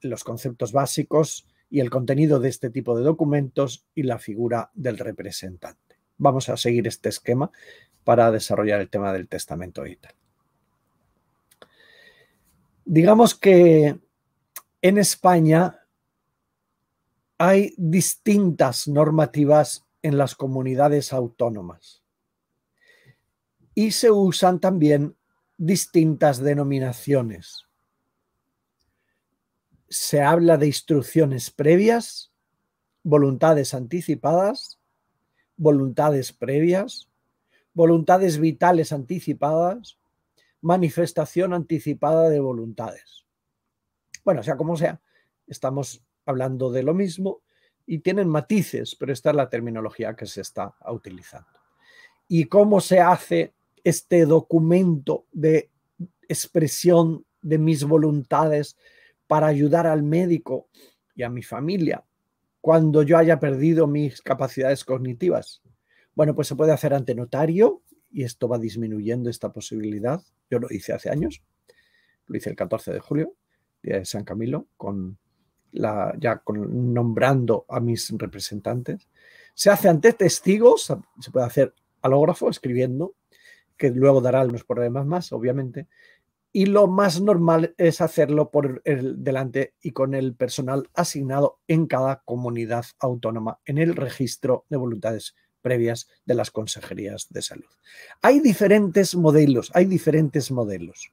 los 0.00 0.24
conceptos 0.24 0.72
básicos 0.72 1.46
y 1.70 1.80
el 1.80 1.90
contenido 1.90 2.40
de 2.40 2.48
este 2.48 2.70
tipo 2.70 2.96
de 2.96 3.04
documentos 3.04 3.86
y 3.94 4.02
la 4.02 4.18
figura 4.18 4.70
del 4.74 4.98
representante. 4.98 5.96
Vamos 6.18 6.48
a 6.48 6.56
seguir 6.56 6.86
este 6.86 7.08
esquema 7.08 7.50
para 8.04 8.30
desarrollar 8.30 8.80
el 8.80 8.90
tema 8.90 9.12
del 9.12 9.28
testamento 9.28 9.82
vital. 9.82 10.14
Digamos 12.84 13.34
que 13.34 13.98
en 14.82 14.98
España 14.98 15.80
hay 17.38 17.74
distintas 17.78 18.86
normativas 18.86 19.83
en 20.04 20.18
las 20.18 20.34
comunidades 20.34 21.14
autónomas 21.14 22.04
y 23.74 23.92
se 23.92 24.10
usan 24.10 24.60
también 24.60 25.16
distintas 25.56 26.42
denominaciones. 26.42 27.66
Se 29.88 30.20
habla 30.20 30.58
de 30.58 30.66
instrucciones 30.66 31.50
previas, 31.50 32.32
voluntades 33.02 33.72
anticipadas, 33.72 34.78
voluntades 35.56 36.34
previas, 36.34 37.08
voluntades 37.72 38.38
vitales 38.38 38.92
anticipadas, 38.92 39.98
manifestación 40.60 41.54
anticipada 41.54 42.28
de 42.28 42.40
voluntades. 42.40 43.24
Bueno, 44.22 44.42
sea 44.42 44.58
como 44.58 44.76
sea, 44.76 45.00
estamos 45.46 46.04
hablando 46.26 46.70
de 46.70 46.82
lo 46.82 46.92
mismo 46.92 47.40
y 47.86 47.98
tienen 47.98 48.28
matices, 48.28 48.96
pero 48.96 49.12
esta 49.12 49.30
es 49.30 49.36
la 49.36 49.48
terminología 49.48 50.14
que 50.14 50.26
se 50.26 50.40
está 50.40 50.74
utilizando. 50.88 51.60
¿Y 52.28 52.44
cómo 52.44 52.80
se 52.80 53.00
hace 53.00 53.52
este 53.82 54.24
documento 54.24 55.26
de 55.32 55.70
expresión 56.28 57.24
de 57.42 57.58
mis 57.58 57.84
voluntades 57.84 58.76
para 59.26 59.46
ayudar 59.46 59.86
al 59.86 60.02
médico 60.02 60.68
y 61.14 61.22
a 61.22 61.30
mi 61.30 61.42
familia 61.42 62.04
cuando 62.60 63.02
yo 63.02 63.18
haya 63.18 63.38
perdido 63.38 63.86
mis 63.86 64.22
capacidades 64.22 64.84
cognitivas? 64.84 65.62
Bueno, 66.14 66.34
pues 66.34 66.48
se 66.48 66.56
puede 66.56 66.72
hacer 66.72 66.94
ante 66.94 67.14
notario 67.14 67.82
y 68.10 68.22
esto 68.22 68.48
va 68.48 68.58
disminuyendo 68.58 69.28
esta 69.28 69.52
posibilidad. 69.52 70.22
Yo 70.50 70.58
lo 70.58 70.68
hice 70.70 70.92
hace 70.92 71.10
años, 71.10 71.42
lo 72.26 72.36
hice 72.36 72.48
el 72.48 72.56
14 72.56 72.92
de 72.92 73.00
julio, 73.00 73.34
día 73.82 73.98
de 73.98 74.04
San 74.04 74.24
Camilo, 74.24 74.68
con 74.76 75.18
la, 75.74 76.14
ya 76.18 76.38
con, 76.38 76.94
nombrando 76.94 77.66
a 77.68 77.80
mis 77.80 78.10
representantes. 78.16 79.08
Se 79.54 79.70
hace 79.70 79.88
ante 79.88 80.12
testigos, 80.12 80.92
se 81.20 81.30
puede 81.30 81.46
hacer 81.46 81.74
alógrafo, 82.02 82.48
escribiendo, 82.48 83.14
que 83.76 83.90
luego 83.90 84.20
dará 84.20 84.40
algunos 84.40 84.64
problemas 84.64 85.06
más, 85.06 85.32
obviamente. 85.32 85.88
Y 86.52 86.66
lo 86.66 86.86
más 86.86 87.20
normal 87.20 87.74
es 87.78 88.00
hacerlo 88.00 88.50
por 88.50 88.80
el 88.84 89.22
delante 89.24 89.74
y 89.82 89.90
con 89.90 90.14
el 90.14 90.34
personal 90.34 90.88
asignado 90.94 91.58
en 91.66 91.86
cada 91.86 92.22
comunidad 92.24 92.84
autónoma 93.00 93.58
en 93.64 93.78
el 93.78 93.96
registro 93.96 94.64
de 94.68 94.76
voluntades 94.76 95.34
previas 95.62 96.08
de 96.24 96.34
las 96.34 96.50
consejerías 96.52 97.26
de 97.30 97.42
salud. 97.42 97.70
Hay 98.22 98.38
diferentes 98.38 99.16
modelos, 99.16 99.72
hay 99.74 99.86
diferentes 99.86 100.52
modelos. 100.52 101.10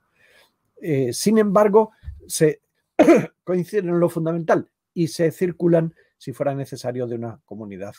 Eh, 0.82 1.14
sin 1.14 1.38
embargo, 1.38 1.92
se 2.28 2.62
coinciden 3.44 3.90
en 3.90 4.00
lo 4.00 4.10
fundamental 4.10 4.70
y 4.94 5.08
se 5.08 5.32
circulan 5.32 5.94
si 6.18 6.34
fuera 6.34 6.54
necesario 6.54 7.08
de 7.08 7.16
una 7.16 7.40
comunidad 7.46 7.94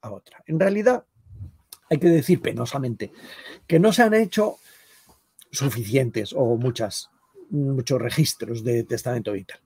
a 0.00 0.10
otra. 0.12 0.42
En 0.46 0.58
realidad, 0.58 1.04
hay 1.90 1.98
que 1.98 2.08
decir 2.08 2.40
penosamente 2.40 3.12
que 3.66 3.78
no 3.78 3.92
se 3.92 4.02
han 4.02 4.14
hecho 4.14 4.56
suficientes 5.50 6.32
o 6.34 6.56
muchas, 6.56 7.10
muchos 7.50 8.00
registros 8.00 8.64
de 8.64 8.84
testamento 8.84 9.32
vital. 9.32 9.60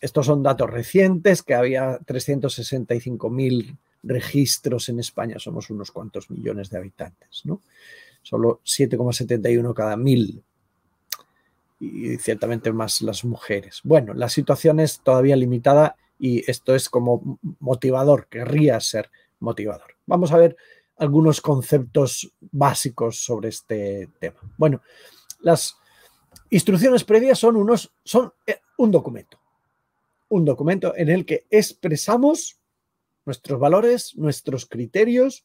Estos 0.00 0.26
son 0.26 0.42
datos 0.42 0.70
recientes, 0.70 1.42
que 1.42 1.54
había 1.54 1.98
365.000 2.00 3.78
registros 4.02 4.88
en 4.88 5.00
España, 5.00 5.38
somos 5.38 5.70
unos 5.70 5.90
cuantos 5.90 6.30
millones 6.30 6.68
de 6.70 6.78
habitantes, 6.78 7.42
¿no? 7.44 7.62
Solo 8.22 8.60
7,71 8.64 9.74
cada 9.74 9.96
mil 9.96 10.42
y 11.92 12.18
ciertamente 12.18 12.72
más 12.72 13.02
las 13.02 13.24
mujeres. 13.24 13.80
Bueno, 13.84 14.14
la 14.14 14.28
situación 14.28 14.80
es 14.80 15.00
todavía 15.00 15.36
limitada 15.36 15.96
y 16.18 16.48
esto 16.50 16.74
es 16.74 16.88
como 16.88 17.38
motivador, 17.60 18.28
querría 18.28 18.80
ser 18.80 19.10
motivador. 19.40 19.96
Vamos 20.06 20.32
a 20.32 20.38
ver 20.38 20.56
algunos 20.96 21.40
conceptos 21.40 22.32
básicos 22.40 23.24
sobre 23.24 23.48
este 23.48 24.08
tema. 24.18 24.40
Bueno, 24.56 24.80
las 25.40 25.76
instrucciones 26.50 27.04
previas 27.04 27.38
son 27.38 27.56
unos 27.56 27.92
son 28.04 28.32
eh, 28.46 28.60
un 28.78 28.90
documento. 28.90 29.38
Un 30.28 30.44
documento 30.44 30.94
en 30.96 31.08
el 31.08 31.26
que 31.26 31.46
expresamos 31.50 32.58
nuestros 33.24 33.58
valores, 33.58 34.16
nuestros 34.16 34.66
criterios, 34.66 35.44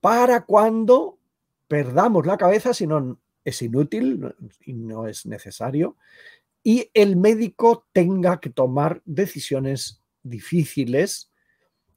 para 0.00 0.44
cuando 0.44 1.18
perdamos 1.68 2.26
la 2.26 2.36
cabeza, 2.36 2.74
si 2.74 2.86
no 2.86 3.18
es 3.44 3.62
inútil 3.62 4.34
y 4.60 4.72
no 4.72 5.06
es 5.06 5.26
necesario, 5.26 5.96
y 6.62 6.90
el 6.94 7.16
médico 7.16 7.86
tenga 7.92 8.40
que 8.40 8.50
tomar 8.50 9.02
decisiones 9.04 10.00
difíciles 10.22 11.30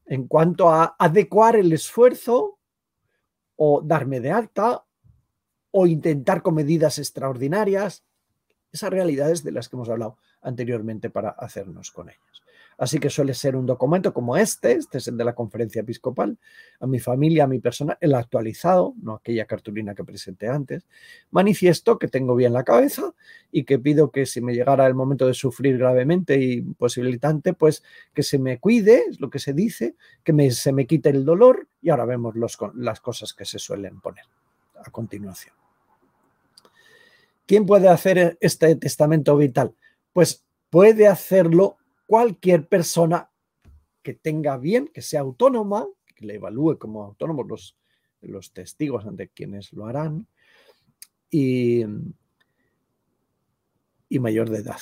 en 0.05 0.27
cuanto 0.27 0.69
a 0.69 0.95
adecuar 0.97 1.55
el 1.55 1.71
esfuerzo 1.73 2.59
o 3.55 3.81
darme 3.81 4.19
de 4.19 4.31
alta 4.31 4.85
o 5.71 5.87
intentar 5.87 6.41
con 6.41 6.55
medidas 6.55 6.99
extraordinarias, 6.99 8.03
esas 8.71 8.89
realidades 8.89 9.43
de 9.43 9.51
las 9.51 9.69
que 9.69 9.75
hemos 9.75 9.89
hablado 9.89 10.17
anteriormente 10.41 11.09
para 11.09 11.29
hacernos 11.29 11.91
con 11.91 12.09
ellas. 12.09 12.44
Así 12.77 12.99
que 12.99 13.09
suele 13.09 13.33
ser 13.33 13.55
un 13.55 13.65
documento 13.65 14.13
como 14.13 14.35
este, 14.35 14.73
este 14.73 14.97
es 14.97 15.07
el 15.07 15.17
de 15.17 15.23
la 15.23 15.33
conferencia 15.33 15.81
episcopal, 15.81 16.37
a 16.79 16.87
mi 16.87 16.99
familia, 16.99 17.45
a 17.45 17.47
mi 17.47 17.59
persona, 17.59 17.97
el 18.01 18.13
actualizado, 18.13 18.93
no 19.01 19.15
aquella 19.15 19.45
cartulina 19.45 19.95
que 19.95 20.03
presenté 20.03 20.49
antes, 20.49 20.85
manifiesto 21.31 21.97
que 21.97 22.07
tengo 22.07 22.35
bien 22.35 22.53
la 22.53 22.63
cabeza 22.63 23.13
y 23.51 23.63
que 23.63 23.79
pido 23.79 24.11
que 24.11 24.25
si 24.25 24.41
me 24.41 24.53
llegara 24.53 24.85
el 24.87 24.93
momento 24.93 25.25
de 25.25 25.33
sufrir 25.33 25.77
gravemente 25.77 26.37
y 26.37 26.61
posibilitante, 26.61 27.53
pues 27.53 27.83
que 28.13 28.23
se 28.23 28.39
me 28.39 28.59
cuide, 28.59 29.05
es 29.09 29.21
lo 29.21 29.29
que 29.29 29.39
se 29.39 29.53
dice, 29.53 29.95
que 30.23 30.51
se 30.51 30.73
me 30.73 30.85
quite 30.85 31.09
el 31.09 31.23
dolor 31.23 31.67
y 31.81 31.89
ahora 31.89 32.05
vemos 32.05 32.35
las 32.35 32.99
cosas 32.99 33.33
que 33.33 33.45
se 33.45 33.59
suelen 33.59 34.01
poner 34.01 34.25
a 34.83 34.91
continuación. 34.91 35.55
¿Quién 37.45 37.65
puede 37.65 37.89
hacer 37.89 38.37
este 38.41 38.75
testamento 38.75 39.37
vital? 39.37 39.75
Pues 40.13 40.43
puede 40.69 41.07
hacerlo 41.07 41.77
cualquier 42.05 42.67
persona 42.67 43.29
que 44.01 44.13
tenga 44.13 44.57
bien, 44.57 44.87
que 44.87 45.01
sea 45.01 45.21
autónoma, 45.21 45.87
que 46.15 46.25
le 46.25 46.35
evalúe 46.35 46.77
como 46.77 47.03
autónomo 47.03 47.43
los, 47.43 47.77
los 48.21 48.53
testigos 48.53 49.05
ante 49.05 49.29
quienes 49.29 49.73
lo 49.73 49.87
harán, 49.87 50.27
y, 51.29 51.83
y 54.09 54.19
mayor 54.19 54.49
de 54.49 54.59
edad. 54.59 54.77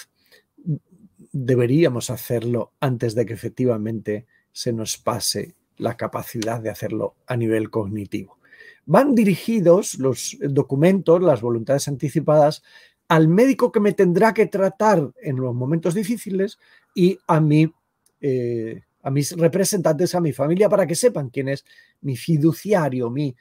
Deberíamos 1.32 2.10
hacerlo 2.10 2.74
antes 2.80 3.16
de 3.16 3.26
que 3.26 3.34
efectivamente 3.34 4.28
se 4.52 4.74
nos 4.74 4.98
pase 4.98 5.56
la 5.78 5.98
capacidad 5.98 6.62
de 6.62 6.70
hacerlo 6.70 7.16
a 7.26 7.36
nivel 7.36 7.70
cognitivo. 7.70 8.38
Van 8.86 9.16
dirigidos 9.16 9.96
los 9.96 10.38
documentos, 10.42 11.22
las 11.22 11.42
voluntades 11.42 11.88
anticipadas, 11.88 12.62
al 13.08 13.28
médico 13.28 13.72
que 13.72 13.80
me 13.80 13.94
tendrá 13.94 14.34
que 14.34 14.46
tratar 14.46 15.12
en 15.22 15.38
los 15.38 15.56
momentos 15.56 15.94
difíciles 15.94 16.60
y 16.94 17.18
a, 17.28 17.40
mí, 17.40 17.72
eh, 18.22 18.82
a 19.02 19.12
mis 19.12 19.32
representantes, 19.32 20.16
a 20.16 20.22
mi 20.22 20.34
familia, 20.34 20.70
para 20.70 20.86
que 20.86 20.96
sepan 20.96 21.30
quién 21.30 21.50
es 21.50 21.66
mi 22.02 22.16
fiduciario, 22.16 23.10
mi, 23.10 23.36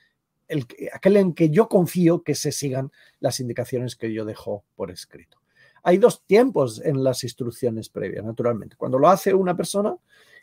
el, 0.49 0.67
aquel 0.93 1.17
en 1.17 1.35
que 1.35 1.51
yo 1.51 1.69
confío 1.69 2.23
que 2.23 2.35
se 2.35 2.53
sigan 2.53 2.91
las 3.21 3.41
indicaciones 3.41 3.97
que 3.97 4.13
yo 4.13 4.25
dejo 4.25 4.65
por 4.75 4.91
escrito. 4.91 5.39
Hay 5.85 5.99
dos 5.99 6.25
tiempos 6.25 6.81
en 6.85 7.03
las 7.03 7.25
instrucciones 7.25 7.89
previas, 7.89 8.25
naturalmente. 8.25 8.77
Cuando 8.77 8.99
lo 8.99 9.09
hace 9.09 9.35
una 9.35 9.57
persona 9.57 9.97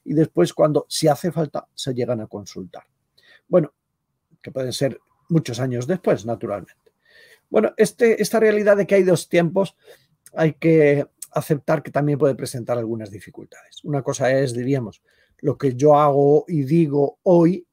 y 0.04 0.14
después 0.14 0.54
cuando, 0.54 0.86
si 0.90 1.08
hace 1.08 1.32
falta, 1.32 1.68
se 1.74 1.94
llegan 1.94 2.20
a 2.22 2.28
consultar. 2.28 2.84
Bueno, 3.48 3.74
que 4.42 4.52
pueden 4.52 4.74
ser 4.74 5.00
muchos 5.30 5.60
años 5.60 5.88
después, 5.88 6.26
naturalmente. 6.26 6.92
Bueno, 7.50 7.74
este, 7.78 8.22
esta 8.22 8.40
realidad 8.40 8.78
de 8.78 8.86
que 8.86 8.96
hay 8.96 9.04
dos 9.04 9.30
tiempos 9.30 9.76
hay 10.34 10.54
que 10.54 11.08
aceptar 11.32 11.84
que 11.84 11.92
también 11.92 12.18
puede 12.18 12.36
presentar 12.36 12.78
algunas 12.78 13.12
dificultades. 13.12 13.84
Una 13.84 14.02
cosa 14.02 14.32
es, 14.32 14.54
diríamos, 14.54 15.02
lo 15.40 15.58
que 15.58 15.76
yo 15.76 15.98
hago 15.98 16.46
y 16.48 16.64
digo 16.64 17.20
hoy, 17.24 17.66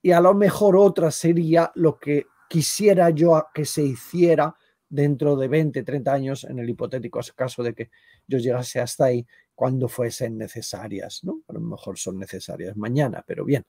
y 0.00 0.10
a 0.12 0.20
lo 0.20 0.34
mejor 0.34 0.76
otra 0.76 1.10
sería 1.10 1.70
lo 1.74 1.98
que 1.98 2.26
quisiera 2.48 3.10
yo 3.10 3.46
que 3.54 3.64
se 3.64 3.82
hiciera 3.82 4.54
dentro 4.88 5.36
de 5.36 5.48
20, 5.48 5.82
30 5.82 6.12
años, 6.12 6.44
en 6.44 6.58
el 6.58 6.68
hipotético 6.68 7.20
caso 7.34 7.62
de 7.62 7.74
que 7.74 7.90
yo 8.26 8.38
llegase 8.38 8.80
hasta 8.80 9.06
ahí, 9.06 9.26
cuando 9.54 9.88
fuesen 9.88 10.36
necesarias, 10.36 11.24
¿no? 11.24 11.42
A 11.48 11.52
lo 11.54 11.60
mejor 11.60 11.98
son 11.98 12.18
necesarias 12.18 12.76
mañana, 12.76 13.24
pero 13.26 13.44
bien, 13.44 13.64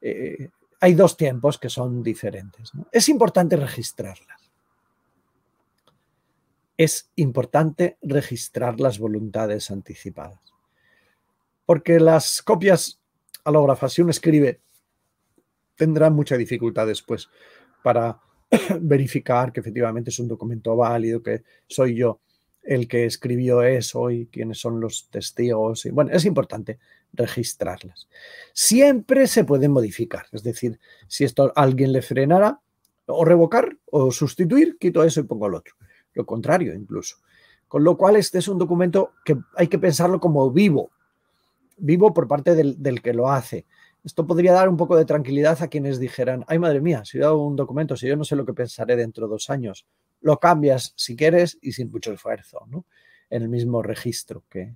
eh, 0.00 0.48
hay 0.80 0.94
dos 0.94 1.16
tiempos 1.16 1.58
que 1.58 1.68
son 1.68 2.02
diferentes. 2.02 2.72
Es 2.90 3.08
importante 3.08 3.56
registrarlas 3.56 4.45
es 6.76 7.10
importante 7.16 7.98
registrar 8.02 8.80
las 8.80 8.98
voluntades 8.98 9.70
anticipadas. 9.70 10.40
porque 11.64 11.98
las 11.98 12.42
copias 12.42 13.00
alógrafas, 13.42 13.92
si 13.92 14.00
uno 14.00 14.12
escribe, 14.12 14.60
tendrán 15.74 16.14
mucha 16.14 16.36
dificultad 16.36 16.86
después 16.86 17.28
para 17.82 18.20
verificar 18.80 19.52
que 19.52 19.58
efectivamente 19.58 20.10
es 20.10 20.18
un 20.20 20.28
documento 20.28 20.76
válido, 20.76 21.22
que 21.24 21.42
soy 21.66 21.96
yo 21.96 22.20
el 22.62 22.86
que 22.86 23.04
escribió 23.04 23.62
eso 23.62 24.10
y 24.10 24.26
quiénes 24.26 24.58
son 24.58 24.80
los 24.80 25.08
testigos. 25.10 25.86
Y, 25.86 25.90
bueno, 25.90 26.12
es 26.12 26.24
importante 26.24 26.78
registrarlas. 27.12 28.08
Siempre 28.52 29.26
se 29.26 29.44
pueden 29.44 29.72
modificar, 29.72 30.26
es 30.32 30.42
decir, 30.42 30.78
si 31.08 31.24
esto 31.24 31.52
alguien 31.56 31.92
le 31.92 32.02
frenara, 32.02 32.60
o 33.06 33.24
revocar 33.24 33.76
o 33.86 34.10
sustituir, 34.10 34.78
quito 34.78 35.04
eso 35.04 35.20
y 35.20 35.24
pongo 35.24 35.46
el 35.46 35.54
otro. 35.54 35.74
Lo 36.16 36.24
contrario, 36.24 36.74
incluso. 36.74 37.18
Con 37.68 37.84
lo 37.84 37.96
cual, 37.96 38.16
este 38.16 38.38
es 38.38 38.48
un 38.48 38.58
documento 38.58 39.12
que 39.22 39.36
hay 39.54 39.68
que 39.68 39.78
pensarlo 39.78 40.18
como 40.18 40.50
vivo, 40.50 40.90
vivo 41.76 42.14
por 42.14 42.26
parte 42.26 42.54
del, 42.54 42.82
del 42.82 43.02
que 43.02 43.12
lo 43.12 43.30
hace. 43.30 43.66
Esto 44.02 44.26
podría 44.26 44.52
dar 44.52 44.68
un 44.68 44.78
poco 44.78 44.96
de 44.96 45.04
tranquilidad 45.04 45.60
a 45.62 45.68
quienes 45.68 45.98
dijeran, 45.98 46.44
ay 46.48 46.58
madre 46.58 46.80
mía, 46.80 47.04
si 47.04 47.18
yo 47.18 47.36
un 47.36 47.54
documento, 47.54 47.96
si 47.96 48.08
yo 48.08 48.16
no 48.16 48.24
sé 48.24 48.34
lo 48.34 48.46
que 48.46 48.54
pensaré 48.54 48.96
dentro 48.96 49.26
de 49.26 49.32
dos 49.32 49.50
años, 49.50 49.84
lo 50.22 50.38
cambias 50.38 50.94
si 50.96 51.16
quieres 51.16 51.58
y 51.60 51.72
sin 51.72 51.90
mucho 51.90 52.12
esfuerzo, 52.12 52.66
¿no? 52.68 52.86
En 53.28 53.42
el 53.42 53.48
mismo 53.50 53.82
registro 53.82 54.44
que 54.48 54.74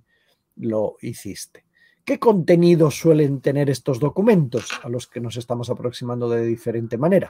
lo 0.57 0.97
hiciste. 1.01 1.65
¿Qué 2.05 2.19
contenido 2.19 2.91
suelen 2.91 3.41
tener 3.41 3.69
estos 3.69 3.99
documentos 3.99 4.69
a 4.83 4.89
los 4.89 5.07
que 5.07 5.21
nos 5.21 5.37
estamos 5.37 5.71
aproximando 5.71 6.29
de 6.29 6.45
diferente 6.45 6.97
manera? 6.97 7.29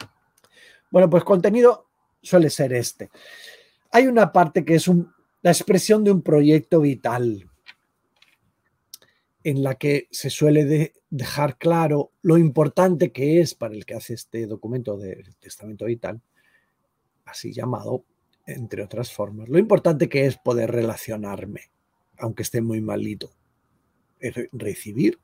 Bueno, 0.89 1.10
pues 1.10 1.24
contenido 1.24 1.88
suele 2.21 2.50
ser 2.50 2.74
este. 2.74 3.10
Hay 3.91 4.08
una 4.08 4.32
parte 4.32 4.63
que 4.63 4.75
es 4.75 4.89
la 5.41 5.51
expresión 5.51 6.04
de 6.04 6.12
un 6.12 6.21
proyecto 6.21 6.80
vital, 6.82 7.49
en 9.43 9.63
la 9.63 9.75
que 9.75 10.08
se 10.12 10.30
suele 10.30 10.93
dejar 11.10 11.58
claro 11.58 12.12
lo 12.21 12.38
importante 12.38 13.12
que 13.12 13.41
es 13.41 13.56
para 13.56 13.73
el 13.73 13.86
que 13.86 13.95
hace 13.95 14.13
este 14.13 14.45
documento 14.45 14.97
de 14.97 15.23
testamento 15.39 15.86
vital, 15.86 16.21
así 17.25 17.51
llamado, 17.51 18.06
entre 18.45 18.84
otras 18.84 19.12
formas, 19.12 19.49
lo 19.49 19.58
importante 19.58 20.10
que 20.10 20.25
es 20.25 20.38
poder 20.38 20.71
relacionarme, 20.71 21.71
aunque 22.17 22.43
esté 22.43 22.62
muy 22.62 22.82
malito, 22.82 23.32
recibir 24.51 25.19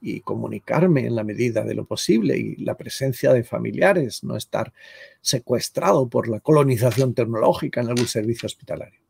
y 0.00 0.20
comunicarme 0.20 1.06
en 1.06 1.16
la 1.16 1.24
medida 1.24 1.64
de 1.64 1.74
lo 1.74 1.84
posible 1.84 2.36
y 2.36 2.56
la 2.56 2.76
presencia 2.76 3.32
de 3.32 3.44
familiares, 3.44 4.22
no 4.24 4.36
estar 4.36 4.72
secuestrado 5.20 6.08
por 6.08 6.28
la 6.28 6.40
colonización 6.40 7.14
tecnológica 7.14 7.80
en 7.80 7.88
algún 7.88 8.06
servicio 8.06 8.46
hospitalario. 8.46 9.00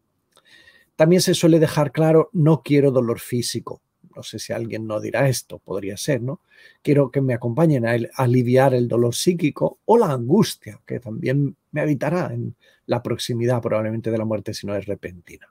También 0.96 1.20
se 1.20 1.34
suele 1.34 1.58
dejar 1.58 1.92
claro, 1.92 2.30
no 2.32 2.62
quiero 2.62 2.90
dolor 2.90 3.20
físico, 3.20 3.82
no 4.16 4.22
sé 4.22 4.38
si 4.38 4.52
alguien 4.54 4.86
no 4.86 4.98
dirá 4.98 5.28
esto, 5.28 5.58
podría 5.58 5.96
ser, 5.98 6.22
¿no? 6.22 6.40
Quiero 6.82 7.10
que 7.10 7.20
me 7.20 7.34
acompañen 7.34 7.86
a, 7.86 7.96
aliviar 8.14 8.72
el 8.72 8.88
dolor 8.88 9.14
psíquico 9.14 9.78
o 9.84 9.98
la 9.98 10.10
angustia, 10.10 10.80
que 10.86 10.98
también 10.98 11.56
me 11.70 11.82
habitará 11.82 12.32
en 12.32 12.56
la 12.86 13.02
proximidad 13.02 13.60
probablemente 13.60 14.10
de 14.10 14.18
la 14.18 14.24
muerte 14.24 14.54
si 14.54 14.66
no 14.66 14.74
es 14.74 14.86
repentina. 14.86 15.46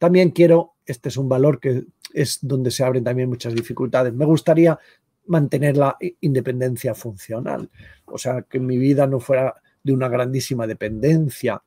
También 0.00 0.30
quiero, 0.30 0.76
este 0.86 1.10
es 1.10 1.18
un 1.18 1.28
valor 1.28 1.60
que 1.60 1.84
es 2.14 2.38
donde 2.40 2.70
se 2.70 2.82
abren 2.82 3.04
también 3.04 3.28
muchas 3.28 3.54
dificultades, 3.54 4.14
me 4.14 4.24
gustaría 4.24 4.78
mantener 5.26 5.76
la 5.76 5.98
independencia 6.22 6.94
funcional, 6.94 7.68
o 8.06 8.16
sea, 8.16 8.40
que 8.48 8.58
mi 8.58 8.78
vida 8.78 9.06
no 9.06 9.20
fuera 9.20 9.56
de 9.82 9.92
una 9.92 10.08
grandísima 10.08 10.66
dependencia 10.66 11.62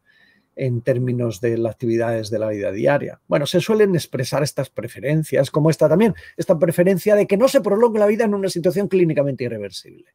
en 0.56 0.82
términos 0.82 1.42
de 1.42 1.60
las 1.60 1.74
actividades 1.74 2.32
de 2.32 2.40
la 2.40 2.50
vida 2.50 2.72
diaria. 2.72 3.22
Bueno, 3.28 3.46
se 3.46 3.62
suelen 3.62 3.94
expresar 3.94 4.42
estas 4.42 4.72
preferencias, 4.72 5.52
como 5.52 5.70
esta 5.70 5.88
también, 5.88 6.16
esta 6.36 6.58
preferencia 6.58 7.16
de 7.16 7.28
que 7.28 7.38
no 7.38 7.48
se 7.48 7.62
prolongue 7.62 8.00
la 8.00 8.08
vida 8.08 8.26
en 8.26 8.34
una 8.34 8.50
situación 8.50 8.88
clínicamente 8.88 9.44
irreversible. 9.44 10.06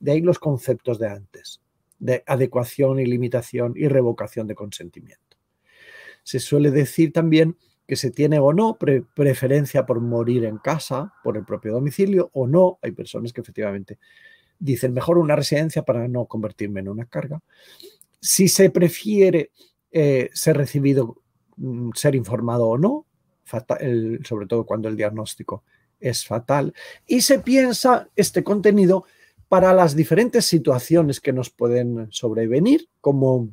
De 0.00 0.10
ahí 0.10 0.20
los 0.22 0.40
conceptos 0.40 0.98
de 0.98 1.06
antes, 1.06 1.60
de 2.00 2.24
adecuación 2.26 2.98
y 2.98 3.06
limitación 3.06 3.74
y 3.76 3.86
revocación 3.86 4.48
de 4.48 4.56
consentimiento. 4.56 5.33
Se 6.24 6.40
suele 6.40 6.72
decir 6.72 7.12
también 7.12 7.56
que 7.86 7.94
se 7.94 8.10
tiene 8.10 8.40
o 8.40 8.52
no 8.52 8.76
preferencia 9.14 9.86
por 9.86 10.00
morir 10.00 10.44
en 10.46 10.58
casa, 10.58 11.12
por 11.22 11.36
el 11.36 11.44
propio 11.44 11.74
domicilio, 11.74 12.30
o 12.32 12.48
no. 12.48 12.78
Hay 12.82 12.90
personas 12.90 13.32
que 13.32 13.42
efectivamente 13.42 13.98
dicen 14.58 14.92
mejor 14.92 15.18
una 15.18 15.36
residencia 15.36 15.82
para 15.82 16.08
no 16.08 16.26
convertirme 16.26 16.80
en 16.80 16.88
una 16.88 17.04
carga 17.04 17.40
si 18.24 18.48
se 18.48 18.70
prefiere 18.70 19.50
eh, 19.92 20.30
ser 20.32 20.56
recibido, 20.56 21.20
mm, 21.58 21.90
ser 21.94 22.14
informado 22.14 22.66
o 22.66 22.78
no, 22.78 23.06
sobre 24.24 24.46
todo 24.46 24.64
cuando 24.64 24.88
el 24.88 24.96
diagnóstico 24.96 25.62
es 26.00 26.24
fatal, 26.24 26.72
y 27.06 27.20
se 27.20 27.40
piensa 27.40 28.08
este 28.16 28.42
contenido 28.42 29.04
para 29.48 29.74
las 29.74 29.94
diferentes 29.94 30.46
situaciones 30.46 31.20
que 31.20 31.34
nos 31.34 31.50
pueden 31.50 32.10
sobrevenir, 32.10 32.88
como 33.02 33.50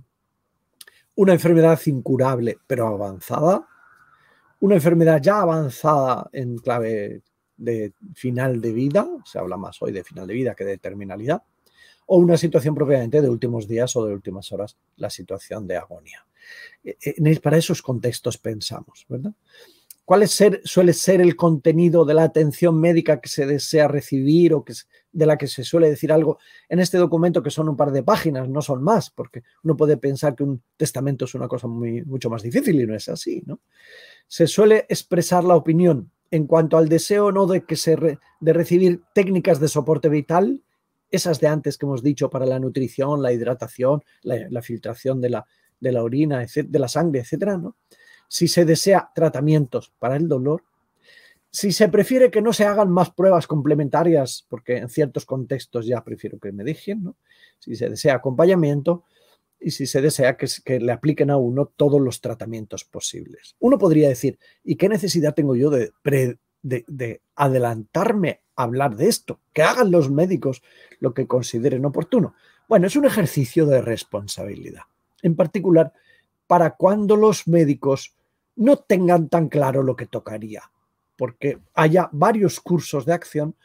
una 1.16 1.34
enfermedad 1.34 1.80
incurable 1.86 2.58
pero 2.68 2.88
avanzada, 2.88 3.68
una 4.60 4.76
enfermedad 4.76 5.22
ya 5.22 5.42
avanzada 5.42 6.30
en 6.34 6.58
clave 6.58 7.22
de 7.58 7.94
final 8.14 8.62
de 8.62 8.72
vida, 8.72 9.08
se 9.26 9.40
habla 9.40 9.58
más 9.58 9.82
hoy 9.82 9.92
de 9.92 10.04
final 10.04 10.28
de 10.28 10.34
vida 10.34 10.56
que 10.56 10.66
de 10.66 10.78
terminalidad, 10.78 11.44
o 12.08 12.18
una 12.18 12.38
situación 12.38 12.76
propiamente 12.76 13.22
de 13.22 13.30
últimos 13.30 13.68
días 13.68 13.96
o 13.96 14.06
de 14.06 14.14
últimas 14.14 14.52
horas, 14.52 14.78
la 14.98 15.10
situación 15.10 15.68
de 15.68 15.78
agonía. 15.78 16.26
E, 16.84 16.98
e, 17.00 17.40
para 17.40 17.58
esos 17.58 17.82
contextos 17.82 18.38
pensamos, 18.38 19.06
¿verdad? 19.08 19.34
¿Cuál 20.04 20.24
es 20.24 20.44
suele 20.66 20.94
ser 20.94 21.22
el 21.22 21.36
contenido 21.36 22.04
de 22.04 22.16
la 22.16 22.24
atención 22.24 22.80
médica 22.80 23.22
que 23.22 23.30
se 23.30 23.46
desea 23.46 23.88
recibir 23.88 24.54
o 24.54 24.66
que, 24.66 24.74
de 25.12 25.26
la 25.26 25.38
que 25.38 25.48
se 25.48 25.64
suele 25.64 25.90
decir 25.90 26.12
algo 26.12 26.40
en 26.70 26.80
este 26.80 26.98
documento 26.98 27.44
que 27.44 27.52
son 27.52 27.70
un 27.70 27.76
par 27.76 27.92
de 27.92 28.04
páginas, 28.04 28.48
no 28.48 28.62
son 28.62 28.84
más, 28.84 29.10
porque 29.10 29.44
uno 29.64 29.76
puede 29.76 29.98
pensar 29.98 30.36
que 30.36 30.44
un 30.44 30.62
testamento 30.78 31.26
es 31.26 31.36
una 31.36 31.48
cosa 31.48 31.68
muy, 31.68 32.04
mucho 32.04 32.30
más 32.30 32.44
difícil 32.44 32.80
y 32.80 32.88
no 32.88 32.96
es 32.96 33.10
así, 33.10 33.44
¿no? 33.46 33.60
Se 34.28 34.48
suele 34.48 34.86
expresar 34.88 35.44
la 35.44 35.56
opinión 35.56 36.12
en 36.30 36.48
cuanto 36.48 36.78
al 36.78 36.88
deseo 36.88 37.28
o 37.28 37.32
no 37.32 37.46
de, 37.46 37.66
que 37.66 37.76
se 37.76 38.18
de 38.40 38.54
recibir 38.54 39.04
técnicas 39.14 39.60
de 39.60 39.68
soporte 39.68 40.08
vital 40.08 40.64
esas 41.12 41.40
de 41.42 41.48
antes 41.48 41.78
que 41.78 41.86
hemos 41.86 42.02
dicho 42.02 42.30
para 42.30 42.46
la 42.46 42.60
nutrición, 42.60 43.22
la 43.22 43.34
hidratación, 43.34 44.02
la, 44.24 44.62
filtración 44.62 45.20
de 45.20 45.30
la, 45.30 45.46
de 45.80 45.92
la 45.92 46.04
orina, 46.04 46.46
de 46.46 46.80
la 46.80 46.88
sangre, 46.88 47.20
etcétera, 47.20 47.58
¿no? 47.58 47.76
Si 48.30 48.48
se 48.48 48.64
desea 48.64 49.12
tratamientos 49.14 49.94
para 50.00 50.16
el 50.16 50.30
dolor, 50.30 50.64
si 51.52 51.72
se 51.72 51.90
prefiere 51.90 52.32
que 52.32 52.42
no 52.42 52.54
se 52.54 52.66
hagan 52.66 52.90
más 52.90 53.12
pruebas 53.12 53.46
complementarias, 53.46 54.46
porque 54.50 54.78
en 54.78 54.90
ciertos 54.90 55.26
contextos 55.26 55.86
ya 55.86 56.04
prefiero 56.04 56.40
que 56.40 56.52
me 56.52 56.64
dejen, 56.64 57.04
¿no? 57.04 57.16
Si 57.60 57.76
se 57.76 57.90
desea 57.90 58.16
acompañamiento 58.16 59.04
y 59.60 59.72
si 59.72 59.86
se 59.86 60.02
desea 60.02 60.38
que, 60.38 60.80
le 60.80 60.92
apliquen 60.92 61.30
a 61.30 61.38
uno 61.38 61.68
todos 61.68 62.02
los 62.02 62.22
tratamientos 62.22 62.86
posibles. 62.86 63.56
Uno 63.60 63.78
podría 63.78 64.10
decir, 64.10 64.40
¿y 64.64 64.76
qué 64.76 64.90
necesidad 64.90 65.36
tengo 65.36 65.56
yo 65.56 65.70
de, 65.70 65.92
de, 66.04 66.86
de 66.88 67.22
adelantarme 67.36 68.42
hablar 68.62 68.96
de 68.96 69.08
esto, 69.08 69.40
que 69.54 69.64
hagan 69.64 69.92
los 69.92 70.10
médicos 70.10 70.62
lo 71.00 71.14
que 71.14 71.28
consideren 71.28 71.86
oportuno. 71.86 72.36
Bueno, 72.68 72.88
es 72.88 72.96
un 72.96 73.06
ejercicio 73.06 73.66
de 73.66 73.82
responsabilidad, 73.82 74.84
en 75.22 75.36
particular 75.36 75.94
para 76.48 76.76
cuando 76.76 77.16
los 77.16 77.48
médicos 77.48 78.14
no 78.56 78.78
tengan 78.78 79.30
tan 79.30 79.50
claro 79.50 79.84
lo 79.84 79.96
que 79.96 80.06
tocaría, 80.06 80.64
porque 81.22 81.60
haya 81.76 82.10
varios 82.14 82.60
cursos 82.60 83.06
de 83.06 83.14
acción 83.14 83.56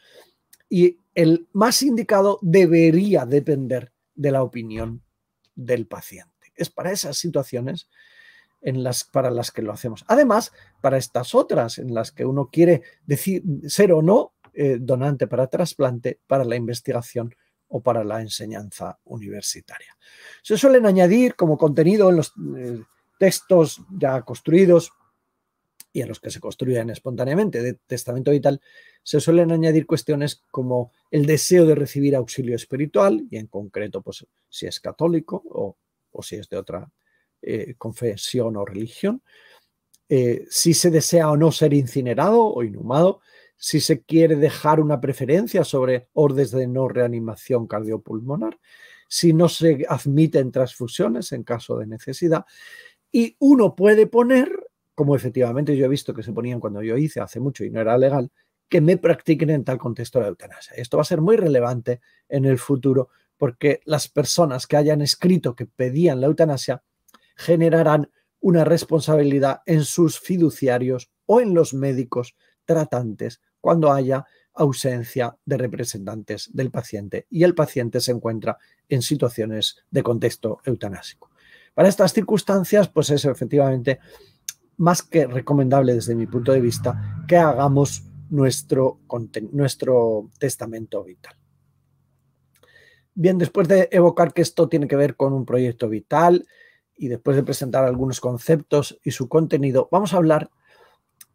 y 0.69 0.99
el 1.15 1.47
más 1.53 1.81
indicado 1.81 2.37
debería 2.43 3.25
depender 3.25 3.91
de 4.13 4.29
la 4.29 4.43
opinión 4.43 5.01
del 5.55 5.87
paciente. 5.87 6.53
Es 6.53 6.69
para 6.69 6.91
esas 6.91 7.17
situaciones 7.17 7.89
en 8.61 8.83
las, 8.83 9.05
para 9.05 9.31
las 9.31 9.49
que 9.49 9.63
lo 9.63 9.71
hacemos. 9.71 10.05
Además, 10.07 10.51
para 10.81 10.99
estas 10.99 11.33
otras 11.33 11.79
en 11.79 11.95
las 11.95 12.11
que 12.11 12.25
uno 12.25 12.51
quiere 12.51 12.83
decir 13.07 13.41
ser 13.65 13.91
o 13.91 14.03
no 14.03 14.33
eh, 14.53 14.77
donante 14.79 15.25
para 15.25 15.47
trasplante, 15.47 16.19
para 16.27 16.45
la 16.45 16.57
investigación 16.57 17.33
o 17.69 17.81
para 17.81 18.03
la 18.03 18.21
enseñanza 18.21 18.99
universitaria. 19.05 19.97
Se 20.43 20.59
suelen 20.59 20.85
añadir 20.85 21.33
como 21.33 21.57
contenido 21.57 22.11
en 22.11 22.17
los 22.17 22.33
eh, 22.55 22.83
textos 23.17 23.81
ya 23.89 24.21
construidos 24.21 24.93
y 25.97 26.01
en 26.01 26.09
los 26.09 26.19
que 26.19 26.29
se 26.29 26.39
construyen 26.39 26.89
espontáneamente. 26.89 27.61
De 27.61 27.73
testamento 27.73 28.31
vital, 28.31 28.61
se 29.01 29.19
suelen 29.19 29.51
añadir 29.51 29.85
cuestiones 29.87 30.43
como 30.51 30.91
el 31.09 31.25
deseo 31.25 31.65
de 31.65 31.75
recibir 31.75 32.15
auxilio 32.15 32.55
espiritual, 32.55 33.25
y 33.31 33.37
en 33.37 33.47
concreto, 33.47 34.01
pues 34.01 34.25
si 34.47 34.67
es 34.67 34.79
católico 34.79 35.43
o, 35.49 35.75
si 36.21 36.35
es 36.35 36.49
de 36.49 36.57
otra 36.57 36.91
eh, 37.41 37.75
confesión 37.77 38.57
o 38.57 38.65
religión, 38.65 39.21
si 40.49 40.73
se 40.73 40.89
desea 40.89 41.29
o 41.29 41.35
no 41.35 41.51
ser 41.51 41.73
incinerado 41.73 42.41
o 42.41 42.63
inhumado, 42.63 43.19
si 43.57 43.81
se 43.81 44.03
quiere 44.03 44.35
dejar 44.35 44.79
una 44.79 45.01
preferencia 45.01 45.63
sobre 45.63 46.07
órdenes 46.13 46.51
de 46.51 46.67
no 46.67 46.87
reanimación 46.87 47.67
cardiopulmonar, 47.67 48.59
si 49.09 49.33
no 49.33 49.49
se 49.49 49.85
admiten 49.89 50.51
transfusiones 50.51 51.31
en 51.31 51.43
caso 51.43 51.77
de 51.77 51.87
necesidad. 51.87 52.45
Y 53.11 53.35
uno 53.39 53.75
puede 53.75 54.05
poner, 54.05 54.51
como 54.97 55.15
efectivamente 55.15 55.77
yo 55.77 55.85
he 55.85 55.89
visto 55.89 56.11
que 56.11 56.23
se 56.23 56.33
ponían 56.33 56.59
cuando 56.59 56.81
yo 56.81 56.97
hice 56.97 57.21
hace 57.21 57.39
mucho 57.39 57.63
y 57.63 57.69
no 57.69 57.79
era 57.79 57.95
legal, 57.99 58.31
que 58.67 58.81
me 58.81 58.97
practiquen 58.97 59.51
en 59.51 59.63
tal 59.63 59.77
contexto 59.77 60.19
la 60.19 60.27
eutanasia. 60.27 60.73
Esto 60.75 60.97
va 60.97 61.01
a 61.01 61.05
ser 61.05 61.21
muy 61.21 61.37
relevante 61.37 62.01
en 62.27 62.45
el 62.45 62.57
futuro 62.57 63.09
porque 63.37 63.79
las 63.85 64.07
personas 64.07 64.65
que 64.65 64.75
hayan 64.75 65.03
escrito 65.03 65.55
que 65.55 65.67
pedían 65.67 66.19
la 66.19 66.25
eutanasia 66.25 66.81
generarán 67.35 68.09
una 68.39 68.63
responsabilidad 68.63 69.61
en 69.67 69.83
sus 69.83 70.19
fiduciarios 70.19 71.11
o 71.27 71.41
en 71.41 71.53
los 71.53 71.75
médicos 71.75 72.35
tratantes 72.65 73.39
cuando 73.61 73.91
haya 73.93 74.25
ausencia 74.55 75.37
de 75.45 75.57
representantes 75.57 76.49
del 76.51 76.71
paciente 76.71 77.27
y 77.29 77.43
el 77.43 77.53
paciente 77.53 78.01
se 78.01 78.13
encuentra 78.13 78.57
en 78.89 79.03
situaciones 79.03 79.77
de 79.91 80.01
contexto 80.01 80.59
eutanásico. 80.63 81.29
Para 81.75 81.87
estas 81.87 82.13
circunstancias, 82.13 82.89
pues 82.89 83.11
es 83.11 83.25
efectivamente 83.25 83.99
más 84.77 85.03
que 85.03 85.27
recomendable 85.27 85.93
desde 85.93 86.15
mi 86.15 86.27
punto 86.27 86.51
de 86.51 86.61
vista 86.61 87.23
que 87.27 87.37
hagamos 87.37 88.03
nuestro, 88.29 88.99
nuestro 89.51 90.29
testamento 90.39 91.03
vital. 91.03 91.35
Bien, 93.13 93.37
después 93.37 93.67
de 93.67 93.89
evocar 93.91 94.33
que 94.33 94.43
esto 94.43 94.69
tiene 94.69 94.87
que 94.87 94.95
ver 94.95 95.15
con 95.15 95.33
un 95.33 95.45
proyecto 95.45 95.89
vital 95.89 96.45
y 96.95 97.07
después 97.07 97.35
de 97.35 97.43
presentar 97.43 97.83
algunos 97.83 98.19
conceptos 98.19 98.99
y 99.03 99.11
su 99.11 99.27
contenido, 99.27 99.89
vamos 99.91 100.13
a 100.13 100.17
hablar 100.17 100.49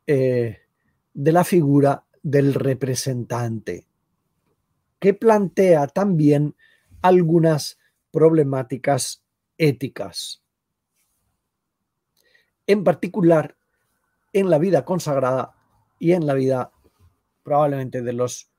eh, 0.07 0.59
de 1.15 1.33
la 1.33 1.45
figura 1.45 2.05
del 2.23 2.55
representante, 2.55 3.87
que 5.01 5.15
plantea 5.15 5.89
también 5.89 6.55
algunas 7.01 7.79
problemáticas 8.13 9.25
éticas. 9.59 10.42
En 12.73 12.85
particular, 12.85 13.55
en 14.33 14.49
la 14.49 14.57
vida 14.57 14.87
consagrada 14.87 15.53
y 15.99 16.13
en 16.13 16.27
la 16.27 16.33
vida 16.33 16.73
probablemente 17.43 18.01
de 18.01 18.15
los 18.15 18.51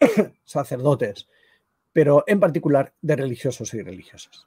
sacerdotes, 0.44 1.28
pero 1.90 2.24
en 2.26 2.40
particular 2.40 2.92
de 3.00 3.16
religiosos 3.16 3.72
y 3.72 3.80
religiosas. 3.80 4.44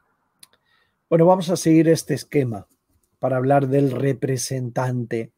Bueno, 1.10 1.26
vamos 1.26 1.50
a 1.50 1.56
seguir 1.56 1.90
este 1.90 2.14
esquema 2.14 2.68
para 3.18 3.38
hablar 3.38 3.70
del 3.70 3.90
representante, 3.90 5.34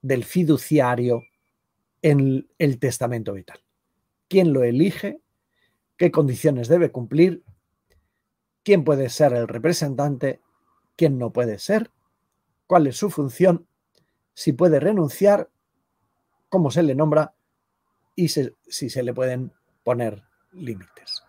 del 0.00 0.22
fiduciario 0.22 1.24
en 2.00 2.48
el 2.58 2.78
testamento 2.78 3.32
vital. 3.32 3.58
¿Quién 4.28 4.52
lo 4.52 4.62
elige? 4.62 5.20
¿Qué 5.96 6.12
condiciones 6.12 6.68
debe 6.68 6.92
cumplir? 6.92 7.42
¿Quién 8.62 8.84
puede 8.84 9.08
ser 9.08 9.32
el 9.32 9.48
representante? 9.48 10.42
¿Quién 10.98 11.16
no 11.16 11.32
puede 11.32 11.60
ser? 11.60 11.92
¿Cuál 12.66 12.88
es 12.88 12.96
su 12.96 13.08
función? 13.08 13.68
Si 14.34 14.52
puede 14.52 14.80
renunciar 14.80 15.48
cómo 16.48 16.72
se 16.72 16.82
le 16.82 16.96
nombra 16.96 17.36
y 18.16 18.26
si 18.28 18.90
se 18.90 19.02
le 19.04 19.14
pueden 19.14 19.52
poner 19.84 20.24
límites. 20.50 21.22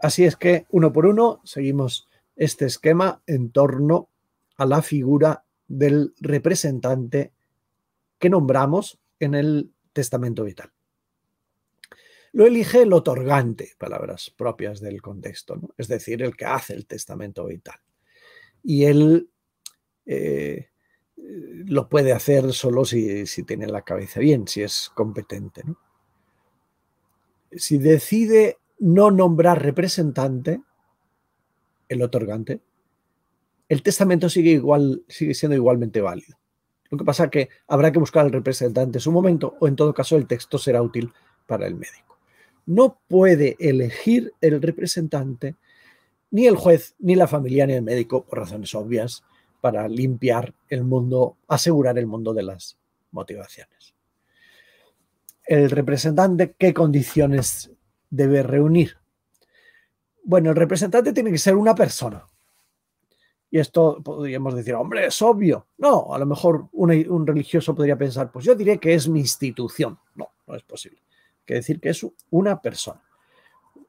Así 0.00 0.26
es 0.26 0.36
que 0.36 0.66
uno 0.68 0.92
por 0.92 1.06
uno 1.06 1.40
seguimos 1.44 2.10
este 2.36 2.66
esquema 2.66 3.22
en 3.26 3.52
torno 3.52 4.10
a 4.58 4.66
la 4.66 4.82
figura 4.82 5.46
del 5.66 6.12
representante 6.20 7.32
que 8.18 8.28
nombramos 8.28 9.00
en 9.18 9.34
el 9.34 9.72
testamento 9.94 10.44
vital. 10.44 10.70
Lo 12.32 12.44
elige 12.44 12.82
el 12.82 12.92
otorgante, 12.92 13.76
palabras 13.78 14.30
propias 14.36 14.78
del 14.80 15.00
contexto, 15.00 15.58
es 15.78 15.88
decir, 15.88 16.22
el 16.22 16.36
que 16.36 16.44
hace 16.44 16.74
el 16.74 16.86
testamento 16.86 17.46
vital. 17.46 17.80
Y 18.62 18.84
él 18.84 19.28
eh, 20.06 20.68
lo 21.16 21.88
puede 21.88 22.12
hacer 22.12 22.52
solo 22.52 22.84
si, 22.84 23.24
tiene 23.44 23.66
la 23.66 23.82
cabeza 23.82 24.20
bien, 24.20 24.46
si 24.46 24.62
es 24.62 24.90
competente. 24.94 25.62
Si 27.52 27.78
decide 27.78 28.58
no 28.78 29.10
nombrar 29.10 29.62
representante, 29.62 30.60
el 31.88 32.02
otorgante, 32.02 32.60
el 33.68 33.82
testamento 33.82 34.28
sigue, 34.28 34.50
igual, 34.50 35.04
sigue 35.08 35.34
siendo 35.34 35.56
igualmente 35.56 36.00
válido. 36.00 36.38
Lo 36.90 36.98
que 36.98 37.04
pasa 37.04 37.24
es 37.24 37.30
que 37.30 37.48
habrá 37.66 37.90
que 37.90 37.98
buscar 37.98 38.24
al 38.24 38.32
representante 38.32 38.98
en 38.98 39.02
su 39.02 39.10
momento 39.10 39.56
o 39.60 39.66
en 39.66 39.74
todo 39.74 39.92
caso 39.92 40.16
el 40.16 40.26
texto 40.26 40.58
será 40.58 40.82
útil 40.82 41.12
para 41.46 41.66
el 41.66 41.74
médico. 41.74 42.18
No 42.66 43.00
puede 43.08 43.56
elegir 43.58 44.32
el 44.40 44.62
representante 44.62 45.56
ni 46.30 46.46
el 46.46 46.56
juez, 46.56 46.94
ni 46.98 47.14
la 47.14 47.26
familia, 47.26 47.66
ni 47.66 47.74
el 47.74 47.82
médico, 47.82 48.24
por 48.24 48.38
razones 48.38 48.74
obvias, 48.74 49.22
para 49.60 49.88
limpiar 49.88 50.54
el 50.68 50.84
mundo, 50.84 51.38
asegurar 51.48 51.98
el 51.98 52.06
mundo 52.06 52.32
de 52.32 52.42
las 52.42 52.78
motivaciones. 53.10 53.94
El 55.44 55.70
representante, 55.70 56.54
¿qué 56.58 56.74
condiciones 56.74 57.70
debe 58.10 58.42
reunir? 58.42 58.98
Bueno, 60.24 60.50
el 60.50 60.56
representante 60.56 61.12
tiene 61.12 61.30
que 61.30 61.38
ser 61.38 61.56
una 61.56 61.74
persona. 61.74 62.26
Y 63.50 63.58
esto 63.58 64.02
podríamos 64.04 64.54
decir, 64.54 64.74
hombre, 64.74 65.06
es 65.06 65.22
obvio. 65.22 65.68
No, 65.78 66.12
a 66.12 66.18
lo 66.18 66.26
mejor 66.26 66.68
un, 66.72 67.26
religioso 67.26 67.74
podría 67.74 67.96
pensar, 67.96 68.30
pues 68.30 68.44
yo 68.44 68.54
diré 68.54 68.78
que 68.78 68.94
es 68.94 69.08
mi 69.08 69.20
institución. 69.20 69.98
No, 70.14 70.30
no 70.46 70.54
es 70.54 70.62
posible. 70.62 71.00
Hay 71.08 71.44
que 71.46 71.54
decir 71.54 71.80
que 71.80 71.88
es 71.88 72.06
una 72.30 72.60
persona 72.60 73.02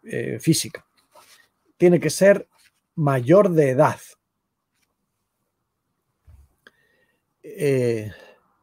eh, 0.04 0.39
física. 0.39 0.87
Tiene 1.78 2.00
que 2.00 2.10
ser 2.10 2.48
mayor 2.96 3.52
de 3.52 3.70
edad. 3.70 4.00
Eh, 7.44 8.12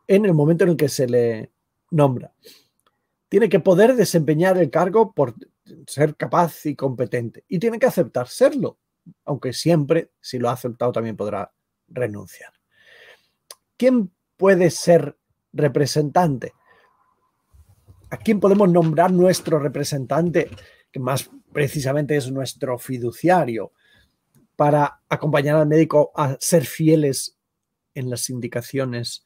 en 0.07 0.25
el 0.25 0.35
momento 0.35 0.65
en 0.65 0.71
el 0.71 0.77
que 0.77 0.89
se 0.89 1.07
le 1.09 1.53
nombra. 1.91 2.33
Tiene 3.29 3.49
que 3.49 3.61
poder 3.61 3.97
desempeñar 3.97 4.59
el 4.59 4.71
cargo 4.71 5.13
por 5.13 5.35
ser 5.87 6.17
capaz 6.17 6.67
y 6.67 6.77
competente. 6.77 7.45
Y 7.49 7.59
tiene 7.59 7.79
que 7.79 7.87
aceptar 7.87 8.29
serlo, 8.29 8.79
aunque 9.25 9.53
siempre, 9.53 10.11
si 10.21 10.39
lo 10.39 10.49
ha 10.49 10.53
aceptado, 10.53 10.93
también 10.93 11.17
podrá 11.17 11.53
renunciar. 11.89 12.53
¿Quién 13.77 14.13
puede 14.37 14.71
ser 14.71 15.17
representante? 15.53 16.53
¿A 18.11 18.17
quién 18.19 18.39
podemos 18.39 18.69
nombrar 18.69 19.13
nuestro 19.13 19.59
representante, 19.59 20.49
que 20.93 21.01
más 21.01 21.31
precisamente 21.55 22.17
es 22.17 22.31
nuestro 22.31 22.79
fiduciario, 22.79 23.73
para 24.57 25.01
acompañar 25.09 25.57
al 25.57 25.67
médico 25.67 26.13
a 26.15 26.37
ser 26.39 26.65
fieles 26.65 27.39
en 27.95 28.11
las 28.11 28.29
indicaciones 28.31 29.25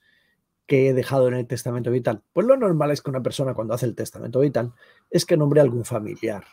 que 0.66 0.88
he 0.88 0.94
dejado 0.94 1.28
en 1.28 1.34
el 1.34 1.46
testamento 1.46 1.90
vital? 1.90 2.22
Pues 2.32 2.46
lo 2.46 2.56
normal 2.56 2.90
es 2.90 3.02
que 3.02 3.10
una 3.10 3.22
persona 3.22 3.54
cuando 3.54 3.74
hace 3.74 3.86
el 3.86 3.94
testamento 3.94 4.40
vital 4.40 4.72
es 5.10 5.24
que 5.24 5.36
nombre 5.36 5.60
a 5.60 5.64
algún 5.64 5.84
familiar 5.84 6.44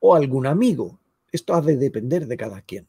o 0.00 0.14
algún 0.14 0.46
amigo. 0.46 1.00
Esto 1.32 1.54
ha 1.54 1.60
de 1.60 1.76
depender 1.76 2.26
de 2.26 2.36
cada 2.36 2.60
quien. 2.62 2.88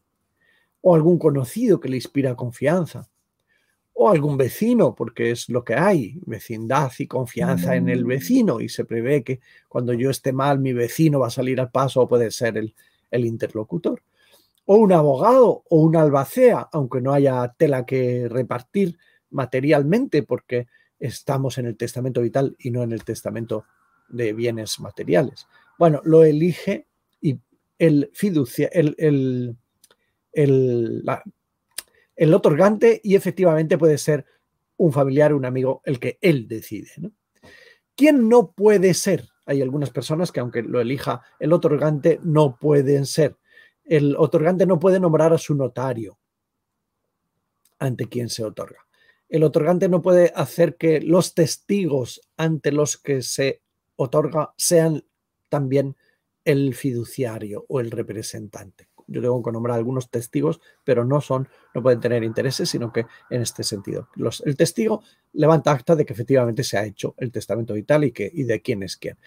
O 0.82 0.96
algún 0.96 1.18
conocido 1.18 1.80
que 1.80 1.90
le 1.90 1.98
inspira 1.98 2.36
confianza. 2.36 3.10
O 4.00 4.10
algún 4.10 4.38
vecino, 4.38 4.94
porque 4.94 5.32
es 5.32 5.50
lo 5.50 5.64
que 5.64 5.74
hay, 5.74 6.20
vecindad 6.26 6.92
y 7.00 7.08
confianza 7.08 7.76
en 7.76 7.90
el 7.90 8.06
mm. 8.06 8.08
vecino. 8.08 8.62
Y 8.62 8.70
se 8.70 8.86
prevé 8.86 9.24
que 9.24 9.40
cuando 9.68 9.94
yo 9.94 10.12
esté 10.12 10.34
mal, 10.34 10.60
mi 10.60 10.74
vecino 10.74 11.20
va 11.20 11.28
a 11.28 11.32
salir 11.32 11.60
al 11.60 11.72
paso 11.72 12.02
o 12.02 12.08
puede 12.08 12.30
ser 12.30 12.58
el, 12.58 12.76
el 13.10 13.26
interlocutor 13.26 14.02
o 14.68 14.76
un 14.76 14.92
abogado 14.92 15.64
o 15.70 15.82
un 15.82 15.96
albacea, 15.96 16.68
aunque 16.74 17.02
no 17.02 17.14
haya 17.14 17.56
tela 17.58 17.86
que 17.86 18.28
repartir 18.30 18.98
materialmente 19.30 20.24
porque 20.24 20.68
estamos 21.00 21.58
en 21.58 21.68
el 21.68 21.78
testamento 21.78 22.22
vital 22.22 22.56
y 22.60 22.70
no 22.70 22.84
en 22.84 22.92
el 22.92 23.06
testamento 23.06 23.64
de 24.10 24.34
bienes 24.34 24.80
materiales. 24.82 25.48
Bueno, 25.80 26.02
lo 26.04 26.26
elige 26.26 26.86
y 27.22 27.40
el 27.80 28.12
fiducia, 28.14 28.70
el, 28.74 28.96
el, 30.34 31.04
otorgante 32.34 33.00
y 33.04 33.16
efectivamente 33.16 33.78
puede 33.78 33.98
ser 33.98 34.26
un 34.78 34.92
familiar, 34.92 35.34
un 35.34 35.46
amigo, 35.46 35.82
el 35.86 36.00
que 36.00 36.18
él 36.22 36.48
decide. 36.48 36.92
¿Quién 37.96 38.30
no 38.30 38.52
puede 38.52 38.94
ser? 38.94 39.28
Hay 39.46 39.62
algunas 39.62 39.90
personas 39.90 40.32
que 40.32 40.40
aunque 40.40 40.62
lo 40.62 40.82
elija 40.82 41.22
el 41.40 41.54
otorgante, 41.54 42.20
no 42.24 42.58
pueden 42.60 43.06
ser 43.06 43.38
el 43.88 44.16
otorgante 44.18 44.66
no 44.66 44.80
puede 44.80 45.00
nombrar 45.00 45.34
a 45.34 45.38
su 45.38 45.56
notario 45.56 46.20
ante 47.80 48.08
quien 48.08 48.30
se 48.30 48.44
otorga. 48.44 48.86
El 49.30 49.44
otorgante 49.44 49.90
no 49.90 50.02
puede 50.02 50.32
hacer 50.36 50.78
que 50.78 51.02
los 51.02 51.34
testigos 51.34 52.22
ante 52.38 52.72
los 52.72 52.98
que 52.98 53.22
se 53.22 53.62
otorga 53.96 54.54
sean 54.58 55.06
también 55.50 55.96
el 56.44 56.76
fiduciario 56.76 57.66
o 57.68 57.80
el 57.80 57.92
representante. 57.92 58.87
Yo 59.08 59.22
tengo 59.22 59.42
que 59.42 59.52
nombrar 59.52 59.78
algunos 59.78 60.10
testigos, 60.10 60.60
pero 60.84 61.06
no 61.06 61.22
son, 61.22 61.48
no 61.74 61.82
pueden 61.82 62.00
tener 62.00 62.24
intereses, 62.24 62.70
sino 62.70 62.92
que 62.92 63.06
en 63.30 63.42
este 63.42 63.64
sentido. 63.64 64.10
el 64.46 64.56
testigo 64.58 65.02
levanta 65.34 65.72
acta 65.72 65.96
de 65.96 66.06
que 66.06 66.14
efectivamente 66.14 66.64
se 66.64 66.78
ha 66.78 66.86
hecho 66.86 67.16
el 67.18 67.32
testamento 67.32 67.74
vital 67.74 68.04
y, 68.04 68.12
que, 68.12 68.30
y 68.32 68.44
de 68.44 68.62
quién 68.62 68.84
es 68.84 68.98
quién 68.98 69.18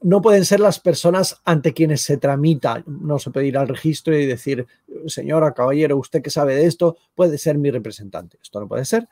no 0.00 0.22
pueden 0.22 0.44
ser 0.44 0.60
las 0.60 0.78
personas 0.78 1.40
ante 1.44 1.74
quienes 1.74 2.02
se 2.02 2.18
tramita. 2.18 2.82
No 2.86 3.18
se 3.18 3.30
puede 3.30 3.46
ir 3.46 3.58
al 3.58 3.68
registro 3.68 4.16
y 4.16 4.26
decir, 4.26 4.66
señora, 5.06 5.54
caballero, 5.54 5.96
usted 5.96 6.22
que 6.22 6.30
sabe 6.30 6.54
de 6.54 6.66
esto, 6.66 6.96
puede 7.14 7.38
ser 7.38 7.58
mi 7.58 7.70
representante. 7.70 8.38
Esto 8.42 8.60
no 8.60 8.68
puede 8.68 8.84
ser. 8.84 9.08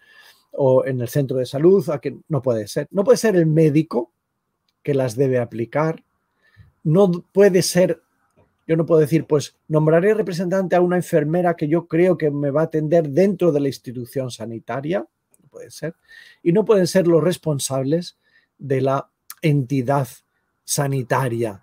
o 0.59 0.87
en 0.87 1.01
el 1.03 1.09
centro 1.09 1.37
de 1.37 1.45
salud, 1.45 1.87
a 1.91 2.01
que 2.01 2.16
no 2.28 2.41
puede 2.41 2.66
ser. 2.66 2.89
No 2.91 3.05
puede 3.05 3.18
ser 3.18 3.37
el 3.37 3.47
médico 3.47 4.12
que 4.82 4.95
las 4.95 5.14
debe 5.16 5.39
aplicar. 5.39 6.03
No 6.82 7.11
puede 7.32 7.61
ser, 7.62 8.01
yo 8.67 8.77
no 8.77 8.85
puedo 8.85 9.01
decir, 9.01 9.27
pues 9.27 9.57
nombraré 9.69 10.12
representante 10.14 10.75
a 10.75 10.81
una 10.81 10.97
enfermera 10.97 11.55
que 11.55 11.69
yo 11.69 11.87
creo 11.87 12.19
que 12.19 12.31
me 12.31 12.51
va 12.51 12.62
a 12.62 12.64
atender 12.64 13.09
dentro 13.11 13.53
de 13.53 13.61
la 13.61 13.69
institución 13.69 14.31
sanitaria. 14.31 15.07
No 15.41 15.49
puede 15.49 15.71
ser. 15.71 15.95
Y 16.43 16.53
no 16.53 16.64
pueden 16.64 16.87
ser 16.87 17.07
los 17.07 17.23
responsables 17.23 18.19
de 18.59 18.81
la 18.81 19.09
entidad 19.41 20.09
sanitaria, 20.64 21.62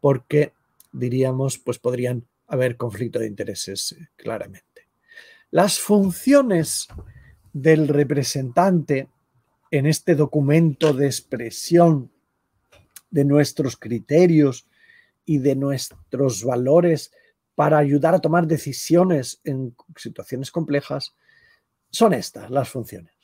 porque 0.00 0.54
diríamos, 0.92 1.58
pues 1.58 1.78
podrían 1.78 2.26
haber 2.46 2.76
conflicto 2.76 3.18
de 3.18 3.26
intereses 3.26 3.92
eh, 3.92 4.08
claramente. 4.16 4.88
Las 5.50 5.78
funciones 5.78 6.88
del 7.52 7.88
representante 7.88 9.08
en 9.70 9.86
este 9.86 10.14
documento 10.14 10.94
de 10.94 11.06
expresión 11.06 12.10
de 13.10 13.24
nuestros 13.24 13.76
criterios 13.76 14.66
y 15.30 15.38
de 15.38 15.54
nuestros 15.54 16.42
valores 16.42 17.12
para 17.54 17.78
ayudar 17.78 18.16
a 18.16 18.18
tomar 18.18 18.48
decisiones 18.48 19.40
en 19.44 19.76
situaciones 19.94 20.50
complejas 20.50 21.14
son 21.88 22.14
estas 22.14 22.50
las 22.50 22.68
funciones. 22.68 23.14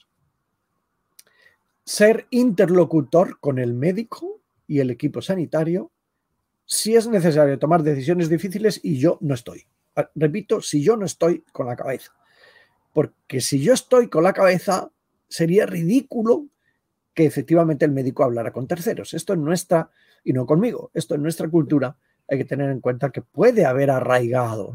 Ser 1.85 2.29
interlocutor 2.31 3.41
con 3.41 3.59
el 3.59 3.75
médico 3.75 4.41
y 4.69 4.79
el 4.79 4.91
equipo 4.91 5.21
sanitario 5.21 5.91
si 6.65 6.95
es 6.95 7.09
necesario 7.09 7.59
tomar 7.59 7.83
decisiones 7.83 8.29
difíciles 8.29 8.79
y 8.85 9.01
yo 9.01 9.19
no 9.21 9.35
estoy. 9.35 9.67
Ah, 9.97 10.09
repito, 10.15 10.63
si 10.63 10.85
yo 10.85 10.97
no 10.97 11.07
estoy 11.07 11.43
con 11.51 11.67
la 11.67 11.75
cabeza. 11.75 12.13
Porque 12.93 13.41
si 13.41 13.61
yo 13.61 13.73
estoy 13.73 14.09
con 14.09 14.23
la 14.23 14.33
cabeza, 14.33 14.93
sería 15.27 15.67
ridículo 15.67 16.47
que 17.15 17.27
efectivamente 17.27 17.85
el 17.85 17.91
médico 17.91 18.23
hablara 18.23 18.53
con 18.53 18.69
terceros. 18.69 19.13
Esto 19.13 19.33
en 19.33 19.43
nuestra, 19.43 19.91
y 20.27 20.33
no 20.33 20.45
conmigo, 20.45 20.91
esto 20.93 21.15
en 21.15 21.23
nuestra 21.23 21.49
cultura 21.49 21.97
hay 22.27 22.39
que 22.39 22.45
tener 22.45 22.69
en 22.71 22.81
cuenta 22.81 23.13
que 23.13 23.23
puede 23.23 23.65
haber 23.65 23.93
arraigado 23.93 24.75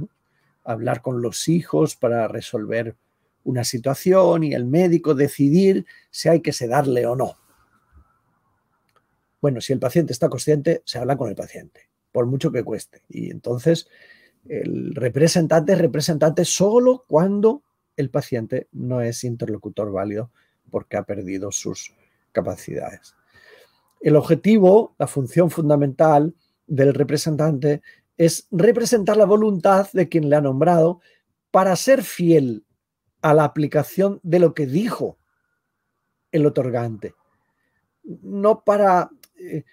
hablar 0.63 1.01
con 1.01 1.21
los 1.21 1.49
hijos 1.49 1.97
para 1.97 2.29
resolver 2.29 2.95
una 3.43 3.65
situación 3.65 4.45
y 4.45 4.53
el 4.53 4.63
médico 4.63 5.13
decidir 5.13 5.85
si 6.09 6.29
hay 6.29 6.39
que 6.39 6.53
sedarle 6.53 7.05
o 7.05 7.17
no. 7.17 7.35
Bueno, 9.41 9.59
si 9.59 9.73
el 9.73 9.79
paciente 9.79 10.13
está 10.13 10.29
consciente, 10.29 10.83
se 10.85 10.99
habla 10.99 11.17
con 11.17 11.27
el 11.27 11.35
paciente, 11.35 11.89
por 12.13 12.27
mucho 12.27 12.49
que 12.49 12.63
cueste. 12.63 13.03
Y 13.09 13.29
entonces 13.29 13.89
el 14.47 14.95
representante 14.95 15.73
es 15.73 15.79
representante 15.79 16.45
solo 16.45 17.03
cuando 17.09 17.61
el 17.97 18.09
paciente 18.09 18.69
no 18.71 19.01
es 19.01 19.25
interlocutor 19.25 19.91
válido 19.91 20.31
porque 20.69 20.95
ha 20.95 21.03
perdido 21.03 21.51
sus 21.51 21.93
capacidades. 22.31 23.15
El 24.01 24.15
objetivo, 24.15 24.95
la 24.97 25.07
función 25.07 25.49
fundamental 25.51 26.33
del 26.67 26.93
representante 26.93 27.81
es 28.17 28.47
representar 28.51 29.17
la 29.17 29.25
voluntad 29.25 29.89
de 29.93 30.09
quien 30.09 30.29
le 30.29 30.35
ha 30.35 30.41
nombrado 30.41 31.01
para 31.51 31.75
ser 31.75 32.03
fiel 32.03 32.65
a 33.21 33.33
la 33.33 33.43
aplicación 33.43 34.19
de 34.23 34.39
lo 34.39 34.53
que 34.53 34.65
dijo 34.65 35.17
el 36.31 36.45
otorgante, 36.45 37.13
no 38.03 38.63
para 38.63 39.09
eh, 39.35 39.63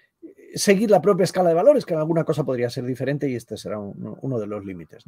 seguir 0.53 0.91
la 0.91 1.01
propia 1.01 1.23
escala 1.23 1.49
de 1.49 1.55
valores, 1.55 1.85
que 1.85 1.93
en 1.93 1.99
alguna 1.99 2.23
cosa 2.23 2.43
podría 2.43 2.69
ser 2.69 2.85
diferente 2.85 3.29
y 3.29 3.35
este 3.35 3.57
será 3.57 3.79
uno 3.79 4.39
de 4.39 4.47
los 4.47 4.65
límites, 4.65 5.05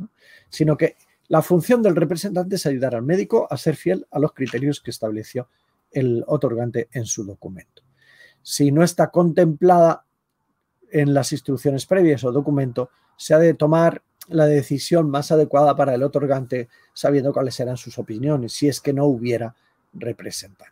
sino 0.50 0.78
que 0.78 0.96
la 1.28 1.42
función 1.42 1.82
del 1.82 1.96
representante 1.96 2.56
es 2.56 2.66
ayudar 2.66 2.96
al 2.96 3.04
médico 3.04 3.48
a 3.50 3.58
ser 3.58 3.76
fiel 3.76 4.08
a 4.12 4.20
los 4.20 4.34
criterios 4.34 4.82
que 4.82 4.92
estableció 4.92 5.48
el 5.92 6.24
otorgante 6.28 6.90
en 6.92 7.06
su 7.06 7.24
documento. 7.26 7.84
Si 8.44 8.72
no 8.72 8.84
está 8.84 9.12
contemplada 9.12 10.06
en 10.92 11.14
las 11.14 11.32
instrucciones 11.32 11.86
previas 11.86 12.24
o 12.24 12.32
documento, 12.32 12.90
se 13.16 13.34
ha 13.34 13.40
de 13.40 13.54
tomar 13.54 14.02
la 14.28 14.46
decisión 14.46 15.10
más 15.10 15.32
adecuada 15.32 15.76
para 15.76 15.96
el 15.96 16.04
otorgante 16.04 16.70
sabiendo 16.94 17.34
cuáles 17.34 17.60
eran 17.60 17.78
sus 17.78 17.98
opiniones, 17.98 18.54
si 18.54 18.68
es 18.68 18.80
que 18.80 18.94
no 18.94 19.06
hubiera 19.06 19.56
representante. 19.94 20.72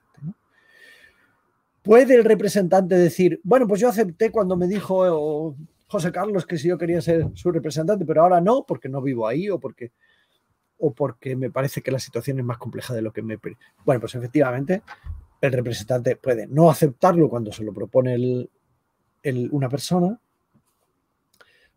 ¿Puede 1.81 2.15
el 2.15 2.23
representante 2.23 2.95
decir, 2.95 3.39
bueno, 3.43 3.67
pues 3.67 3.81
yo 3.81 3.89
acepté 3.89 4.31
cuando 4.31 4.55
me 4.55 4.67
dijo 4.67 5.55
José 5.87 6.11
Carlos 6.11 6.45
que 6.45 6.57
si 6.57 6.67
yo 6.67 6.77
quería 6.77 7.01
ser 7.01 7.27
su 7.33 7.51
representante, 7.51 8.05
pero 8.05 8.21
ahora 8.21 8.41
no, 8.41 8.63
porque 8.67 8.89
no 8.89 9.01
vivo 9.01 9.27
ahí 9.27 9.49
o 9.49 9.59
porque, 9.59 9.91
o 10.77 10.93
porque 10.93 11.35
me 11.35 11.49
parece 11.49 11.81
que 11.81 11.91
la 11.91 11.99
situación 11.99 12.39
es 12.39 12.45
más 12.45 12.57
compleja 12.57 12.93
de 12.93 13.01
lo 13.01 13.11
que 13.11 13.21
me... 13.21 13.39
Bueno, 13.85 14.01
pues 14.01 14.13
efectivamente 14.13 14.83
el 15.41 15.51
representante 15.51 16.15
puede 16.15 16.47
no 16.47 16.69
aceptarlo 16.69 17.29
cuando 17.29 17.51
se 17.51 17.63
lo 17.63 17.73
propone 17.73 18.47
una 19.51 19.69
persona 19.69 20.19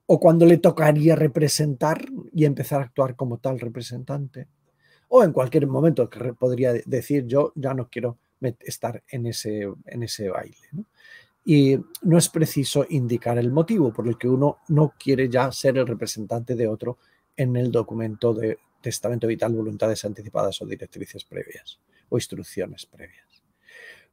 o 0.06 0.20
cuando 0.20 0.46
le 0.46 0.58
tocaría 0.58 1.16
representar 1.16 2.04
y 2.32 2.44
empezar 2.44 2.80
a 2.80 2.84
actuar 2.84 3.14
como 3.16 3.38
tal 3.38 3.60
representante 3.60 4.48
o 5.08 5.22
en 5.22 5.32
cualquier 5.32 5.66
momento 5.66 6.08
que 6.08 6.32
podría 6.32 6.72
decir 6.72 7.26
yo 7.26 7.52
ya 7.54 7.74
no 7.74 7.88
quiero 7.88 8.18
estar 8.60 9.02
en 9.08 9.26
ese, 9.26 10.28
baile. 10.28 10.56
Y 11.44 11.78
no 12.02 12.18
es 12.18 12.28
preciso 12.28 12.86
indicar 12.88 13.36
el 13.38 13.52
motivo 13.52 13.92
por 13.92 14.08
el 14.08 14.16
que 14.16 14.28
uno 14.28 14.58
no 14.68 14.94
quiere 14.98 15.28
ya 15.28 15.52
ser 15.52 15.76
el 15.76 15.86
representante 15.86 16.54
de 16.54 16.66
otro 16.66 16.98
en 17.36 17.56
el 17.56 17.70
documento 17.70 18.32
de 18.32 18.58
testamento 18.80 19.26
vital, 19.26 19.52
voluntades 19.52 20.04
anticipadas 20.04 20.60
o 20.62 20.66
directrices 20.66 21.24
previas 21.24 21.78
o 22.08 22.16
instrucciones 22.16 22.86
previas. 22.86 23.31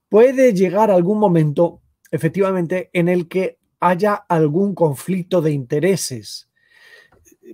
Puede 0.09 0.53
llegar 0.53 0.89
algún 0.89 1.19
momento, 1.19 1.83
efectivamente, 2.09 2.89
en 2.93 3.07
el 3.07 3.27
que 3.27 3.59
haya 3.79 4.15
algún 4.15 4.73
conflicto 4.73 5.41
de 5.41 5.51
intereses. 5.51 6.49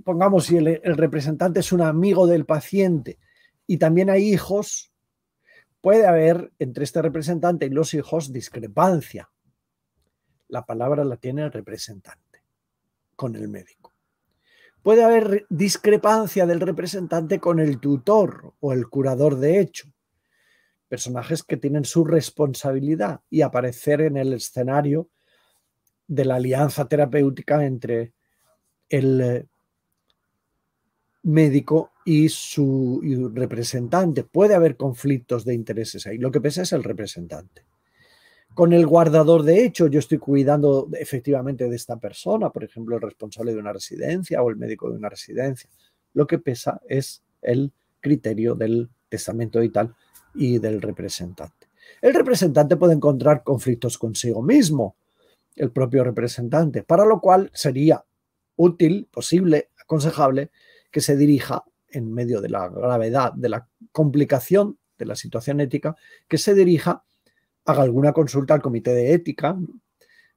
Pongamos 0.04 0.46
si 0.46 0.58
el, 0.58 0.82
representante 0.98 1.60
es 1.60 1.74
un 1.74 1.82
amigo 1.82 2.28
del 2.28 2.46
paciente 2.46 3.20
y 3.68 3.78
también 3.78 4.10
hay 4.10 4.34
hijos, 4.34 4.94
puede 5.82 6.08
haber 6.08 6.54
entre 6.58 6.86
este 6.86 7.02
representante 7.02 7.66
y 7.66 7.70
los 7.70 7.94
hijos 7.94 8.32
discrepancia. 8.32 9.30
La 10.48 10.66
palabra 10.66 11.04
la 11.04 11.18
tiene 11.18 11.44
el 11.44 11.52
representante 11.52 12.44
con 13.16 13.36
el 13.36 13.50
médico. 13.50 13.94
Puede 14.82 15.04
haber 15.04 15.46
discrepancia 15.50 16.46
del 16.46 16.62
representante 16.62 17.40
con 17.40 17.60
el 17.60 17.80
tutor 17.80 18.54
o 18.60 18.72
el 18.72 18.88
curador 18.88 19.38
de 19.38 19.60
hecho. 19.60 19.95
Personajes 20.88 21.44
que 21.44 21.58
tienen 21.58 21.86
su 21.86 22.06
responsabilidad 22.06 23.22
y 23.30 23.42
aparecer 23.42 24.02
en 24.02 24.18
el 24.18 24.34
escenario 24.34 25.10
de 26.08 26.26
la 26.26 26.36
alianza 26.36 26.88
terapéutica 26.88 27.66
entre 27.66 28.14
el 28.90 29.48
médico 31.24 31.92
y 32.06 32.30
su 32.30 33.32
representante. 33.34 34.24
Puede 34.24 34.54
haber 34.54 34.78
conflictos 34.78 35.44
de 35.44 35.56
intereses 35.56 36.06
ahí. 36.06 36.18
Lo 36.18 36.32
que 36.32 36.40
pesa 36.40 36.62
es 36.62 36.72
el 36.72 36.84
representante. 36.84 37.66
Con 38.54 38.72
el 38.72 38.86
guardador 38.86 39.44
de 39.44 39.66
hecho, 39.66 39.88
yo 39.88 40.00
estoy 40.00 40.20
cuidando 40.20 40.88
efectivamente 40.94 41.68
de 41.68 41.76
esta 41.76 41.98
persona, 41.98 42.52
por 42.52 42.64
ejemplo, 42.64 42.96
el 42.96 43.02
responsable 43.02 43.54
de 43.54 43.60
una 43.60 43.74
residencia 43.74 44.42
o 44.42 44.50
el 44.50 44.56
médico 44.56 44.90
de 44.90 44.98
una 44.98 45.10
residencia. 45.10 45.70
Lo 46.14 46.26
que 46.26 46.40
pesa 46.40 46.80
es 46.88 47.24
el 47.42 47.74
criterio 48.00 48.56
del 48.56 48.90
testamento 49.10 49.60
vital 49.60 49.94
y 50.36 50.60
del 50.60 50.82
representante. 50.82 51.68
El 52.02 52.14
representante 52.14 52.76
puede 52.78 52.94
encontrar 52.94 53.44
conflictos 53.44 53.98
consigo 53.98 54.42
mismo, 54.42 54.96
el 55.56 55.72
propio 55.72 56.04
representante, 56.04 56.84
para 56.84 57.06
lo 57.06 57.22
cual 57.22 57.50
sería 57.54 58.04
útil, 58.58 59.08
posible, 59.12 59.70
aconsejable 59.80 60.52
que 60.92 61.02
se 61.02 61.16
dirija 61.16 61.64
en 61.90 62.12
medio 62.14 62.42
de 62.42 62.50
la 62.50 62.68
gravedad, 62.68 63.34
de 63.34 63.50
la 63.50 63.68
complicación 63.92 64.78
de 64.98 65.06
la 65.06 65.16
situación 65.16 65.60
ética, 65.62 65.96
que 66.28 66.38
se 66.38 66.54
dirija, 66.54 67.04
haga 67.66 67.84
alguna 67.84 68.14
consulta 68.14 68.54
al 68.54 68.62
comité 68.62 68.94
de 68.94 69.14
ética 69.14 69.58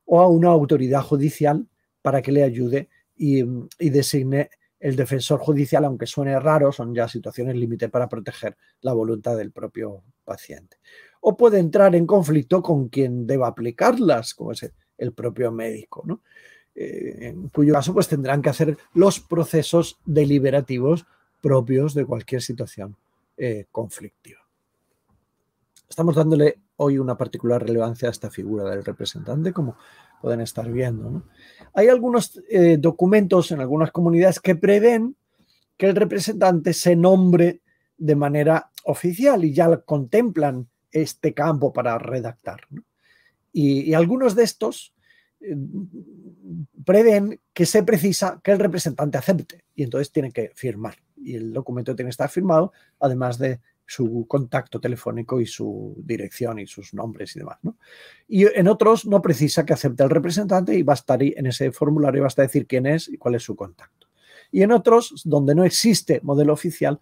o 0.04 0.20
a 0.20 0.28
una 0.28 0.48
autoridad 0.48 1.02
judicial 1.02 1.68
para 2.02 2.22
que 2.22 2.32
le 2.32 2.42
ayude 2.42 2.88
y, 3.16 3.42
designe 3.78 4.50
el 4.80 4.96
defensor 4.96 5.40
judicial, 5.40 5.84
aunque 5.84 6.06
suene 6.06 6.38
raro, 6.38 6.70
son 6.72 6.94
ya 6.94 7.08
situaciones 7.08 7.56
límite 7.56 7.88
para 7.88 8.08
proteger 8.08 8.56
la 8.80 8.92
voluntad 8.92 9.36
del 9.36 9.50
propio 9.50 10.02
paciente. 10.24 10.78
O 11.20 11.36
puede 11.36 11.58
entrar 11.58 11.94
en 11.96 12.06
conflicto 12.06 12.62
con 12.62 12.88
quien 12.88 13.26
deba 13.26 13.48
aplicarlas, 13.48 14.34
como 14.34 14.52
es 14.52 14.70
el 14.96 15.12
propio 15.12 15.50
médico, 15.50 16.02
¿no? 16.06 16.22
Eh, 16.74 17.28
en 17.28 17.48
cuyo 17.48 17.74
caso 17.74 17.92
pues 17.92 18.06
tendrán 18.06 18.40
que 18.40 18.50
hacer 18.50 18.78
los 18.94 19.18
procesos 19.18 19.98
deliberativos 20.04 21.06
propios 21.40 21.92
de 21.94 22.04
cualquier 22.04 22.40
situación 22.40 22.96
eh, 23.36 23.66
conflictiva. 23.72 24.40
Estamos 25.88 26.14
dándole 26.14 26.58
hoy 26.80 26.98
una 26.98 27.16
particular 27.16 27.62
relevancia 27.62 28.08
a 28.08 28.12
esta 28.12 28.30
figura 28.30 28.64
del 28.64 28.84
representante, 28.84 29.52
como 29.52 29.76
pueden 30.22 30.40
estar 30.40 30.70
viendo. 30.70 31.24
Hay 31.74 31.88
algunos 31.88 32.40
eh, 32.48 32.76
documentos 32.78 33.50
en 33.50 33.60
algunas 33.60 33.90
comunidades 33.90 34.40
que 34.40 34.54
prevén 34.54 35.16
que 35.76 35.86
el 35.86 35.96
representante 35.96 36.72
se 36.72 36.96
nombre 36.96 37.62
de 37.96 38.16
manera 38.16 38.70
oficial 38.84 39.44
y 39.44 39.52
ya 39.52 39.76
contemplan 39.78 40.68
este 40.90 41.34
campo 41.34 41.72
para 41.72 41.98
redactar. 41.98 42.60
Y, 43.52 43.92
algunos 43.94 44.36
de 44.36 44.44
estos 44.44 44.94
eh, 45.40 45.56
prevén 46.84 47.40
que 47.52 47.66
se 47.66 47.82
precisa 47.82 48.40
que 48.42 48.52
el 48.52 48.60
representante 48.60 49.18
acepte 49.18 49.64
y 49.74 49.82
entonces 49.82 50.12
tiene 50.12 50.30
que 50.30 50.52
firmar. 50.54 50.96
Y 51.16 51.34
el 51.34 51.52
documento 51.52 51.96
tiene 51.96 52.08
que 52.08 52.12
estar 52.12 52.30
firmado, 52.30 52.72
además 53.00 53.38
de 53.38 53.60
su 53.88 54.26
contacto 54.28 54.78
telefónico 54.78 55.40
y 55.40 55.46
su 55.46 55.96
dirección 56.04 56.58
y 56.58 56.66
sus 56.66 56.92
nombres 56.92 57.34
y 57.34 57.38
demás. 57.38 57.56
Y 58.28 58.44
en 58.44 58.68
otros 58.68 59.06
no 59.06 59.22
precisa 59.22 59.64
que 59.64 59.72
acepte 59.72 60.02
el 60.02 60.10
representante 60.10 60.74
y 60.74 60.82
va 60.82 60.92
a 60.92 60.94
estar 60.94 61.22
en 61.22 61.46
ese 61.46 61.72
formulario, 61.72 62.22
basta 62.22 62.42
decir 62.42 62.66
quién 62.66 62.84
es 62.84 63.08
y 63.08 63.16
cuál 63.16 63.36
es 63.36 63.42
su 63.42 63.56
contacto. 63.56 64.06
Y 64.52 64.62
en 64.62 64.72
otros, 64.72 65.22
donde 65.24 65.54
no 65.54 65.64
existe 65.64 66.20
modelo 66.22 66.52
oficial, 66.52 67.00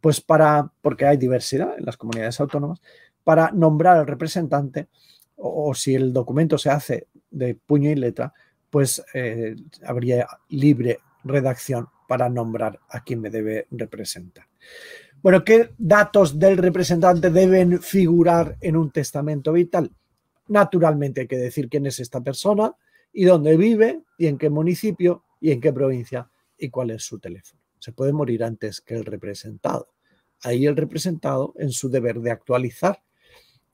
pues 0.00 0.20
para, 0.20 0.70
porque 0.80 1.06
hay 1.06 1.16
diversidad 1.16 1.74
en 1.76 1.86
las 1.86 1.96
comunidades 1.96 2.38
autónomas, 2.38 2.80
para 3.24 3.50
nombrar 3.50 3.96
al 3.96 4.06
representante 4.06 4.86
o, 5.34 5.74
si 5.74 5.96
el 5.96 6.12
documento 6.12 6.56
se 6.56 6.70
hace 6.70 7.08
de 7.32 7.56
puño 7.56 7.90
y 7.90 7.96
letra, 7.96 8.32
pues 8.70 9.04
eh, 9.12 9.56
habría 9.84 10.28
libre 10.50 11.00
redacción 11.24 11.88
para 12.06 12.28
nombrar 12.28 12.78
a 12.88 13.02
quien 13.02 13.20
me 13.20 13.30
debe 13.30 13.66
representar. 13.72 14.46
Bueno, 15.22 15.44
¿qué 15.44 15.70
datos 15.78 16.36
del 16.36 16.58
representante 16.58 17.30
deben 17.30 17.80
figurar 17.80 18.58
en 18.60 18.76
un 18.76 18.90
testamento 18.90 19.52
vital? 19.52 19.88
Naturalmente 20.48 21.20
hay 21.20 21.26
que 21.28 21.36
decir 21.36 21.68
quién 21.68 21.86
es 21.86 22.00
esta 22.00 22.20
persona 22.20 22.74
y 23.12 23.24
dónde 23.26 23.56
vive 23.56 24.02
y 24.18 24.26
en 24.26 24.36
qué 24.36 24.50
municipio 24.50 25.22
y 25.40 25.52
en 25.52 25.60
qué 25.60 25.72
provincia 25.72 26.28
y 26.58 26.70
cuál 26.70 26.90
es 26.90 27.04
su 27.04 27.20
teléfono. 27.20 27.62
Se 27.78 27.92
puede 27.92 28.12
morir 28.12 28.42
antes 28.42 28.80
que 28.80 28.96
el 28.96 29.04
representado. 29.04 29.92
Ahí 30.42 30.66
el 30.66 30.76
representado 30.76 31.54
en 31.56 31.70
su 31.70 31.88
deber 31.88 32.18
de 32.18 32.32
actualizar 32.32 33.00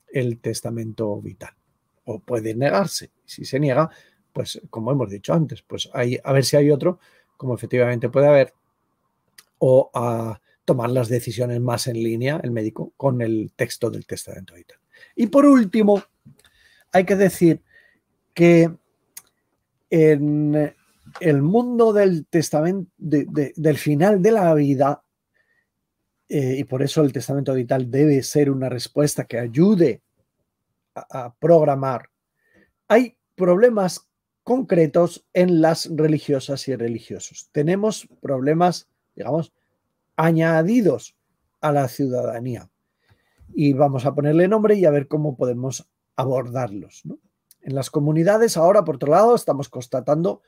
el 0.07 0.39
testamento 0.41 1.19
vital. 1.19 1.55
O 2.05 2.19
puede 2.19 2.53
negarse. 2.53 3.09
Si 3.25 3.43
se 3.43 3.59
niega, 3.59 3.89
pues 4.31 4.61
como 4.69 4.91
hemos 4.91 5.09
dicho 5.09 5.33
antes, 5.33 5.63
pues 5.63 5.89
hay, 5.93 6.19
a 6.23 6.31
ver 6.31 6.45
si 6.45 6.57
hay 6.57 6.69
otro, 6.69 6.99
como 7.37 7.55
efectivamente 7.55 8.07
puede 8.09 8.27
haber, 8.27 8.53
o 9.57 9.89
a 9.95 10.39
tomar 10.69 10.91
las 10.91 11.09
decisiones 11.09 11.59
más 11.59 11.87
en 11.87 11.95
línea, 11.95 12.39
el 12.43 12.51
médico, 12.51 12.93
con 12.95 13.23
el 13.23 13.53
texto 13.55 13.89
del 13.89 14.05
testamento 14.05 14.53
vital. 14.53 14.77
Y 15.15 15.25
por 15.25 15.47
último, 15.47 16.03
hay 16.91 17.05
que 17.05 17.15
decir 17.15 17.63
que 18.35 18.71
en 19.89 20.71
el 21.21 21.41
mundo 21.41 21.91
del 21.91 22.27
testamento, 22.27 22.91
del 22.99 23.77
final 23.79 24.21
de 24.21 24.31
la 24.31 24.53
vida, 24.53 25.03
eh, 26.27 26.57
y 26.59 26.63
por 26.65 26.83
eso 26.83 27.01
el 27.01 27.11
testamento 27.11 27.55
vital 27.55 27.89
debe 27.89 28.21
ser 28.21 28.51
una 28.51 28.69
respuesta 28.69 29.23
que 29.23 29.39
ayude 29.39 30.03
a, 30.93 31.25
a 31.25 31.33
programar, 31.33 32.11
hay 32.87 33.17
problemas 33.33 34.07
concretos 34.43 35.25
en 35.33 35.61
las 35.61 35.89
religiosas 35.91 36.67
y 36.67 36.75
religiosos. 36.75 37.49
Tenemos 37.51 38.07
problemas, 38.21 38.87
digamos, 39.15 39.51
añadidos 40.19 41.15
a 41.61 41.71
la 41.71 41.87
ciudadanía. 41.87 42.69
Y 43.53 43.71
vamos 43.71 44.05
a 44.05 44.13
ponerle 44.13 44.49
nombre 44.49 44.75
y 44.75 44.83
a 44.83 44.91
ver 44.91 45.07
cómo 45.07 45.37
podemos 45.37 45.89
abordarlos. 46.17 47.03
En 47.61 47.73
las 47.73 47.89
comunidades 47.89 48.57
ahora, 48.57 48.83
por 48.83 48.97
otro 48.97 49.11
lado, 49.11 49.33
estamos 49.33 49.69
constatando 49.69 50.41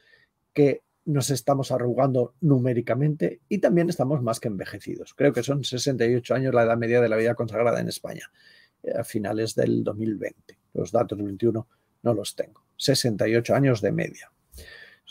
que 0.54 0.82
nos 1.06 1.30
estamos 1.30 1.72
arrugando 1.72 2.36
numéricamente 2.42 3.40
y 3.48 3.60
también 3.60 3.90
estamos 3.90 4.22
más 4.22 4.42
que 4.42 4.50
envejecidos. 4.50 5.14
Creo 5.14 5.32
que 5.32 5.42
son 5.42 5.64
68 5.64 6.36
años 6.36 6.54
la 6.54 6.64
edad 6.64 6.78
media 6.78 7.00
de 7.00 7.08
la 7.08 7.16
vida 7.16 7.34
consagrada 7.34 7.80
en 7.80 7.88
España, 7.88 8.30
eh, 8.84 8.92
a 8.94 9.06
finales 9.06 9.56
del 9.56 9.86
2020. 9.86 10.60
Los 10.74 10.92
datos 10.92 11.18
del 11.18 11.28
21 11.28 11.66
no 12.04 12.14
los 12.14 12.36
tengo. 12.36 12.62
68 12.76 13.56
años 13.56 13.80
de 13.80 13.94
media. 13.94 14.32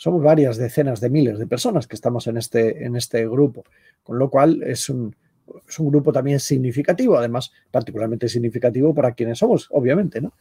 Somos 0.01 0.23
varias 0.23 0.57
decenas 0.57 0.99
de 0.99 1.11
miles 1.11 1.37
de 1.37 1.45
personas 1.45 1.85
que 1.85 1.93
estamos 1.93 2.25
en 2.25 2.35
este, 2.35 2.85
en 2.85 2.95
este 2.95 3.23
grupo, 3.27 3.65
con 4.01 4.17
lo 4.17 4.31
cual 4.31 4.63
es 4.63 4.89
un, 4.89 5.15
grupo 5.77 6.11
también 6.11 6.39
significativo, 6.39 7.19
además 7.19 7.51
particularmente 7.69 8.27
significativo 8.27 8.95
para 8.95 9.11
quienes 9.11 9.37
somos, 9.37 9.67
obviamente, 9.69 10.19
¿no? 10.19 10.33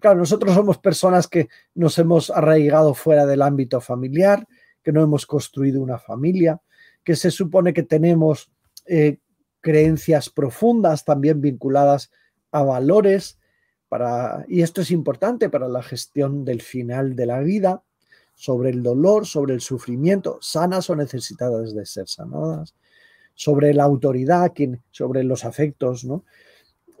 Claro, 0.00 0.20
nosotros 0.20 0.54
somos 0.54 0.78
personas 0.78 1.28
que 1.28 1.50
nos 1.74 1.98
hemos 1.98 2.30
arraigado 2.30 2.94
fuera 2.94 3.26
del 3.26 3.42
ámbito 3.42 3.78
familiar, 3.82 4.48
que 4.82 4.90
no 4.90 5.02
hemos 5.02 5.26
construido 5.26 5.82
una 5.82 5.98
familia, 5.98 6.62
que 7.04 7.14
se 7.14 7.30
supone 7.30 7.74
que 7.74 7.82
tenemos 7.82 8.50
eh, 8.86 9.18
creencias 9.60 10.30
profundas 10.30 11.04
también 11.04 11.42
vinculadas 11.42 12.10
a 12.50 12.62
valores, 12.62 13.38
para, 13.90 14.46
y 14.48 14.62
esto 14.62 14.80
es 14.80 14.90
importante 14.90 15.50
para 15.50 15.68
la 15.68 15.82
gestión 15.82 16.46
del 16.46 16.62
final 16.62 17.16
de 17.16 17.26
la 17.26 17.40
vida, 17.40 17.82
sobre 18.42 18.70
el 18.70 18.82
dolor, 18.82 19.24
sobre 19.24 19.54
el 19.54 19.60
sufrimiento, 19.60 20.38
sanas 20.40 20.90
o 20.90 20.96
necesitadas 20.96 21.72
de 21.76 21.86
ser 21.86 22.08
sanadas, 22.08 22.74
sobre 23.34 23.72
la 23.72 23.84
autoridad, 23.84 24.52
sobre 24.90 25.22
los 25.22 25.44
afectos, 25.44 26.04
¿no? 26.04 26.24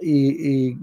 Y, 0.00 0.78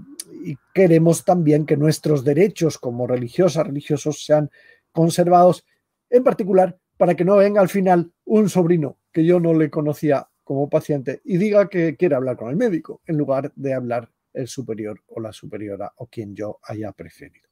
queremos 0.74 1.24
también 1.24 1.64
que 1.64 1.78
nuestros 1.78 2.24
derechos 2.24 2.76
como 2.76 3.06
religiosas, 3.06 3.66
religiosos 3.66 4.22
sean 4.22 4.50
conservados, 4.92 5.64
en 6.10 6.22
particular 6.22 6.78
para 6.98 7.14
que 7.14 7.24
no 7.24 7.36
venga 7.36 7.62
al 7.62 7.70
final 7.70 8.12
un 8.26 8.50
sobrino 8.50 8.98
que 9.12 9.24
yo 9.24 9.40
no 9.40 9.54
le 9.54 9.70
conocía 9.70 10.28
como 10.44 10.68
paciente 10.68 11.22
y 11.24 11.38
diga 11.38 11.70
que 11.70 11.96
quiere 11.96 12.16
hablar 12.16 12.36
con 12.36 12.50
el 12.50 12.56
médico 12.56 13.00
en 13.06 13.16
lugar 13.16 13.50
de 13.56 13.72
hablar 13.72 14.10
el 14.34 14.46
superior 14.46 15.02
o 15.08 15.20
la 15.20 15.32
superiora 15.32 15.90
o 15.96 16.06
quien 16.06 16.34
yo 16.34 16.58
haya 16.62 16.92
preferido. 16.92 17.48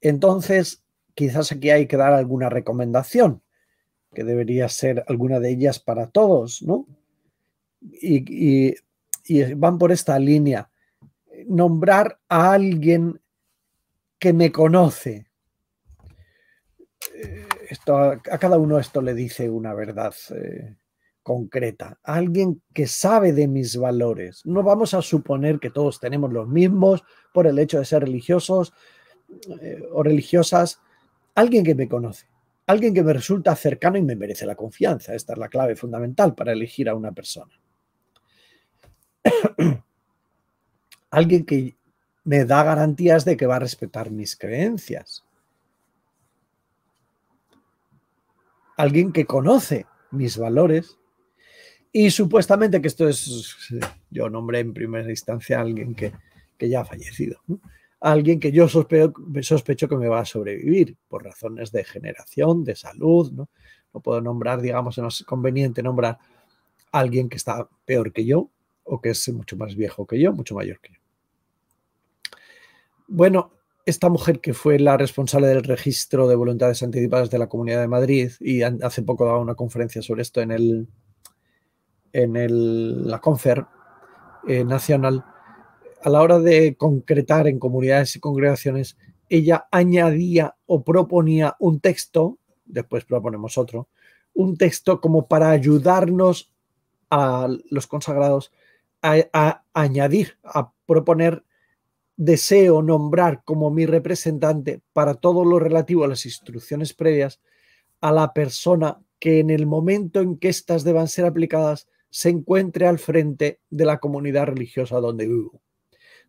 Entonces, 0.00 0.83
quizás 1.14 1.52
aquí 1.52 1.70
hay 1.70 1.86
que 1.86 1.96
dar 1.96 2.12
alguna 2.12 2.48
recomendación, 2.48 3.42
que 4.12 4.24
debería 4.24 4.68
ser 4.68 5.04
alguna 5.08 5.40
de 5.40 5.50
ellas 5.50 5.78
para 5.78 6.08
todos, 6.08 6.62
¿no? 6.62 6.86
Y, 7.80 8.74
van 9.56 9.78
por 9.78 9.90
esta 9.90 10.18
línea. 10.18 10.70
Nombrar 11.46 12.18
a 12.28 12.52
alguien 12.52 13.20
que 14.18 14.32
me 14.32 14.52
conoce. 14.52 15.26
Eh, 17.14 17.46
esto, 17.70 17.96
a 17.96 18.18
cada 18.20 18.58
uno 18.58 18.78
esto 18.78 19.00
le 19.00 19.14
dice 19.14 19.48
una 19.48 19.72
verdad 19.72 20.14
eh, 20.34 20.76
concreta. 21.22 21.98
Alguien 22.02 22.62
que 22.72 22.86
sabe 22.86 23.32
de 23.32 23.48
mis 23.48 23.76
valores. 23.76 24.42
No 24.44 24.62
vamos 24.62 24.94
a 24.94 25.02
suponer 25.02 25.58
que 25.58 25.70
todos 25.70 25.98
tenemos 25.98 26.32
los 26.32 26.46
mismos 26.46 27.02
por 27.32 27.46
el 27.46 27.58
hecho 27.58 27.78
de 27.78 27.86
ser 27.86 28.02
religiosos 28.02 28.74
eh, 29.60 29.82
o 29.90 30.02
religiosas 30.02 30.80
alguien 31.34 31.64
que 31.64 31.74
me 31.74 31.88
conoce, 31.88 32.26
alguien 32.66 32.94
que 32.94 33.02
me 33.02 33.12
resulta 33.12 33.54
cercano 33.56 33.98
y 33.98 34.02
me 34.02 34.16
merece 34.16 34.46
la 34.46 34.54
confianza. 34.54 35.14
Esta 35.14 35.32
es 35.32 35.38
la 35.38 35.48
clave 35.48 35.76
fundamental 35.76 36.34
para 36.34 36.52
elegir 36.52 36.88
a 36.88 36.94
una 36.94 37.12
persona. 37.12 37.52
alguien 41.10 41.44
que 41.44 41.76
me 42.24 42.44
da 42.44 42.62
garantías 42.64 43.24
de 43.24 43.36
que 43.36 43.46
va 43.46 43.56
a 43.56 43.60
respetar 43.60 44.10
mis 44.10 44.36
creencias. 44.36 45.24
Alguien 48.76 49.12
que 49.12 49.24
conoce 49.24 49.86
mis 50.10 50.36
valores 50.36 50.98
y 51.92 52.10
supuestamente 52.10 52.82
que 52.82 52.88
esto 52.88 53.08
es, 53.08 53.72
yo 54.10 54.28
nombré 54.28 54.60
en 54.60 54.74
primera 54.74 55.08
instancia 55.08 55.58
a 55.58 55.62
alguien 55.62 55.94
que, 55.94 56.12
que 56.58 56.68
ya 56.68 56.80
ha 56.80 56.84
fallecido. 56.84 57.40
Alguien 58.12 58.38
que 58.38 58.52
yo 58.52 58.68
sospecho, 58.68 59.88
que 59.88 59.96
me 59.96 60.08
va 60.08 60.20
a 60.20 60.24
sobrevivir 60.24 60.96
por 61.08 61.24
razones 61.24 61.72
de 61.72 61.84
generación, 61.84 62.62
de 62.62 62.76
salud, 62.76 63.32
¿no? 63.32 63.48
No 63.94 64.00
puedo 64.00 64.20
nombrar, 64.20 64.60
digamos, 64.60 64.98
no 64.98 65.08
es 65.08 65.22
conveniente 65.24 65.82
nombrar 65.82 66.18
a 66.92 66.98
alguien 66.98 67.28
que 67.28 67.36
está 67.36 67.68
peor 67.84 68.12
que 68.12 68.26
yo 68.26 68.50
o 68.82 69.00
que 69.00 69.10
es 69.10 69.28
mucho 69.32 69.56
más 69.56 69.74
viejo 69.74 70.06
que 70.06 70.20
yo, 70.20 70.32
mucho 70.32 70.54
mayor 70.54 70.80
que 70.80 70.92
yo. 70.92 71.00
Bueno, 73.06 73.52
esta 73.86 74.08
mujer 74.08 74.40
que 74.40 74.52
fue 74.52 74.78
la 74.78 74.96
responsable 74.96 75.46
del 75.46 75.62
registro 75.62 76.28
de 76.28 76.34
voluntades 76.34 76.82
anticipadas 76.82 77.30
de 77.30 77.38
la 77.38 77.48
Comunidad 77.48 77.80
de 77.80 77.88
Madrid 77.88 78.32
y 78.40 78.62
hace 78.62 79.02
poco 79.02 79.24
daba 79.24 79.38
una 79.38 79.54
conferencia 79.54 80.02
sobre 80.02 80.22
esto 80.22 80.42
en 80.42 80.50
el 80.50 80.88
en 82.12 82.36
el, 82.36 83.08
la 83.08 83.18
Confer 83.18 83.66
eh, 84.46 84.64
Nacional, 84.64 85.24
a 86.04 86.10
la 86.10 86.20
hora 86.20 86.38
de 86.38 86.76
concretar 86.76 87.48
en 87.48 87.58
comunidades 87.58 88.14
y 88.14 88.20
congregaciones, 88.20 88.98
ella 89.30 89.66
añadía 89.70 90.54
o 90.66 90.84
proponía 90.84 91.56
un 91.58 91.80
texto, 91.80 92.38
después 92.66 93.06
proponemos 93.06 93.56
otro, 93.56 93.88
un 94.34 94.58
texto 94.58 95.00
como 95.00 95.28
para 95.28 95.48
ayudarnos 95.48 96.52
a 97.08 97.48
los 97.70 97.86
consagrados 97.86 98.52
a, 99.00 99.62
añadir, 99.72 100.36
a 100.44 100.72
proponer, 100.84 101.42
deseo 102.18 102.82
nombrar 102.82 103.42
como 103.42 103.70
mi 103.70 103.86
representante 103.86 104.82
para 104.92 105.14
todo 105.14 105.42
lo 105.42 105.58
relativo 105.58 106.04
a 106.04 106.08
las 106.08 106.26
instrucciones 106.26 106.92
previas 106.92 107.40
a 108.02 108.12
la 108.12 108.34
persona 108.34 109.00
que 109.18 109.40
en 109.40 109.48
el 109.48 109.66
momento 109.66 110.20
en 110.20 110.36
que 110.36 110.50
éstas 110.50 110.84
deban 110.84 111.08
ser 111.08 111.24
aplicadas 111.24 111.88
se 112.10 112.28
encuentre 112.28 112.86
al 112.86 112.98
frente 112.98 113.60
de 113.70 113.86
la 113.86 113.98
comunidad 114.00 114.46
religiosa 114.48 115.00
donde 115.00 115.26
vivo. 115.26 115.63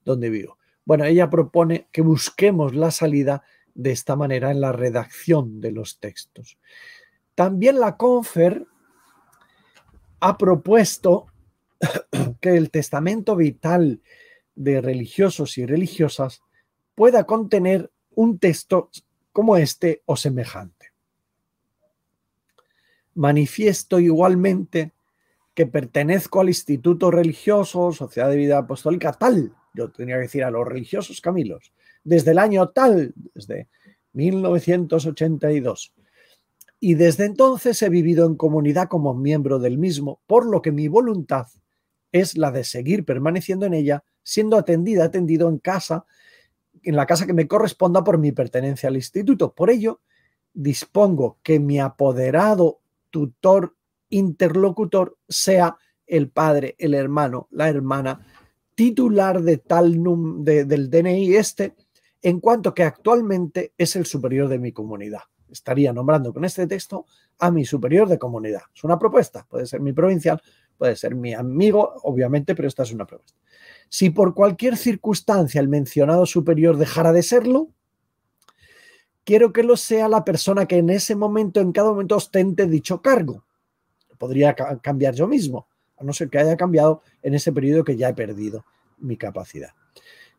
Donde 0.05 0.29
vivo. 0.29 0.57
Bueno, 0.85 1.03
ella 1.03 1.29
propone 1.29 1.89
que 1.91 2.01
busquemos 2.01 2.75
la 2.75 2.91
salida 2.91 3.43
de 3.73 3.91
esta 3.91 4.15
manera 4.15 4.51
en 4.51 4.61
la 4.61 4.71
redacción 4.71 5.59
de 5.59 5.71
los 5.71 5.99
textos. 5.99 6.57
También 7.35 7.79
la 7.79 7.97
Confer 7.97 8.65
ha 10.21 10.37
propuesto 10.37 11.27
que 12.39 12.55
el 12.55 12.71
testamento 12.71 13.35
vital 13.35 14.01
de 14.55 14.79
religiosos 14.79 15.57
y 15.57 15.65
religiosas 15.65 16.41
pueda 16.95 17.25
contener 17.25 17.91
un 18.11 18.39
texto 18.39 18.89
como 19.33 19.57
este 19.57 20.01
o 20.05 20.15
semejante. 20.15 20.93
Manifiesto 23.15 23.99
igualmente 23.99 24.93
que 25.53 25.65
pertenezco 25.65 26.41
al 26.41 26.49
instituto 26.49 27.11
religioso, 27.11 27.91
sociedad 27.91 28.29
de 28.29 28.37
vida 28.37 28.57
apostólica 28.57 29.13
tal, 29.13 29.53
yo 29.76 29.91
tenía 29.91 30.15
que 30.15 30.23
decir 30.23 30.43
a 30.43 30.51
los 30.51 30.67
religiosos 30.67 31.21
Camilos, 31.21 31.71
desde 32.03 32.32
el 32.32 32.39
año 32.39 32.69
tal, 32.69 33.13
desde 33.34 33.67
1982. 34.13 35.93
Y 36.80 36.93
desde 36.95 37.26
entonces 37.26 37.82
he 37.82 37.89
vivido 37.89 38.26
en 38.26 38.36
comunidad 38.36 38.88
como 38.88 39.13
miembro 39.13 39.59
del 39.59 39.78
mismo, 39.78 40.21
por 40.28 40.45
lo 40.45 40.61
que 40.61 40.71
mi 40.71 40.88
voluntad 40.88 41.47
es 42.11 42.38
la 42.38 42.51
de 42.51 42.63
seguir 42.63 43.05
permaneciendo 43.05 43.65
en 43.65 43.73
ella, 43.73 44.03
siendo 44.23 44.57
atendida, 44.57 45.05
atendido 45.05 45.49
en 45.49 45.57
casa, 45.57 46.05
en 46.84 46.95
la 46.95 47.05
casa 47.05 47.26
que 47.26 47.34
me 47.34 47.47
corresponda 47.47 48.03
por 48.03 48.17
mi 48.17 48.32
pertenencia 48.32 48.89
al 48.89 48.95
instituto. 48.95 49.53
Por 49.53 49.69
ello, 49.69 50.01
dispongo 50.53 51.39
que 51.43 51.59
mi 51.59 51.80
apoderado, 51.80 52.80
tutor, 53.09 53.76
interlocutor 54.09 55.17
sea 55.28 55.78
el 56.07 56.30
padre, 56.30 56.76
el 56.78 56.93
hermano, 56.93 57.47
la 57.51 57.67
hermana, 57.67 58.26
titular 58.76 59.41
de 59.41 59.57
tal 59.57 60.03
del 60.43 60.89
DNI 60.89 61.36
este, 61.36 61.76
en 62.21 62.39
cuanto 62.39 62.73
que 62.73 62.84
actualmente 62.84 63.73
es 63.78 63.95
el 63.95 64.05
superior 64.05 64.47
de 64.47 64.59
mi 64.59 64.71
comunidad. 64.71 65.21
Estaría 65.49 65.93
nombrando 65.93 66.34
con 66.34 66.43
este 66.43 66.67
texto 66.67 67.05
a 67.39 67.51
mi 67.51 67.65
superior 67.65 68.09
de 68.09 68.19
comunidad. 68.19 68.63
Es 68.73 68.84
una 68.84 68.99
propuesta, 68.99 69.45
puede 69.49 69.65
ser 69.65 69.80
mi 69.80 69.93
provincial, 69.93 70.41
puede 70.78 70.95
ser 70.95 71.15
mi 71.15 71.34
amigo, 71.34 71.93
obviamente, 72.03 72.55
pero 72.55 72.67
esta 72.67 72.84
es 72.84 72.91
una 72.91 73.05
propuesta. 73.05 73.39
Si 73.89 74.09
por 74.09 74.34
cualquier 74.34 74.76
circunstancia 74.76 75.61
el 75.61 75.69
mencionado 75.69 76.26
superior 76.26 76.78
dejara 76.78 77.13
de 77.13 77.23
serlo, 77.23 77.69
quiero 79.23 79.53
que 79.53 79.63
lo 79.63 79.78
sea 79.78 80.09
la 80.09 80.26
persona 80.26 80.65
que 80.65 80.78
en 80.78 80.89
ese 80.89 81.15
momento, 81.15 81.61
en 81.61 81.71
cada 81.71 81.89
momento, 81.89 82.15
ostente 82.15 82.67
dicho 82.67 83.01
cargo. 83.01 83.45
Podría 84.17 84.55
cambiar 84.82 85.13
yo 85.13 85.28
mismo, 85.28 85.67
a 85.97 86.03
no 86.03 86.13
ser 86.13 86.29
que 86.29 86.39
haya 86.39 86.57
cambiado 86.57 87.01
en 87.21 87.33
ese 87.33 87.51
periodo 87.51 87.83
que 87.83 87.97
ya 87.97 88.09
he 88.09 88.13
perdido 88.13 88.65
mi 88.97 89.17
capacidad. 89.17 89.69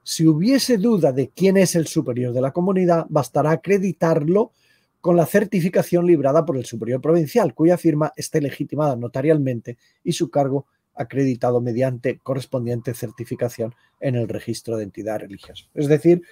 Si 0.02 0.26
hubiese 0.26 0.78
duda 0.78 1.12
de 1.12 1.30
quién 1.30 1.56
es 1.56 1.74
el 1.74 1.86
superior 1.86 2.32
de 2.32 2.40
la 2.40 2.52
comunidad, 2.52 3.06
bastará 3.08 3.50
acreditarlo 3.50 4.52
con 5.00 5.16
la 5.16 5.26
certificación 5.26 6.06
librada 6.06 6.44
por 6.44 6.56
el 6.56 6.64
superior 6.64 7.00
provincial, 7.00 7.54
cuya 7.54 7.76
firma 7.76 8.12
esté 8.16 8.40
legitimada 8.40 8.96
notarialmente 8.96 9.78
y 10.02 10.12
su 10.12 10.30
cargo 10.30 10.66
acreditado 10.94 11.60
mediante 11.60 12.18
correspondiente 12.18 12.94
certificación 12.94 13.74
en 14.00 14.14
el 14.16 14.28
registro 14.28 14.76
de 14.76 14.84
entidad 14.84 15.20
religiosa. 15.20 15.64
Es 15.74 15.88
decir, 15.88 16.22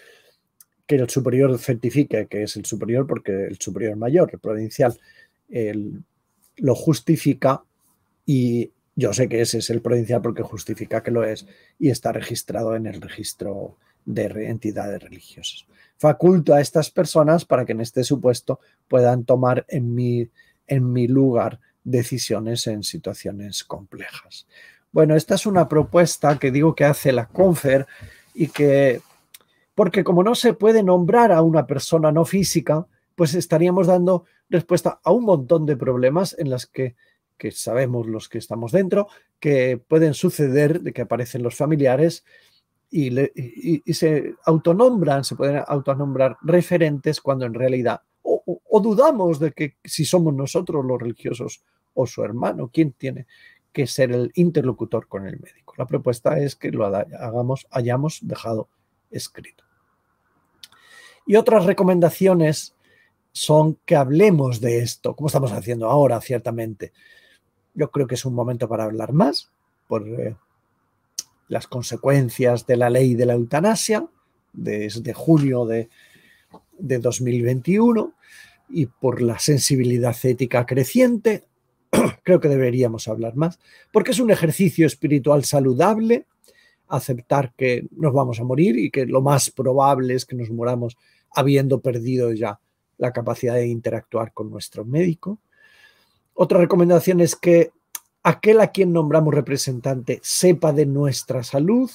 que 0.87 0.97
el 0.97 1.09
superior 1.09 1.59
certifique 1.59 2.27
que 2.27 2.43
es 2.43 2.57
el 2.57 2.65
superior 2.65 3.07
porque 3.07 3.47
el 3.47 3.59
superior 3.59 3.97
mayor, 3.97 4.31
el 4.33 4.39
provincial, 4.39 4.99
lo 6.57 6.75
justifica 6.75 7.63
y 8.27 8.71
yo 8.97 9.13
sé 9.13 9.29
que 9.29 9.41
ese 9.41 9.59
es 9.59 9.71
el 9.71 9.83
provincial 9.83 10.23
porque 10.23 10.43
justifica 10.43 11.03
que 11.03 11.11
lo 11.11 11.25
es 11.25 11.47
y 11.79 11.91
está 11.91 12.13
registrado 12.13 12.77
en 12.77 12.87
el 12.87 13.01
registro 13.01 13.77
de 14.05 14.49
entidades 14.49 15.03
religiosas. 15.03 15.67
Faculto 15.97 16.55
a 16.55 16.61
estas 16.61 16.91
personas 16.91 17.45
para 17.45 17.65
que 17.65 17.73
en 17.73 17.81
este 17.81 18.05
supuesto 18.05 18.61
puedan 18.89 19.25
tomar 19.25 19.65
en 19.69 19.95
mi, 19.95 20.29
en 20.67 20.93
mi 20.93 21.09
lugar 21.09 21.61
decisiones 21.83 22.67
en 22.67 22.83
situaciones 22.83 23.65
complejas. 23.65 24.47
Bueno, 24.93 25.17
esta 25.17 25.35
es 25.35 25.47
una 25.47 25.69
propuesta 25.69 26.39
que 26.39 26.51
digo 26.51 26.75
que 26.75 26.85
hace 26.85 27.13
la 27.13 27.27
CONFER 27.27 27.87
y 28.35 28.49
que, 28.49 29.01
porque 29.75 30.05
como 30.05 30.23
no 30.23 30.35
se 30.35 30.55
puede 30.55 30.83
nombrar 30.83 31.33
a 31.33 31.43
una 31.43 31.67
persona 31.67 32.13
no 32.13 32.25
física, 32.25 32.87
pues 33.15 33.35
estaríamos 33.35 33.87
dando 33.87 34.25
respuesta 34.49 35.01
a 35.03 35.11
un 35.13 35.25
montón 35.25 35.67
de 35.67 35.77
problemas 35.77 36.37
en 36.39 36.51
las 36.51 36.67
que 36.67 36.95
que 37.37 37.51
sabemos 37.51 38.07
los 38.07 38.29
que 38.29 38.39
estamos 38.39 38.73
dentro, 38.73 39.09
que 39.41 39.77
pueden 39.77 40.15
suceder 40.15 40.81
de 40.81 40.93
que 40.93 41.03
aparecen 41.03 41.43
los 41.43 41.57
familiares 41.57 42.25
y, 42.91 43.11
se 43.93 44.35
autonombran, 44.45 45.25
se 45.25 45.35
pueden 45.35 45.63
autonombrar 45.67 46.37
referentes 46.43 47.21
cuando 47.21 47.45
en 47.45 47.55
realidad 47.55 48.01
o, 48.23 48.81
dudamos 48.81 49.39
de 49.39 49.53
que 49.53 49.77
si 49.85 50.05
somos 50.05 50.35
nosotros 50.35 50.85
los 50.85 51.01
religiosos 51.01 51.63
o 51.95 52.07
su 52.07 52.23
hermano, 52.25 52.71
quién 52.73 52.93
tiene 52.93 53.27
que 53.73 53.87
ser 53.87 54.13
el 54.13 54.31
interlocutor 54.35 55.09
con 55.09 55.27
el 55.27 55.39
médico. 55.41 55.75
La 55.77 55.87
propuesta 55.87 56.39
es 56.39 56.57
que 56.57 56.71
lo 56.71 56.87
hagamos, 56.87 57.67
hayamos 57.71 58.21
dejado 58.23 58.69
escrito. 59.11 59.65
Y 61.27 61.37
otras 61.37 61.65
recomendaciones 61.65 62.75
son 63.33 63.79
que 63.85 63.97
hablemos 63.97 64.61
de 64.61 64.79
esto, 64.79 65.17
como 65.17 65.27
estamos 65.27 65.53
haciendo 65.53 65.91
ahora, 65.91 66.21
ciertamente. 66.21 66.93
Yo 67.75 67.91
creo 67.91 68.07
que 68.07 68.15
es 68.15 68.25
un 68.25 68.35
momento 68.35 68.69
para 68.69 68.85
hablar 68.85 69.13
más 69.13 69.51
por 69.89 70.09
eh, 70.09 70.37
las 71.49 71.67
consecuencias 71.67 72.67
de 72.67 72.77
la 72.77 72.91
ley 72.91 73.15
de 73.15 73.27
la 73.27 73.35
eutanasia 73.35 74.07
desde 74.53 75.13
junio 75.13 75.67
de, 75.67 75.89
de 76.79 76.99
2021 76.99 78.15
y 78.69 78.87
por 78.87 79.21
la 79.21 79.39
sensibilidad 79.39 80.17
ética 80.23 80.67
creciente. 80.67 81.45
Creo 82.23 82.41
que 82.41 82.49
deberíamos 82.49 83.09
hablar 83.09 83.37
más, 83.37 83.59
porque 83.93 84.13
es 84.13 84.21
un 84.21 84.31
ejercicio 84.31 84.87
espiritual 84.87 85.45
saludable 85.45 86.27
aceptar 86.89 87.53
que 87.57 87.87
nos 87.97 88.13
vamos 88.13 88.41
a 88.41 88.45
morir 88.45 88.79
y 88.79 88.91
que 88.91 89.07
lo 89.07 89.23
más 89.23 89.51
probable 89.51 90.15
es 90.15 90.25
que 90.25 90.37
nos 90.37 90.51
moramos 90.51 90.97
habiendo 91.35 91.81
perdido 91.81 92.33
ya 92.33 92.61
la 92.99 93.13
capacidad 93.13 93.55
de 93.55 93.67
interactuar 93.67 94.33
con 94.33 94.51
nuestro 94.51 94.85
médico. 94.85 95.39
Otra 96.35 96.59
recomendación 96.59 97.21
es 97.21 97.37
que 97.37 97.71
aquel 98.25 98.61
a 98.61 98.73
quien 98.73 98.93
nombramos 98.93 99.33
representante 99.33 100.21
sepa 100.23 100.73
de 100.73 100.87
nuestra 100.87 101.45
salud, 101.45 101.91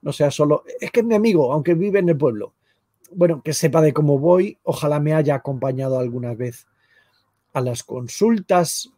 no 0.00 0.12
sea 0.12 0.30
solo, 0.30 0.64
es 0.80 0.90
que 0.90 1.00
es 1.00 1.06
mi 1.06 1.14
amigo, 1.14 1.52
aunque 1.52 1.74
vive 1.74 1.98
en 1.98 2.08
el 2.08 2.16
pueblo. 2.16 2.54
Bueno, 3.10 3.42
que 3.42 3.52
sepa 3.52 3.80
de 3.82 3.92
cómo 3.92 4.18
voy, 4.18 4.58
ojalá 4.62 5.00
me 5.00 5.14
haya 5.14 5.34
acompañado 5.34 5.98
alguna 5.98 6.34
vez 6.34 6.66
a 7.52 7.60
las 7.60 7.82
consultas, 7.82 8.90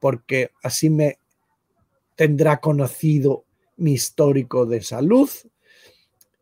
porque 0.00 0.50
así 0.62 0.90
me 0.90 1.18
tendrá 2.16 2.58
conocido 2.58 3.44
mi 3.76 3.92
histórico 3.92 4.66
de 4.66 4.82
salud. 4.82 5.28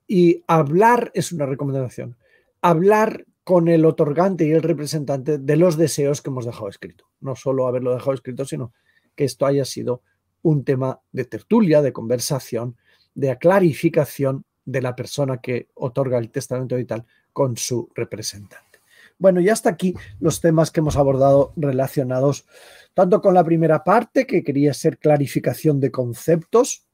Y 0.06 0.42
hablar 0.46 1.10
es 1.14 1.32
una 1.32 1.46
recomendación. 1.46 2.16
Hablar 2.60 3.24
con 3.44 3.68
el 3.68 3.84
otorgante 3.84 4.46
y 4.46 4.52
el 4.52 4.62
representante 4.62 5.38
de 5.38 5.56
los 5.56 5.76
deseos 5.76 6.22
que 6.22 6.30
hemos 6.30 6.46
dejado 6.46 6.68
escrito. 6.68 7.06
No 7.20 7.34
solo 7.34 7.66
haberlo 7.66 7.92
dejado 7.92 8.14
escrito, 8.14 8.44
sino 8.44 8.72
que 9.16 9.24
esto 9.24 9.46
haya 9.46 9.64
sido 9.64 10.02
un 10.42 10.64
tema 10.64 11.00
de 11.12 11.24
tertulia, 11.24 11.82
de 11.82 11.92
conversación, 11.92 12.76
de 13.14 13.36
clarificación 13.38 14.44
de 14.64 14.82
la 14.82 14.94
persona 14.94 15.38
que 15.38 15.68
otorga 15.74 16.18
el 16.18 16.30
testamento 16.30 16.76
vital 16.76 17.04
con 17.32 17.56
su 17.56 17.88
representante. 17.94 18.80
Bueno, 19.18 19.40
y 19.40 19.48
hasta 19.48 19.70
aquí 19.70 19.94
los 20.20 20.40
temas 20.40 20.70
que 20.70 20.80
hemos 20.80 20.96
abordado 20.96 21.52
relacionados 21.56 22.46
tanto 22.94 23.20
con 23.20 23.34
la 23.34 23.44
primera 23.44 23.84
parte, 23.84 24.26
que 24.26 24.42
quería 24.42 24.74
ser 24.74 24.98
clarificación 24.98 25.80
de 25.80 25.90
conceptos, 25.90 26.86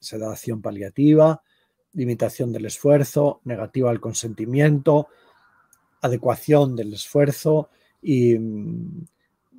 sedación 0.00 0.62
paliativa, 0.62 1.42
limitación 1.92 2.52
del 2.52 2.66
esfuerzo, 2.66 3.40
negativa 3.44 3.90
al 3.90 4.00
consentimiento, 4.00 5.08
adecuación 6.00 6.76
del 6.76 6.94
esfuerzo 6.94 7.68
y, 8.02 8.36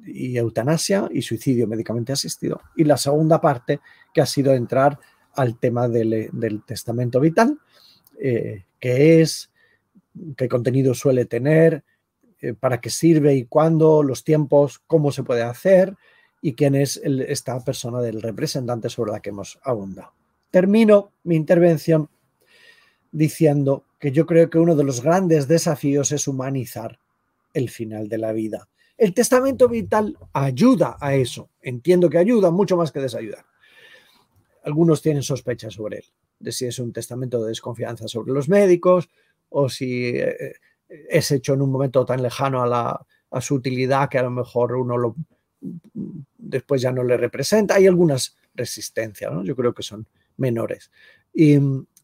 eutanasia 0.05 1.09
y 1.11 1.21
suicidio 1.21 1.67
médicamente 1.67 2.13
asistido. 2.13 2.61
Y 2.75 2.83
la 2.83 2.97
segunda 2.97 3.39
parte, 3.41 3.79
que 4.13 4.21
ha 4.21 4.25
sido 4.25 4.53
entrar 4.53 4.97
al 5.35 5.59
tema 5.59 5.87
del, 5.87 6.63
testamento 6.65 7.19
vital, 7.19 7.59
eh, 8.19 8.65
que 8.79 9.21
es, 9.21 9.51
qué 10.35 10.47
contenido 10.49 10.93
suele 10.93 11.25
tener, 11.25 11.83
eh, 12.41 12.53
para 12.53 12.79
qué 12.79 12.89
sirve 12.89 13.35
y 13.35 13.45
cuándo, 13.45 14.01
los 14.01 14.23
tiempos, 14.23 14.79
cómo 14.87 15.11
se 15.11 15.23
puede 15.23 15.43
hacer 15.43 15.95
y 16.41 16.53
quién 16.53 16.75
es 16.75 16.97
esta 17.03 17.59
persona 17.63 17.99
del 18.01 18.21
representante 18.21 18.89
sobre 18.89 19.11
la 19.11 19.19
que 19.19 19.29
hemos 19.29 19.59
abundado. 19.63 20.13
Termino 20.49 21.11
mi 21.23 21.35
intervención 21.35 22.09
diciendo 23.11 23.83
que 23.99 24.11
yo 24.11 24.25
creo 24.25 24.49
que 24.49 24.57
uno 24.57 24.75
de 24.75 24.83
los 24.83 25.01
grandes 25.01 25.47
desafíos 25.47 26.11
es 26.11 26.27
humanizar 26.27 26.99
el 27.53 27.69
final 27.69 28.07
de 28.07 28.17
la 28.17 28.31
vida 28.31 28.69
El 28.97 29.13
testamento 29.13 29.67
vital 29.67 30.17
ayuda 30.33 30.97
a 30.99 31.15
eso. 31.15 31.49
Entiendo 31.61 32.09
que 32.09 32.17
ayuda 32.17 32.51
mucho 32.51 32.77
más 32.77 32.91
que 32.91 32.99
desayudar. 32.99 33.45
Algunos 34.63 35.01
tienen 35.01 35.23
sospechas 35.23 35.73
sobre 35.73 35.97
él, 35.97 36.05
de 36.39 36.51
si 36.51 36.65
es 36.65 36.79
un 36.79 36.91
testamento 36.91 37.41
de 37.41 37.49
desconfianza 37.49 38.07
sobre 38.07 38.33
los 38.33 38.49
médicos 38.49 39.09
o 39.49 39.69
si 39.69 40.09
eh, 40.15 40.53
es 40.87 41.31
hecho 41.31 41.53
en 41.53 41.61
un 41.61 41.71
momento 41.71 42.05
tan 42.05 42.21
lejano 42.21 42.61
a 42.63 43.41
su 43.41 43.55
utilidad 43.55 44.09
que 44.09 44.17
a 44.17 44.23
lo 44.23 44.31
mejor 44.31 44.75
uno 44.75 44.97
lo, 44.97 45.15
después 46.37 46.81
ya 46.81 46.91
no 46.91 47.03
le 47.03 47.17
representa. 47.17 47.75
Hay 47.75 47.87
algunas 47.87 48.37
resistencias, 48.53 49.31
¿no? 49.31 49.43
yo 49.43 49.55
creo 49.55 49.73
que 49.73 49.83
son 49.83 50.05
menores. 50.37 50.91
Y 51.33 51.57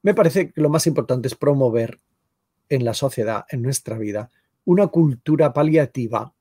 me 0.06 0.14
parece 0.14 0.52
que 0.52 0.62
lo 0.62 0.70
más 0.70 0.86
importante 0.86 1.28
es 1.28 1.34
promover 1.34 2.00
en 2.70 2.86
la 2.86 2.94
sociedad, 2.94 3.46
en 3.50 3.64
nuestra 3.64 3.98
vida, 3.98 4.30
una 4.64 4.86
cultura 4.86 5.52
paliativa, 5.52 6.32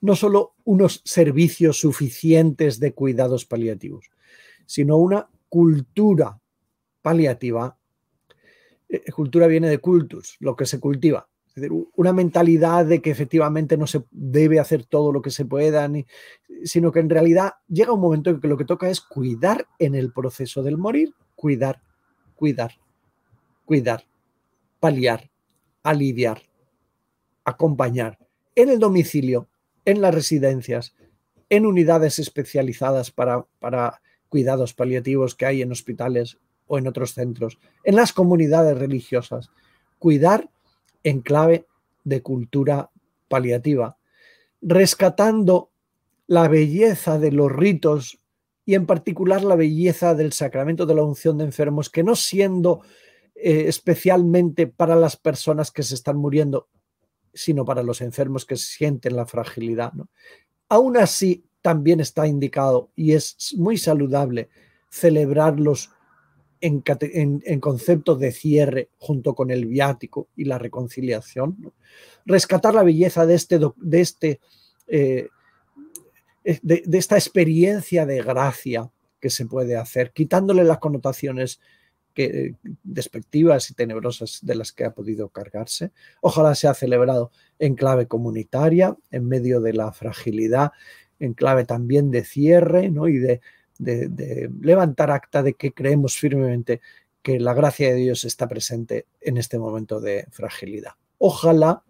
no 0.00 0.14
solo 0.14 0.54
unos 0.62 1.02
servicios 1.04 1.80
suficientes 1.80 2.78
de 2.78 2.94
cuidados 2.94 3.46
paliativos, 3.46 4.12
sino 4.64 4.96
una 4.96 5.28
cultura 5.48 6.40
paliativa. 7.02 7.76
Eh, 8.88 9.10
cultura 9.10 9.48
viene 9.48 9.68
de 9.68 9.78
cultus, 9.78 10.36
lo 10.38 10.54
que 10.54 10.66
se 10.66 10.78
cultiva. 10.78 11.28
Es 11.48 11.56
decir, 11.56 11.72
una 11.96 12.12
mentalidad 12.12 12.86
de 12.86 13.02
que 13.02 13.10
efectivamente 13.10 13.76
no 13.76 13.88
se 13.88 14.04
debe 14.12 14.60
hacer 14.60 14.84
todo 14.84 15.10
lo 15.10 15.20
que 15.20 15.32
se 15.32 15.46
pueda, 15.46 15.90
sino 16.62 16.92
que 16.92 17.00
en 17.00 17.10
realidad 17.10 17.54
llega 17.66 17.92
un 17.92 18.00
momento 18.00 18.30
en 18.30 18.40
que 18.40 18.46
lo 18.46 18.56
que 18.56 18.64
toca 18.64 18.88
es 18.88 19.00
cuidar 19.00 19.66
en 19.80 19.96
el 19.96 20.12
proceso 20.12 20.62
del 20.62 20.78
morir, 20.78 21.12
cuidar, 21.34 21.82
cuidar, 22.36 22.78
cuidar, 23.70 24.04
paliar, 24.80 25.30
aliviar, 25.84 26.42
acompañar 27.44 28.18
en 28.56 28.68
el 28.68 28.80
domicilio, 28.80 29.48
en 29.84 30.00
las 30.00 30.12
residencias, 30.12 30.96
en 31.48 31.66
unidades 31.66 32.18
especializadas 32.18 33.12
para, 33.12 33.46
para 33.60 34.02
cuidados 34.28 34.74
paliativos 34.74 35.36
que 35.36 35.46
hay 35.46 35.62
en 35.62 35.70
hospitales 35.70 36.38
o 36.66 36.78
en 36.78 36.88
otros 36.88 37.14
centros, 37.14 37.60
en 37.84 37.94
las 37.94 38.12
comunidades 38.12 38.76
religiosas. 38.76 39.50
Cuidar 40.00 40.50
en 41.04 41.20
clave 41.20 41.68
de 42.02 42.22
cultura 42.22 42.90
paliativa, 43.28 43.98
rescatando 44.60 45.70
la 46.26 46.48
belleza 46.48 47.20
de 47.20 47.30
los 47.30 47.52
ritos 47.52 48.18
y 48.66 48.74
en 48.74 48.86
particular 48.86 49.44
la 49.44 49.54
belleza 49.54 50.16
del 50.16 50.32
sacramento 50.32 50.86
de 50.86 50.96
la 50.96 51.04
unción 51.04 51.38
de 51.38 51.44
enfermos, 51.44 51.88
que 51.88 52.02
no 52.02 52.16
siendo 52.16 52.80
eh, 53.42 53.68
especialmente 53.68 54.66
para 54.66 54.96
las 54.96 55.16
personas 55.16 55.70
que 55.70 55.82
se 55.82 55.94
están 55.94 56.16
muriendo, 56.16 56.68
sino 57.32 57.64
para 57.64 57.82
los 57.82 58.00
enfermos 58.00 58.44
que 58.44 58.56
sienten 58.56 59.16
la 59.16 59.24
fragilidad. 59.24 59.92
Aún 60.68 60.96
así, 60.96 61.44
también 61.62 62.00
está 62.00 62.26
indicado 62.26 62.90
y 62.96 63.12
es 63.12 63.54
muy 63.56 63.76
saludable 63.76 64.48
celebrarlos 64.90 65.90
en, 66.60 66.82
en, 67.44 67.60
concepto 67.60 68.16
de 68.16 68.32
cierre 68.32 68.90
junto 68.98 69.34
con 69.34 69.50
el 69.50 69.66
viático 69.66 70.28
y 70.36 70.44
la 70.44 70.58
reconciliación. 70.58 71.72
Rescatar 72.26 72.74
la 72.74 72.82
belleza 72.82 73.24
de, 73.24 73.34
este, 73.34 73.60
este, 73.92 74.40
eh, 74.86 75.28
de, 76.44 76.82
de 76.84 76.98
esta 76.98 77.16
experiencia 77.16 78.04
de 78.04 78.22
gracia 78.22 78.90
que 79.18 79.30
se 79.30 79.46
puede 79.46 79.76
hacer, 79.76 80.12
quitándole 80.12 80.64
las 80.64 80.78
connotaciones 80.78 81.60
que, 82.14 82.54
despectivas 82.82 83.70
y 83.70 83.74
tenebrosas 83.74 84.40
de 84.42 84.54
las 84.54 84.72
que 84.72 84.84
ha 84.84 84.92
podido 84.92 85.28
cargarse. 85.28 85.92
Ojalá 86.20 86.54
sea 86.54 86.74
celebrado 86.74 87.30
en 87.58 87.74
clave 87.74 88.06
comunitaria, 88.06 88.96
en 89.10 89.26
medio 89.26 89.60
de 89.60 89.72
la 89.74 89.92
fragilidad, 89.92 90.72
en 91.18 91.34
clave 91.34 91.64
también 91.64 92.10
de 92.10 92.24
cierre 92.24 92.90
¿no? 92.90 93.08
y 93.08 93.18
de, 93.18 93.40
de, 93.78 94.50
levantar 94.60 95.10
acta 95.10 95.42
de 95.42 95.54
que 95.54 95.72
creemos 95.72 96.16
firmemente 96.16 96.80
que 97.22 97.38
la 97.38 97.54
gracia 97.54 97.88
de 97.90 97.96
Dios 97.96 98.24
está 98.24 98.48
presente 98.48 99.06
en 99.20 99.36
este 99.36 99.58
momento 99.58 100.00
de 100.00 100.26
fragilidad. 100.30 100.92
Ojalá, 101.18 101.82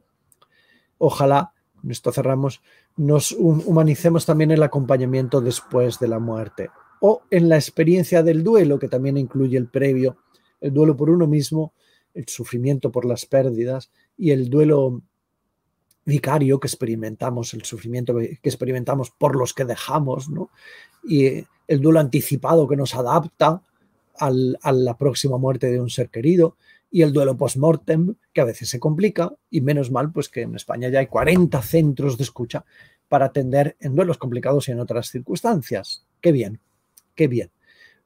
ojalá, 0.99 1.53
con 1.81 1.91
esto 1.91 2.13
cerramos, 2.13 2.63
nos 2.97 3.33
humanicemos 3.33 4.27
también 4.27 4.51
el 4.51 4.63
acompañamiento 4.63 5.41
después 5.41 5.99
de 5.99 6.09
la 6.09 6.19
muerte 6.19 6.71
o 7.01 7.23
en 7.31 7.49
la 7.49 7.57
experiencia 7.57 8.23
del 8.23 8.45
duelo, 8.45 8.79
que 8.79 8.89
también 8.89 9.17
incluye 9.17 9.57
el 9.57 9.69
previo, 9.69 10.19
el 10.61 10.73
duelo 10.73 10.97
por 10.97 11.11
uno 11.11 11.27
mismo, 11.27 11.73
el 12.15 12.29
sufrimiento 12.29 12.93
por 12.93 13.05
las 13.05 13.27
pérdidas 13.27 13.91
y 14.17 14.31
el 14.31 14.51
duelo 14.51 15.03
vicario 16.05 16.61
que 16.61 16.67
experimentamos, 16.67 17.55
el 17.55 17.65
sufrimiento 17.65 18.17
que 18.17 18.39
experimentamos 18.43 19.11
por 19.11 19.37
los 19.37 19.55
que 19.55 19.65
dejamos, 19.65 20.29
¿no? 20.29 20.51
y 21.03 21.45
el 21.69 21.81
duelo 21.81 22.01
anticipado 22.01 22.69
que 22.69 22.77
nos 22.77 22.95
adapta 22.95 23.63
a 24.19 24.73
la 24.73 24.99
próxima 24.99 25.39
muerte 25.39 25.71
de 25.71 25.81
un 25.81 25.89
ser 25.89 26.11
querido, 26.11 26.57
y 26.91 27.03
el 27.03 27.13
duelo 27.13 27.37
post-mortem, 27.37 28.17
que 28.35 28.41
a 28.41 28.45
veces 28.45 28.69
se 28.69 28.81
complica, 28.81 29.33
y 29.49 29.61
menos 29.61 29.91
mal, 29.91 30.13
pues 30.13 30.29
que 30.29 30.43
en 30.43 30.57
España 30.57 30.89
ya 30.89 30.99
hay 30.99 31.07
40 31.07 31.63
centros 31.63 32.19
de 32.19 32.25
escucha 32.25 32.65
para 33.09 33.27
atender 33.27 33.77
en 33.81 33.95
duelos 33.95 34.19
complicados 34.19 34.69
y 34.69 34.73
en 34.73 34.81
otras 34.81 35.09
circunstancias. 35.09 36.05
Qué 36.21 36.33
bien 36.33 36.61
qué 37.15 37.29
bien. 37.29 37.51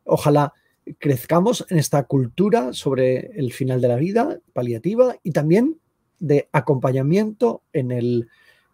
Ojalá 0.05 0.53
crezcamos 0.99 1.67
en 1.71 1.79
esta 1.79 2.05
cultura 2.05 2.73
sobre 2.73 3.33
el 3.39 3.53
final 3.53 3.81
de 3.81 3.89
la 3.89 3.97
vida 3.97 4.39
paliativa 4.53 5.17
y 5.23 5.33
también 5.33 5.79
de 6.19 6.49
acompañamiento 6.53 7.63
en 7.73 7.91
el, 7.91 8.29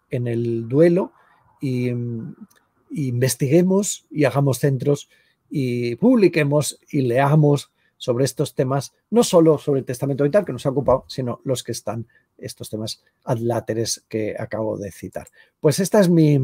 en 0.09 0.27
el 0.27 0.67
duelo 0.67 1.13
y, 1.61 1.91
investiguemos 2.93 4.05
y 4.11 4.25
hagamos 4.25 4.59
centros 4.59 5.07
y 5.49 5.95
publiquemos 5.95 6.77
y 6.91 7.03
leamos 7.03 7.71
sobre 7.95 8.25
estos 8.25 8.53
temas, 8.53 8.93
no 9.09 9.23
solo 9.23 9.57
sobre 9.59 9.79
el 9.79 9.85
testamento 9.85 10.25
vital 10.25 10.43
que 10.43 10.51
nos 10.51 10.65
ha 10.65 10.71
ocupado, 10.71 11.05
sino 11.07 11.39
los 11.45 11.63
que 11.63 11.71
están, 11.71 12.07
estos 12.37 12.69
temas 12.69 13.01
adláteres 13.23 14.03
que 14.09 14.35
acabo 14.37 14.77
de 14.77 14.91
citar. 14.91 15.27
Pues 15.61 15.79
esta 15.79 16.01
es 16.01 16.09
mi, 16.09 16.37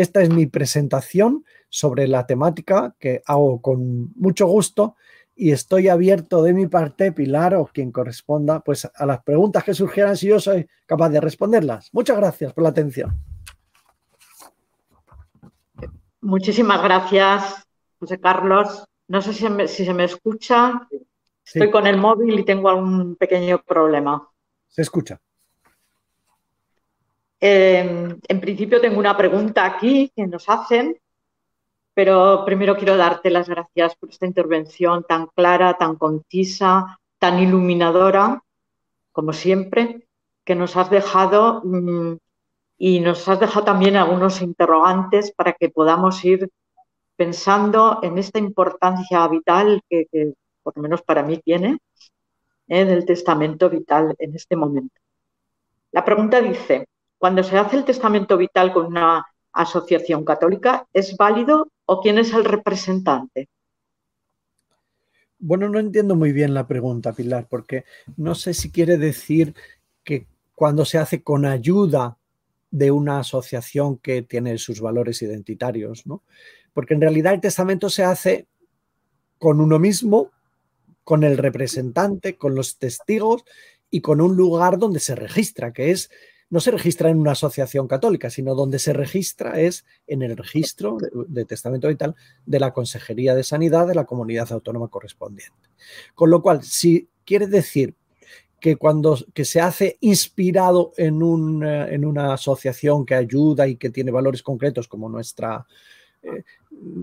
esta 0.00 0.22
es 0.22 0.30
mi 0.30 0.46
presentación 0.46 1.44
sobre 1.68 2.08
la 2.08 2.26
temática 2.26 2.94
que 2.98 3.22
hago 3.26 3.60
con 3.60 4.12
mucho 4.16 4.46
gusto 4.46 4.96
y 5.36 5.52
estoy 5.52 5.88
abierto 5.88 6.42
de 6.42 6.54
mi 6.54 6.66
parte, 6.66 7.12
Pilar, 7.12 7.54
o 7.54 7.66
quien 7.66 7.92
corresponda, 7.92 8.60
pues 8.60 8.90
a 8.94 9.06
las 9.06 9.22
preguntas 9.22 9.62
que 9.62 9.74
surgieran 9.74 10.16
si 10.16 10.28
yo 10.28 10.40
soy 10.40 10.68
capaz 10.86 11.10
de 11.10 11.20
responderlas. 11.20 11.90
Muchas 11.92 12.16
gracias 12.16 12.52
por 12.52 12.64
la 12.64 12.70
atención. 12.70 13.18
Muchísimas 16.22 16.82
gracias, 16.82 17.66
José 17.98 18.18
Carlos. 18.18 18.84
No 19.08 19.20
sé 19.20 19.34
si, 19.34 19.84
se 19.84 19.94
me 19.94 20.04
escucha. 20.04 20.88
Estoy 21.44 21.70
con 21.70 21.86
el 21.86 21.96
móvil 21.98 22.38
y 22.38 22.44
tengo 22.44 22.68
algún 22.68 23.16
pequeño 23.16 23.62
problema. 23.66 24.30
Se 24.68 24.82
escucha. 24.82 25.20
Eh, 27.40 28.18
en 28.28 28.40
principio 28.40 28.80
tengo 28.80 28.98
una 28.98 29.16
pregunta 29.16 29.64
aquí 29.64 30.12
que 30.14 30.26
nos 30.26 30.48
hacen, 30.48 30.98
pero 31.94 32.44
primero 32.44 32.76
quiero 32.76 32.96
darte 32.96 33.30
las 33.30 33.48
gracias 33.48 33.96
por 33.96 34.10
esta 34.10 34.26
intervención 34.26 35.04
tan 35.08 35.26
clara, 35.28 35.76
tan 35.78 35.96
concisa, 35.96 36.98
tan 37.18 37.38
iluminadora, 37.38 38.42
como 39.12 39.32
siempre, 39.32 40.06
que 40.44 40.54
nos 40.54 40.76
has 40.76 40.90
dejado 40.90 41.62
mm, 41.64 42.16
y 42.78 43.00
nos 43.00 43.28
has 43.28 43.40
dejado 43.40 43.64
también 43.64 43.96
algunos 43.96 44.40
interrogantes 44.42 45.32
para 45.32 45.52
que 45.52 45.68
podamos 45.68 46.24
ir 46.24 46.48
pensando 47.16 48.00
en 48.02 48.16
esta 48.16 48.38
importancia 48.38 49.28
vital 49.28 49.82
que, 49.88 50.06
por 50.62 50.74
lo 50.76 50.82
menos 50.82 51.02
para 51.02 51.22
mí 51.22 51.38
tiene 51.38 51.78
¿eh? 52.68 52.84
del 52.86 53.04
testamento 53.04 53.68
vital 53.68 54.14
en 54.18 54.34
este 54.34 54.56
momento. 54.56 54.98
La 55.92 56.04
pregunta 56.04 56.40
dice, 56.40 56.86
cuando 57.20 57.42
se 57.42 57.58
hace 57.58 57.76
el 57.76 57.84
testamento 57.84 58.38
vital 58.38 58.72
con 58.72 58.86
una 58.86 59.26
asociación 59.52 60.24
católica, 60.24 60.86
¿es 60.94 61.18
válido 61.18 61.68
o 61.84 62.00
quién 62.00 62.16
es 62.16 62.32
el 62.32 62.46
representante? 62.46 63.50
Bueno, 65.38 65.68
no 65.68 65.78
entiendo 65.78 66.16
muy 66.16 66.32
bien 66.32 66.54
la 66.54 66.66
pregunta, 66.66 67.12
Pilar, 67.12 67.46
porque 67.46 67.84
no 68.16 68.34
sé 68.34 68.54
si 68.54 68.70
quiere 68.70 68.96
decir 68.96 69.54
que 70.02 70.28
cuando 70.54 70.86
se 70.86 70.96
hace 70.96 71.22
con 71.22 71.44
ayuda 71.44 72.16
de 72.70 72.90
una 72.90 73.18
asociación 73.18 73.98
que 73.98 74.22
tiene 74.22 74.56
sus 74.56 74.80
valores 74.80 75.20
identitarios, 75.20 76.06
¿no? 76.06 76.22
Porque 76.72 76.94
en 76.94 77.02
realidad 77.02 77.34
el 77.34 77.42
testamento 77.42 77.90
se 77.90 78.02
hace 78.02 78.46
con 79.38 79.60
uno 79.60 79.78
mismo, 79.78 80.30
con 81.04 81.22
el 81.24 81.36
representante, 81.36 82.38
con 82.38 82.54
los 82.54 82.78
testigos 82.78 83.44
y 83.90 84.00
con 84.00 84.22
un 84.22 84.36
lugar 84.36 84.78
donde 84.78 85.00
se 85.00 85.14
registra, 85.14 85.74
que 85.74 85.90
es 85.90 86.10
no 86.50 86.58
se 86.58 86.72
registra 86.72 87.10
en 87.10 87.18
una 87.18 87.32
asociación 87.32 87.86
católica, 87.86 88.28
sino 88.28 88.54
donde 88.54 88.80
se 88.80 88.92
registra 88.92 89.60
es 89.60 89.86
en 90.08 90.22
el 90.22 90.36
registro 90.36 90.98
de, 91.28 91.44
testamento 91.44 91.88
vital 91.88 92.16
de 92.44 92.60
la 92.60 92.72
Consejería 92.72 93.36
de 93.36 93.44
Sanidad 93.44 93.86
de 93.86 93.94
la 93.94 94.04
comunidad 94.04 94.52
autónoma 94.52 94.88
correspondiente. 94.88 95.70
Con 96.14 96.28
lo 96.28 96.42
cual, 96.42 96.62
si 96.64 97.08
quiere 97.24 97.46
decir 97.46 97.94
que 98.58 98.76
cuando 98.76 99.16
que 99.32 99.44
se 99.44 99.60
hace 99.60 99.96
inspirado 100.00 100.92
en, 100.96 101.22
un, 101.22 101.64
eh, 101.64 101.94
en 101.94 102.04
una 102.04 102.34
asociación 102.34 103.06
que 103.06 103.14
ayuda 103.14 103.66
y 103.66 103.76
que 103.76 103.90
tiene 103.90 104.10
valores 104.10 104.42
concretos 104.42 104.88
como 104.88 105.08
nuestra... 105.08 105.66
Eh, 106.22 106.42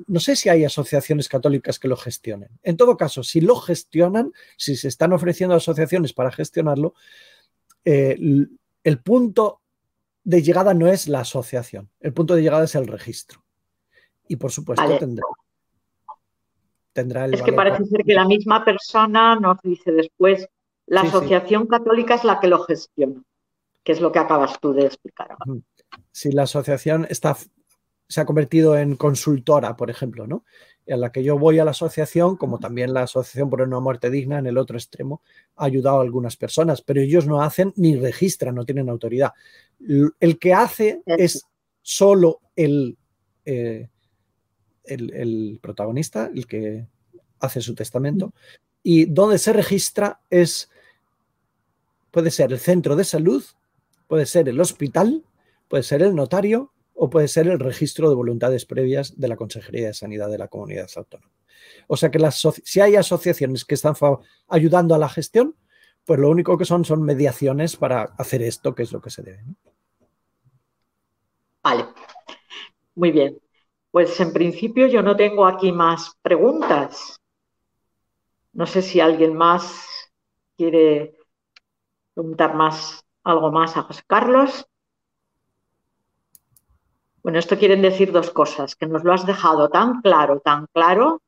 no 0.07 0.19
sé 0.19 0.35
si 0.35 0.49
hay 0.49 0.65
asociaciones 0.65 1.29
católicas 1.29 1.79
que 1.79 1.87
lo 1.87 1.95
gestionen. 1.95 2.49
En 2.63 2.77
todo 2.77 2.97
caso, 2.97 3.23
si 3.23 3.41
lo 3.41 3.55
gestionan, 3.55 4.33
si 4.57 4.75
se 4.75 4.87
están 4.87 5.13
ofreciendo 5.13 5.55
asociaciones 5.55 6.13
para 6.13 6.31
gestionarlo, 6.31 6.93
el, 8.88 8.99
punto 8.99 9.61
de 10.23 10.41
llegada 10.41 10.73
no 10.73 10.88
es 10.88 11.07
la 11.07 11.21
asociación, 11.21 11.89
el 11.99 12.13
punto 12.13 12.35
de 12.35 12.41
llegada 12.41 12.63
es 12.63 12.75
el 12.75 12.88
registro. 12.88 13.43
Y 14.27 14.35
por 14.35 14.51
supuesto 14.51 14.97
tendrá, 14.97 15.23
tendrá 16.93 17.25
el... 17.25 17.33
Es 17.33 17.41
que 17.41 17.53
parece 17.53 17.85
ser 17.85 18.03
que 18.03 18.13
la 18.13 18.25
misma 18.25 18.63
persona 18.65 19.35
nos 19.39 19.61
dice 19.61 19.91
después, 19.91 20.47
la 20.85 21.01
asociación 21.01 21.67
católica 21.67 22.15
es 22.15 22.23
la 22.23 22.39
que 22.39 22.47
lo 22.47 22.59
gestiona, 22.63 23.21
que 23.83 23.91
es 23.91 24.01
lo 24.01 24.11
que 24.11 24.19
acabas 24.19 24.59
tú 24.59 24.73
de 24.73 24.85
explicar. 24.85 25.35
Si 26.11 26.31
la 26.31 26.43
asociación 26.43 27.05
está, 27.09 27.38
se 28.07 28.21
ha 28.21 28.25
convertido 28.25 28.77
en 28.77 28.95
consultora, 28.95 29.75
por 29.75 29.89
ejemplo, 29.89 30.27
¿no? 30.27 30.45
En 30.88 31.01
la 31.01 31.11
que 31.11 31.23
yo 31.23 31.38
voy 31.38 31.59
a 31.59 31.65
la 31.65 31.71
asociación, 31.71 32.38
como 32.38 32.59
también 32.59 32.93
la 32.93 33.03
Asociación 33.03 33.49
por 33.49 33.61
una 33.61 33.79
Muerte 33.79 34.09
Digna 34.09 34.39
en 34.39 34.47
el 34.47 34.57
otro 34.57 34.77
extremo, 34.77 35.21
ha 35.57 35.65
ayudado 35.65 35.99
a 35.99 36.01
algunas 36.01 36.38
personas, 36.38 36.81
pero 36.81 37.01
ellos 37.01 37.27
no 37.27 37.41
hacen 37.41 37.73
ni 37.75 37.95
registran, 37.95 38.55
no 38.55 38.65
tienen 38.65 38.89
autoridad. 38.89 39.33
El 39.79 40.39
que 40.39 40.53
hace 40.53 41.01
es 41.05 41.45
solo 41.81 42.39
el, 42.55 42.97
eh, 43.45 43.89
el, 44.85 45.13
el 45.13 45.59
protagonista, 45.61 46.31
el 46.33 46.47
que 46.47 46.88
hace 47.39 47.61
su 47.61 47.75
testamento, 47.75 48.33
y 48.81 49.05
donde 49.05 49.38
se 49.38 49.53
registra 49.53 50.21
es 50.29 50.69
Puede 52.17 52.31
ser 52.31 52.51
el 52.51 52.57
centro 52.57 52.95
de 52.95 53.03
salud, 53.03 53.43
puede 54.07 54.25
ser 54.25 54.49
el 54.49 54.59
hospital, 54.59 55.23
puede 55.67 55.83
ser 55.83 56.01
el 56.01 56.15
notario 56.15 56.73
o 56.99 57.09
puede 57.09 57.27
ser 57.27 57.47
el 57.47 57.59
registro 57.59 58.09
de 58.09 58.15
voluntades 58.15 58.65
previas 58.65 59.17
de 59.19 59.27
la 59.27 59.35
Consejería 59.35 59.87
de 59.87 59.93
Sanidad 59.93 60.29
de 60.29 60.39
la 60.39 60.47
Comunidad 60.47 60.89
Autónoma. 60.95 61.31
O 61.87 61.95
sea 61.95 62.09
que 62.09 62.19
si 62.31 62.81
hay 62.81 62.95
asociaciones 62.95 63.65
que 63.65 63.75
están 63.75 63.93
ayudando 64.47 64.95
a 64.95 64.97
la 64.97 65.07
gestión, 65.07 65.55
pues 66.05 66.19
lo 66.19 66.29
único 66.29 66.57
que 66.57 66.65
son 66.65 66.85
son 66.85 67.03
mediaciones 67.03 67.77
para 67.77 68.01
hacer 68.17 68.41
esto, 68.41 68.73
que 68.73 68.83
es 68.83 68.91
lo 68.91 69.01
que 69.01 69.11
se 69.11 69.21
debe. 69.21 69.43
Vale, 71.63 71.85
muy 72.95 73.11
bien. 73.11 73.39
Pues 73.91 74.19
en 74.19 74.33
principio 74.33 74.87
yo 74.87 75.03
no 75.03 75.15
tengo 75.15 75.45
aquí 75.45 75.71
más 75.71 76.13
preguntas. 76.21 77.19
No 78.53 78.65
sé 78.65 78.81
si 78.81 78.99
alguien 78.99 79.35
más 79.35 79.85
quiere 80.57 81.15
preguntar 82.15 82.55
más, 82.55 83.05
algo 83.23 83.51
más 83.51 83.77
a 83.77 83.83
José 83.83 84.01
Carlos. 84.07 84.65
Bueno, 87.28 87.39
esto 87.39 87.57
quieren 87.57 87.82
decir 87.82 88.13
dos 88.13 88.32
cosas, 88.32 88.78
que 88.78 88.86
nos 88.86 89.03
lo 89.03 89.11
has 89.11 89.25
dejado 89.25 89.67
tan 89.67 90.01
claro, 90.01 90.39
tan 90.39 90.65
claro, 90.67 91.21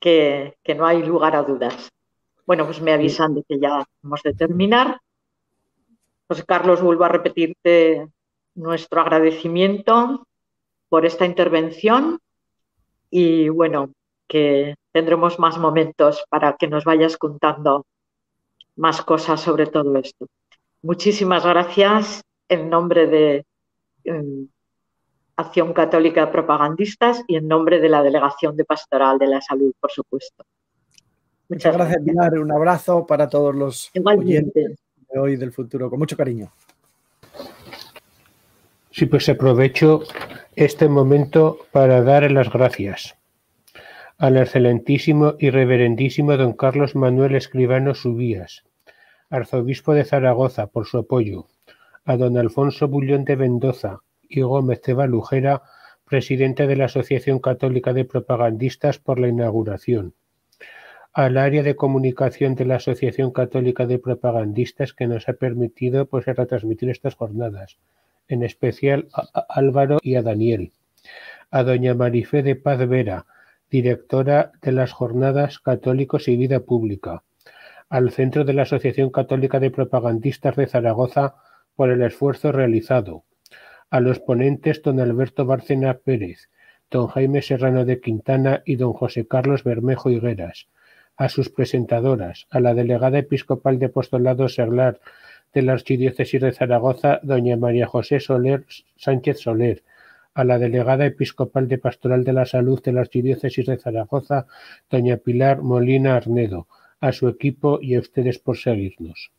que, 0.00 0.56
no 0.76 0.84
hay 0.84 1.04
lugar 1.04 1.36
a 1.36 1.44
dudas. 1.44 1.92
Bueno, 2.46 2.64
pues 2.64 2.80
me 2.82 2.92
avisan 2.92 3.36
de 3.36 3.44
que 3.44 3.60
ya 3.60 3.84
hemos 4.02 4.24
de 4.24 4.34
terminar. 4.34 4.98
José 6.26 6.44
Carlos, 6.44 6.82
vuelvo 6.82 7.04
a 7.04 7.10
repetirte 7.10 8.08
nuestro 8.56 9.02
agradecimiento 9.02 10.26
por 10.88 11.06
esta 11.06 11.24
intervención 11.24 12.18
y 13.08 13.50
bueno, 13.50 13.92
que 14.26 14.74
tendremos 14.90 15.38
más 15.38 15.58
momentos 15.58 16.24
para 16.28 16.56
que 16.56 16.66
nos 16.66 16.84
vayas 16.84 17.16
contando 17.16 17.86
más 18.74 19.00
cosas 19.02 19.40
sobre 19.40 19.66
todo 19.66 19.96
esto. 19.96 20.26
Muchísimas 20.82 21.46
gracias 21.46 22.24
en 22.48 22.68
nombre 22.68 23.06
de 23.06 23.44
Acción 25.36 25.72
Católica 25.72 26.26
de 26.26 26.32
Propagandistas 26.32 27.22
y 27.26 27.36
en 27.36 27.46
nombre 27.46 27.80
de 27.80 27.88
la 27.88 28.02
Delegación 28.02 28.56
de 28.56 28.64
Pastoral 28.64 29.18
de 29.18 29.26
la 29.26 29.40
Salud, 29.40 29.72
por 29.78 29.90
supuesto. 29.90 30.44
Muchas, 31.48 31.76
gracias, 31.76 32.02
Pilar. 32.02 32.38
Un 32.38 32.50
abrazo 32.50 33.06
para 33.06 33.28
todos 33.28 33.54
los 33.54 33.90
oyentes 34.04 34.78
de 35.12 35.18
hoy 35.18 35.36
del 35.36 35.52
futuro, 35.52 35.90
con 35.90 35.98
mucho 35.98 36.16
cariño. 36.16 36.50
Sí, 38.90 39.06
pues 39.06 39.28
aprovecho 39.28 40.00
este 40.54 40.88
momento 40.88 41.58
para 41.70 42.02
dar 42.02 42.30
las 42.30 42.50
gracias 42.50 43.14
al 44.18 44.38
excelentísimo 44.38 45.34
y 45.38 45.50
reverendísimo 45.50 46.36
don 46.36 46.54
Carlos 46.54 46.96
Manuel 46.96 47.34
Escribano 47.34 47.94
Subías, 47.94 48.64
arzobispo 49.28 49.92
de 49.92 50.04
Zaragoza, 50.04 50.68
por 50.68 50.86
su 50.86 50.96
apoyo, 50.98 51.46
a 52.06 52.16
don 52.16 52.38
Alfonso 52.38 52.86
Bullón 52.86 53.24
de 53.24 53.36
Mendoza 53.36 54.02
y 54.28 54.40
Gómez 54.42 54.80
de 54.82 54.94
Balujera, 54.94 55.62
presidente 56.04 56.68
de 56.68 56.76
la 56.76 56.84
Asociación 56.84 57.40
Católica 57.40 57.92
de 57.92 58.04
Propagandistas, 58.04 59.00
por 59.00 59.18
la 59.18 59.26
inauguración, 59.26 60.14
al 61.12 61.36
área 61.36 61.64
de 61.64 61.74
comunicación 61.74 62.54
de 62.54 62.64
la 62.64 62.76
Asociación 62.76 63.32
Católica 63.32 63.86
de 63.86 63.98
Propagandistas 63.98 64.92
que 64.92 65.08
nos 65.08 65.28
ha 65.28 65.32
permitido 65.32 66.06
pues, 66.06 66.26
retransmitir 66.26 66.90
estas 66.90 67.16
jornadas, 67.16 67.78
en 68.28 68.44
especial 68.44 69.08
a 69.12 69.44
Álvaro 69.48 69.98
y 70.00 70.14
a 70.14 70.22
Daniel, 70.22 70.70
a 71.50 71.64
doña 71.64 71.94
Marifé 71.94 72.44
de 72.44 72.54
Paz 72.54 72.88
Vera, 72.88 73.26
directora 73.68 74.52
de 74.62 74.70
las 74.70 74.92
Jornadas 74.92 75.58
Católicos 75.58 76.28
y 76.28 76.36
Vida 76.36 76.60
Pública, 76.60 77.24
al 77.88 78.12
Centro 78.12 78.44
de 78.44 78.52
la 78.52 78.62
Asociación 78.62 79.10
Católica 79.10 79.58
de 79.58 79.72
Propagandistas 79.72 80.54
de 80.54 80.68
Zaragoza 80.68 81.34
por 81.76 81.90
el 81.90 82.02
esfuerzo 82.02 82.50
realizado, 82.50 83.24
a 83.90 84.00
los 84.00 84.18
ponentes 84.18 84.82
don 84.82 84.98
Alberto 84.98 85.46
Bárcena 85.46 85.94
Pérez, 85.94 86.50
don 86.90 87.06
Jaime 87.08 87.42
Serrano 87.42 87.84
de 87.84 88.00
Quintana 88.00 88.62
y 88.64 88.76
don 88.76 88.92
José 88.92 89.26
Carlos 89.26 89.62
Bermejo 89.62 90.10
Higueras, 90.10 90.68
a 91.16 91.28
sus 91.28 91.48
presentadoras, 91.50 92.46
a 92.50 92.60
la 92.60 92.74
delegada 92.74 93.18
episcopal 93.18 93.78
de 93.78 93.86
apostolado 93.86 94.48
seglar 94.48 95.00
de 95.54 95.62
la 95.62 95.72
Archidiócesis 95.72 96.40
de 96.40 96.52
Zaragoza, 96.52 97.20
doña 97.22 97.56
María 97.56 97.86
José 97.86 98.20
Soler 98.20 98.66
Sánchez 98.96 99.38
Soler, 99.40 99.82
a 100.34 100.44
la 100.44 100.58
delegada 100.58 101.06
episcopal 101.06 101.66
de 101.66 101.78
Pastoral 101.78 102.22
de 102.24 102.34
la 102.34 102.44
Salud 102.44 102.82
de 102.82 102.92
la 102.92 103.00
Archidiócesis 103.00 103.64
de 103.64 103.78
Zaragoza, 103.78 104.46
doña 104.90 105.16
Pilar 105.16 105.62
Molina 105.62 106.14
Arnedo, 106.14 106.68
a 107.00 107.12
su 107.12 107.28
equipo 107.28 107.78
y 107.80 107.94
a 107.94 108.00
ustedes 108.00 108.38
por 108.38 108.58
seguirnos. 108.58 109.32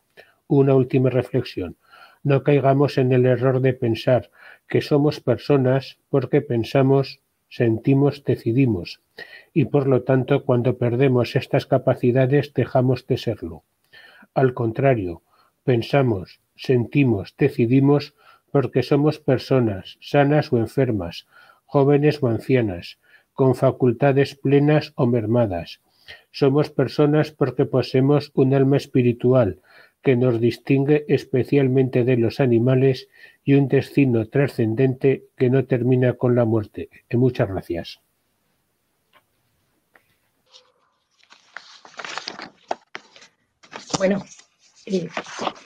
Una 0.48 0.74
última 0.74 1.12
reflexión. 1.12 1.76
No 2.28 2.43
caigamos 2.43 2.97
en 2.97 3.13
el 3.13 3.25
error 3.25 3.61
de 3.61 3.71
pensar 3.71 4.32
que 4.67 4.82
somos 4.82 5.21
personas 5.21 5.97
porque 6.09 6.41
pensamos, 6.41 7.21
sentimos, 7.47 8.25
decidimos, 8.25 8.99
y 9.53 9.63
por 9.63 9.88
lo 9.88 10.03
tanto 10.03 10.43
cuando 10.43 10.78
perdemos 10.78 11.38
estas 11.38 11.65
capacidades 11.65 12.53
dejamos 12.53 13.07
de 13.07 13.15
serlo. 13.17 13.63
Al 14.34 14.53
contrario, 14.53 15.21
pensamos, 15.63 16.41
sentimos, 16.57 17.34
decidimos 17.38 18.13
porque 18.51 18.84
somos 18.84 19.19
personas, 19.19 19.97
sanas 20.01 20.51
o 20.51 20.57
enfermas, 20.57 21.28
jóvenes 21.65 22.21
o 22.21 22.28
ancianas, 22.28 22.99
con 23.32 23.55
facultades 23.55 24.36
plenas 24.36 24.91
o 24.95 25.05
mermadas. 25.05 25.80
Somos 26.32 26.71
personas 26.71 27.32
porque 27.32 27.63
poseemos 27.63 28.32
un 28.34 28.53
alma 28.53 28.75
espiritual 28.75 29.61
que 30.08 30.16
nos 30.16 30.39
distingue 30.39 31.03
especialmente 31.10 32.05
de 32.05 32.16
los 32.16 32.39
animales 32.39 33.10
y 33.43 33.55
un 33.55 33.68
destino 33.68 34.26
trascendente 34.30 35.26
que 35.36 35.49
no 35.49 35.66
termina 35.66 36.14
con 36.14 36.34
la 36.34 36.45
muerte. 36.45 36.88
muchas 37.12 37.49
gracias. 37.49 37.99
Bueno, 43.97 44.24
eh, 44.86 45.10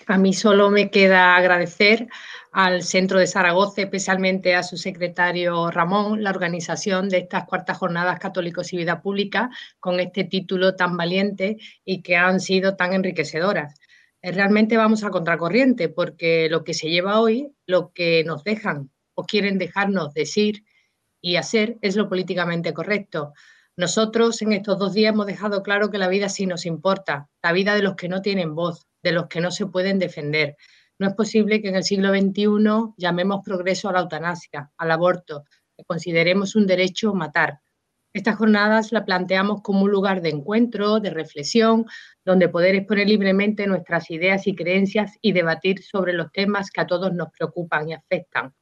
a 0.07 0.17
mí 0.17 0.33
solo 0.33 0.71
me 0.71 0.89
queda 0.89 1.35
agradecer 1.35 2.07
al 2.51 2.81
Centro 2.81 3.19
de 3.19 3.27
Zaragoza, 3.27 3.83
especialmente 3.83 4.55
a 4.55 4.63
su 4.63 4.75
secretario 4.75 5.69
Ramón, 5.69 6.23
la 6.23 6.31
organización 6.31 7.09
de 7.09 7.19
estas 7.19 7.45
cuartas 7.45 7.77
jornadas 7.77 8.17
católicos 8.17 8.73
y 8.73 8.77
vida 8.77 9.03
pública 9.03 9.51
con 9.79 9.99
este 9.99 10.23
título 10.23 10.75
tan 10.75 10.97
valiente 10.97 11.57
y 11.85 12.01
que 12.01 12.17
han 12.17 12.39
sido 12.39 12.75
tan 12.75 12.93
enriquecedoras. 12.93 13.79
Realmente 14.23 14.77
vamos 14.77 15.03
a 15.03 15.09
contracorriente 15.09 15.89
porque 15.89 16.47
lo 16.49 16.63
que 16.63 16.73
se 16.73 16.89
lleva 16.89 17.19
hoy, 17.19 17.53
lo 17.65 17.91
que 17.91 18.23
nos 18.23 18.43
dejan 18.43 18.91
o 19.15 19.23
quieren 19.23 19.57
dejarnos 19.57 20.13
decir 20.13 20.63
y 21.21 21.37
hacer 21.37 21.77
es 21.81 21.95
lo 21.95 22.07
políticamente 22.07 22.73
correcto. 22.73 23.33
Nosotros 23.75 24.41
en 24.41 24.53
estos 24.53 24.77
dos 24.77 24.93
días 24.93 25.13
hemos 25.13 25.25
dejado 25.25 25.63
claro 25.63 25.89
que 25.89 25.97
la 25.97 26.07
vida 26.07 26.29
sí 26.29 26.45
nos 26.45 26.65
importa, 26.65 27.29
la 27.41 27.51
vida 27.51 27.75
de 27.75 27.81
los 27.81 27.95
que 27.95 28.09
no 28.09 28.21
tienen 28.21 28.53
voz, 28.53 28.87
de 29.01 29.11
los 29.11 29.27
que 29.27 29.41
no 29.41 29.49
se 29.49 29.65
pueden 29.65 29.97
defender, 29.97 30.55
no 31.01 31.07
es 31.07 31.15
posible 31.15 31.63
que 31.63 31.69
en 31.69 31.75
el 31.75 31.83
siglo 31.83 32.09
XXI 32.09 32.93
llamemos 32.95 33.41
progreso 33.43 33.89
a 33.89 33.91
la 33.91 34.01
eutanasia, 34.01 34.69
al 34.77 34.91
aborto, 34.91 35.45
que 35.75 35.83
consideremos 35.83 36.55
un 36.55 36.67
derecho 36.67 37.15
matar. 37.15 37.59
Estas 38.13 38.35
jornadas 38.35 38.91
la 38.91 39.05
planteamos 39.05 39.61
como 39.61 39.83
un 39.83 39.91
lugar 39.91 40.21
de 40.21 40.29
encuentro, 40.29 40.99
de 40.99 41.11
reflexión, 41.11 41.85
donde 42.25 42.49
poder 42.49 42.75
exponer 42.75 43.07
libremente 43.07 43.67
nuestras 43.67 44.11
ideas 44.11 44.47
y 44.47 44.55
creencias 44.55 45.17
y 45.21 45.31
debatir 45.31 45.81
sobre 45.81 46.11
los 46.11 46.31
temas 46.31 46.71
que 46.71 46.81
a 46.81 46.87
todos 46.87 47.13
nos 47.13 47.29
preocupan 47.31 47.87
y 47.87 47.93
afectan. 47.93 48.53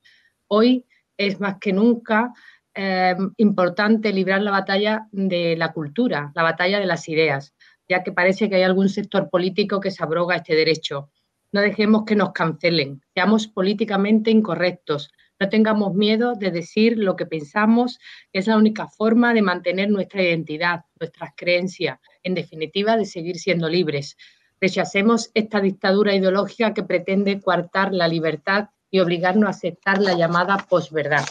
Hoy 0.47 0.85
es 1.17 1.39
más 1.39 1.57
que 1.59 1.73
nunca 1.73 2.31
eh, 2.75 3.15
importante 3.37 4.13
librar 4.13 4.43
la 4.43 4.51
batalla 4.51 5.07
de 5.11 5.55
la 5.57 5.73
cultura, 5.73 6.31
la 6.35 6.43
batalla 6.43 6.79
de 6.79 6.85
las 6.85 7.09
ideas, 7.09 7.55
ya 7.87 8.03
que 8.03 8.11
parece 8.11 8.49
que 8.49 8.57
hay 8.57 8.63
algún 8.63 8.89
sector 8.89 9.29
político 9.29 9.79
que 9.79 9.89
se 9.89 10.03
abroga 10.03 10.35
este 10.35 10.53
derecho. 10.53 11.09
No 11.51 11.61
dejemos 11.61 12.05
que 12.05 12.15
nos 12.15 12.31
cancelen, 12.33 13.01
seamos 13.15 13.47
políticamente 13.47 14.29
incorrectos, 14.29 15.11
no 15.39 15.49
tengamos 15.49 15.93
miedo 15.93 16.35
de 16.35 16.51
decir 16.51 16.97
lo 16.97 17.15
que 17.15 17.25
pensamos, 17.25 17.99
es 18.33 18.47
la 18.47 18.57
única 18.57 18.87
forma 18.87 19.33
de 19.33 19.41
mantener 19.41 19.89
nuestra 19.89 20.21
identidad, 20.21 20.85
nuestras 20.99 21.31
creencias, 21.35 21.99
en 22.23 22.35
definitiva, 22.35 22.97
de 22.97 23.05
seguir 23.05 23.37
siendo 23.39 23.69
libres. 23.69 24.17
Rechacemos 24.59 25.31
esta 25.33 25.61
dictadura 25.61 26.13
ideológica 26.13 26.73
que 26.73 26.83
pretende 26.83 27.39
coartar 27.41 27.93
la 27.93 28.07
libertad 28.07 28.69
y 28.91 28.99
obligarnos 28.99 29.47
a 29.47 29.51
aceptar 29.51 30.01
la 30.01 30.15
llamada 30.15 30.57
posverdad. 30.69 31.25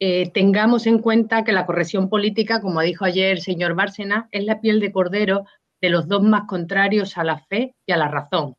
Eh, 0.00 0.30
tengamos 0.32 0.86
en 0.86 0.98
cuenta 0.98 1.44
que 1.44 1.52
la 1.52 1.66
corrección 1.66 2.08
política, 2.08 2.60
como 2.60 2.80
dijo 2.82 3.04
ayer 3.04 3.32
el 3.32 3.40
señor 3.40 3.74
Bárcena, 3.74 4.28
es 4.32 4.44
la 4.44 4.60
piel 4.60 4.80
de 4.80 4.92
cordero 4.92 5.44
de 5.80 5.90
los 5.90 6.08
dos 6.08 6.22
más 6.22 6.44
contrarios 6.48 7.18
a 7.18 7.24
la 7.24 7.38
fe 7.38 7.74
y 7.86 7.92
a 7.92 7.96
la 7.96 8.08
razón. 8.08 8.56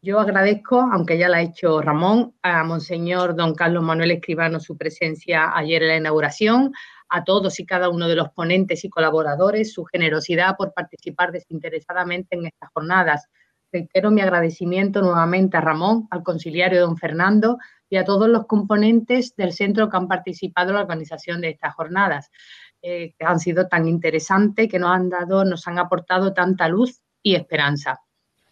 Yo 0.00 0.20
agradezco, 0.20 0.80
aunque 0.80 1.18
ya 1.18 1.28
la 1.28 1.38
ha 1.38 1.42
hecho 1.42 1.82
Ramón, 1.82 2.36
a 2.42 2.62
Monseñor 2.62 3.34
don 3.34 3.52
Carlos 3.56 3.82
Manuel 3.82 4.12
Escribano 4.12 4.60
su 4.60 4.76
presencia 4.76 5.50
ayer 5.56 5.82
en 5.82 5.88
la 5.88 5.96
inauguración, 5.96 6.72
a 7.08 7.24
todos 7.24 7.58
y 7.58 7.66
cada 7.66 7.88
uno 7.88 8.06
de 8.06 8.14
los 8.14 8.30
ponentes 8.30 8.84
y 8.84 8.90
colaboradores, 8.90 9.72
su 9.72 9.84
generosidad 9.84 10.56
por 10.56 10.72
participar 10.72 11.32
desinteresadamente 11.32 12.36
en 12.36 12.46
estas 12.46 12.70
jornadas. 12.72 13.26
Reitero 13.72 14.12
mi 14.12 14.20
agradecimiento 14.20 15.02
nuevamente 15.02 15.56
a 15.56 15.62
Ramón, 15.62 16.06
al 16.12 16.22
conciliario 16.22 16.80
don 16.80 16.96
Fernando, 16.96 17.58
y 17.90 17.96
a 17.96 18.04
todos 18.04 18.28
los 18.28 18.46
componentes 18.46 19.34
del 19.34 19.52
centro 19.52 19.88
que 19.88 19.96
han 19.96 20.06
participado 20.06 20.68
en 20.68 20.76
la 20.76 20.82
organización 20.82 21.40
de 21.40 21.50
estas 21.50 21.74
jornadas, 21.74 22.30
eh, 22.82 23.14
que 23.18 23.26
han 23.26 23.40
sido 23.40 23.66
tan 23.66 23.88
interesantes, 23.88 24.68
que 24.68 24.78
nos 24.78 24.90
han 24.90 25.08
dado, 25.08 25.44
nos 25.44 25.66
han 25.66 25.80
aportado 25.80 26.32
tanta 26.34 26.68
luz 26.68 27.00
y 27.20 27.34
esperanza. 27.34 27.98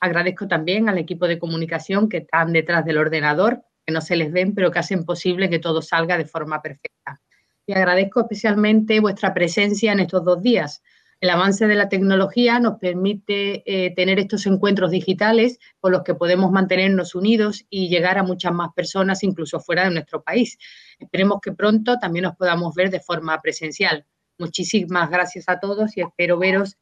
Agradezco 0.00 0.46
también 0.48 0.88
al 0.88 0.98
equipo 0.98 1.26
de 1.26 1.38
comunicación 1.38 2.08
que 2.08 2.18
están 2.18 2.52
detrás 2.52 2.84
del 2.84 2.98
ordenador, 2.98 3.62
que 3.84 3.92
no 3.92 4.00
se 4.00 4.16
les 4.16 4.32
ven, 4.32 4.54
pero 4.54 4.70
que 4.70 4.78
hacen 4.78 5.04
posible 5.04 5.48
que 5.48 5.58
todo 5.58 5.82
salga 5.82 6.18
de 6.18 6.26
forma 6.26 6.60
perfecta. 6.62 7.20
Y 7.66 7.72
agradezco 7.72 8.20
especialmente 8.20 9.00
vuestra 9.00 9.34
presencia 9.34 9.92
en 9.92 10.00
estos 10.00 10.24
dos 10.24 10.42
días, 10.42 10.82
el 11.18 11.30
avance 11.30 11.66
de 11.66 11.74
la 11.74 11.88
tecnología 11.88 12.60
nos 12.60 12.78
permite 12.78 13.62
eh, 13.64 13.94
tener 13.94 14.18
estos 14.18 14.44
encuentros 14.44 14.90
digitales 14.90 15.58
con 15.80 15.92
los 15.92 16.02
que 16.02 16.14
podemos 16.14 16.52
mantenernos 16.52 17.14
unidos 17.14 17.64
y 17.70 17.88
llegar 17.88 18.18
a 18.18 18.22
muchas 18.22 18.52
más 18.52 18.74
personas, 18.74 19.22
incluso 19.22 19.58
fuera 19.58 19.84
de 19.84 19.92
nuestro 19.92 20.22
país. 20.22 20.58
Esperemos 20.98 21.40
que 21.40 21.52
pronto 21.52 21.98
también 21.98 22.24
nos 22.24 22.36
podamos 22.36 22.74
ver 22.74 22.90
de 22.90 23.00
forma 23.00 23.40
presencial. 23.40 24.04
Muchísimas 24.38 25.08
gracias 25.08 25.48
a 25.48 25.58
todos 25.58 25.96
y 25.96 26.02
espero 26.02 26.38
veros 26.38 26.76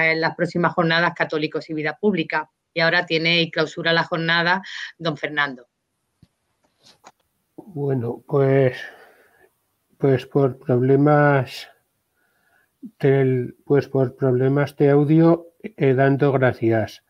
en 0.00 0.20
las 0.20 0.34
próximas 0.34 0.74
jornadas 0.74 1.14
Católicos 1.14 1.68
y 1.70 1.74
Vida 1.74 1.98
Pública. 2.00 2.50
Y 2.74 2.80
ahora 2.80 3.04
tiene 3.06 3.42
y 3.42 3.50
clausura 3.50 3.92
la 3.92 4.04
jornada 4.04 4.62
don 4.98 5.16
Fernando. 5.16 5.66
Bueno, 7.56 8.22
pues, 8.26 8.78
pues 9.98 10.26
por 10.26 10.58
problemas 10.58 11.68
pues 13.64 13.88
por 13.88 14.16
problemas 14.16 14.76
de 14.76 14.90
audio, 14.90 15.48
he 15.62 15.94
dando 15.94 16.32
gracias 16.32 17.04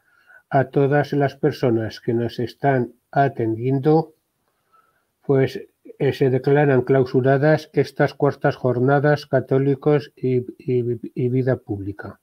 a 0.50 0.64
todas 0.64 1.12
las 1.12 1.36
personas 1.36 2.00
que 2.00 2.12
nos 2.12 2.38
están 2.38 2.92
atendiendo, 3.10 4.14
pues 5.22 5.60
eh, 5.98 6.12
se 6.12 6.28
declaran 6.28 6.82
clausuradas 6.82 7.70
estas 7.72 8.12
cuartas 8.12 8.56
jornadas 8.56 9.26
católicos 9.26 10.12
y 10.16 10.40
vida 11.28 11.56
pública. 11.56 12.20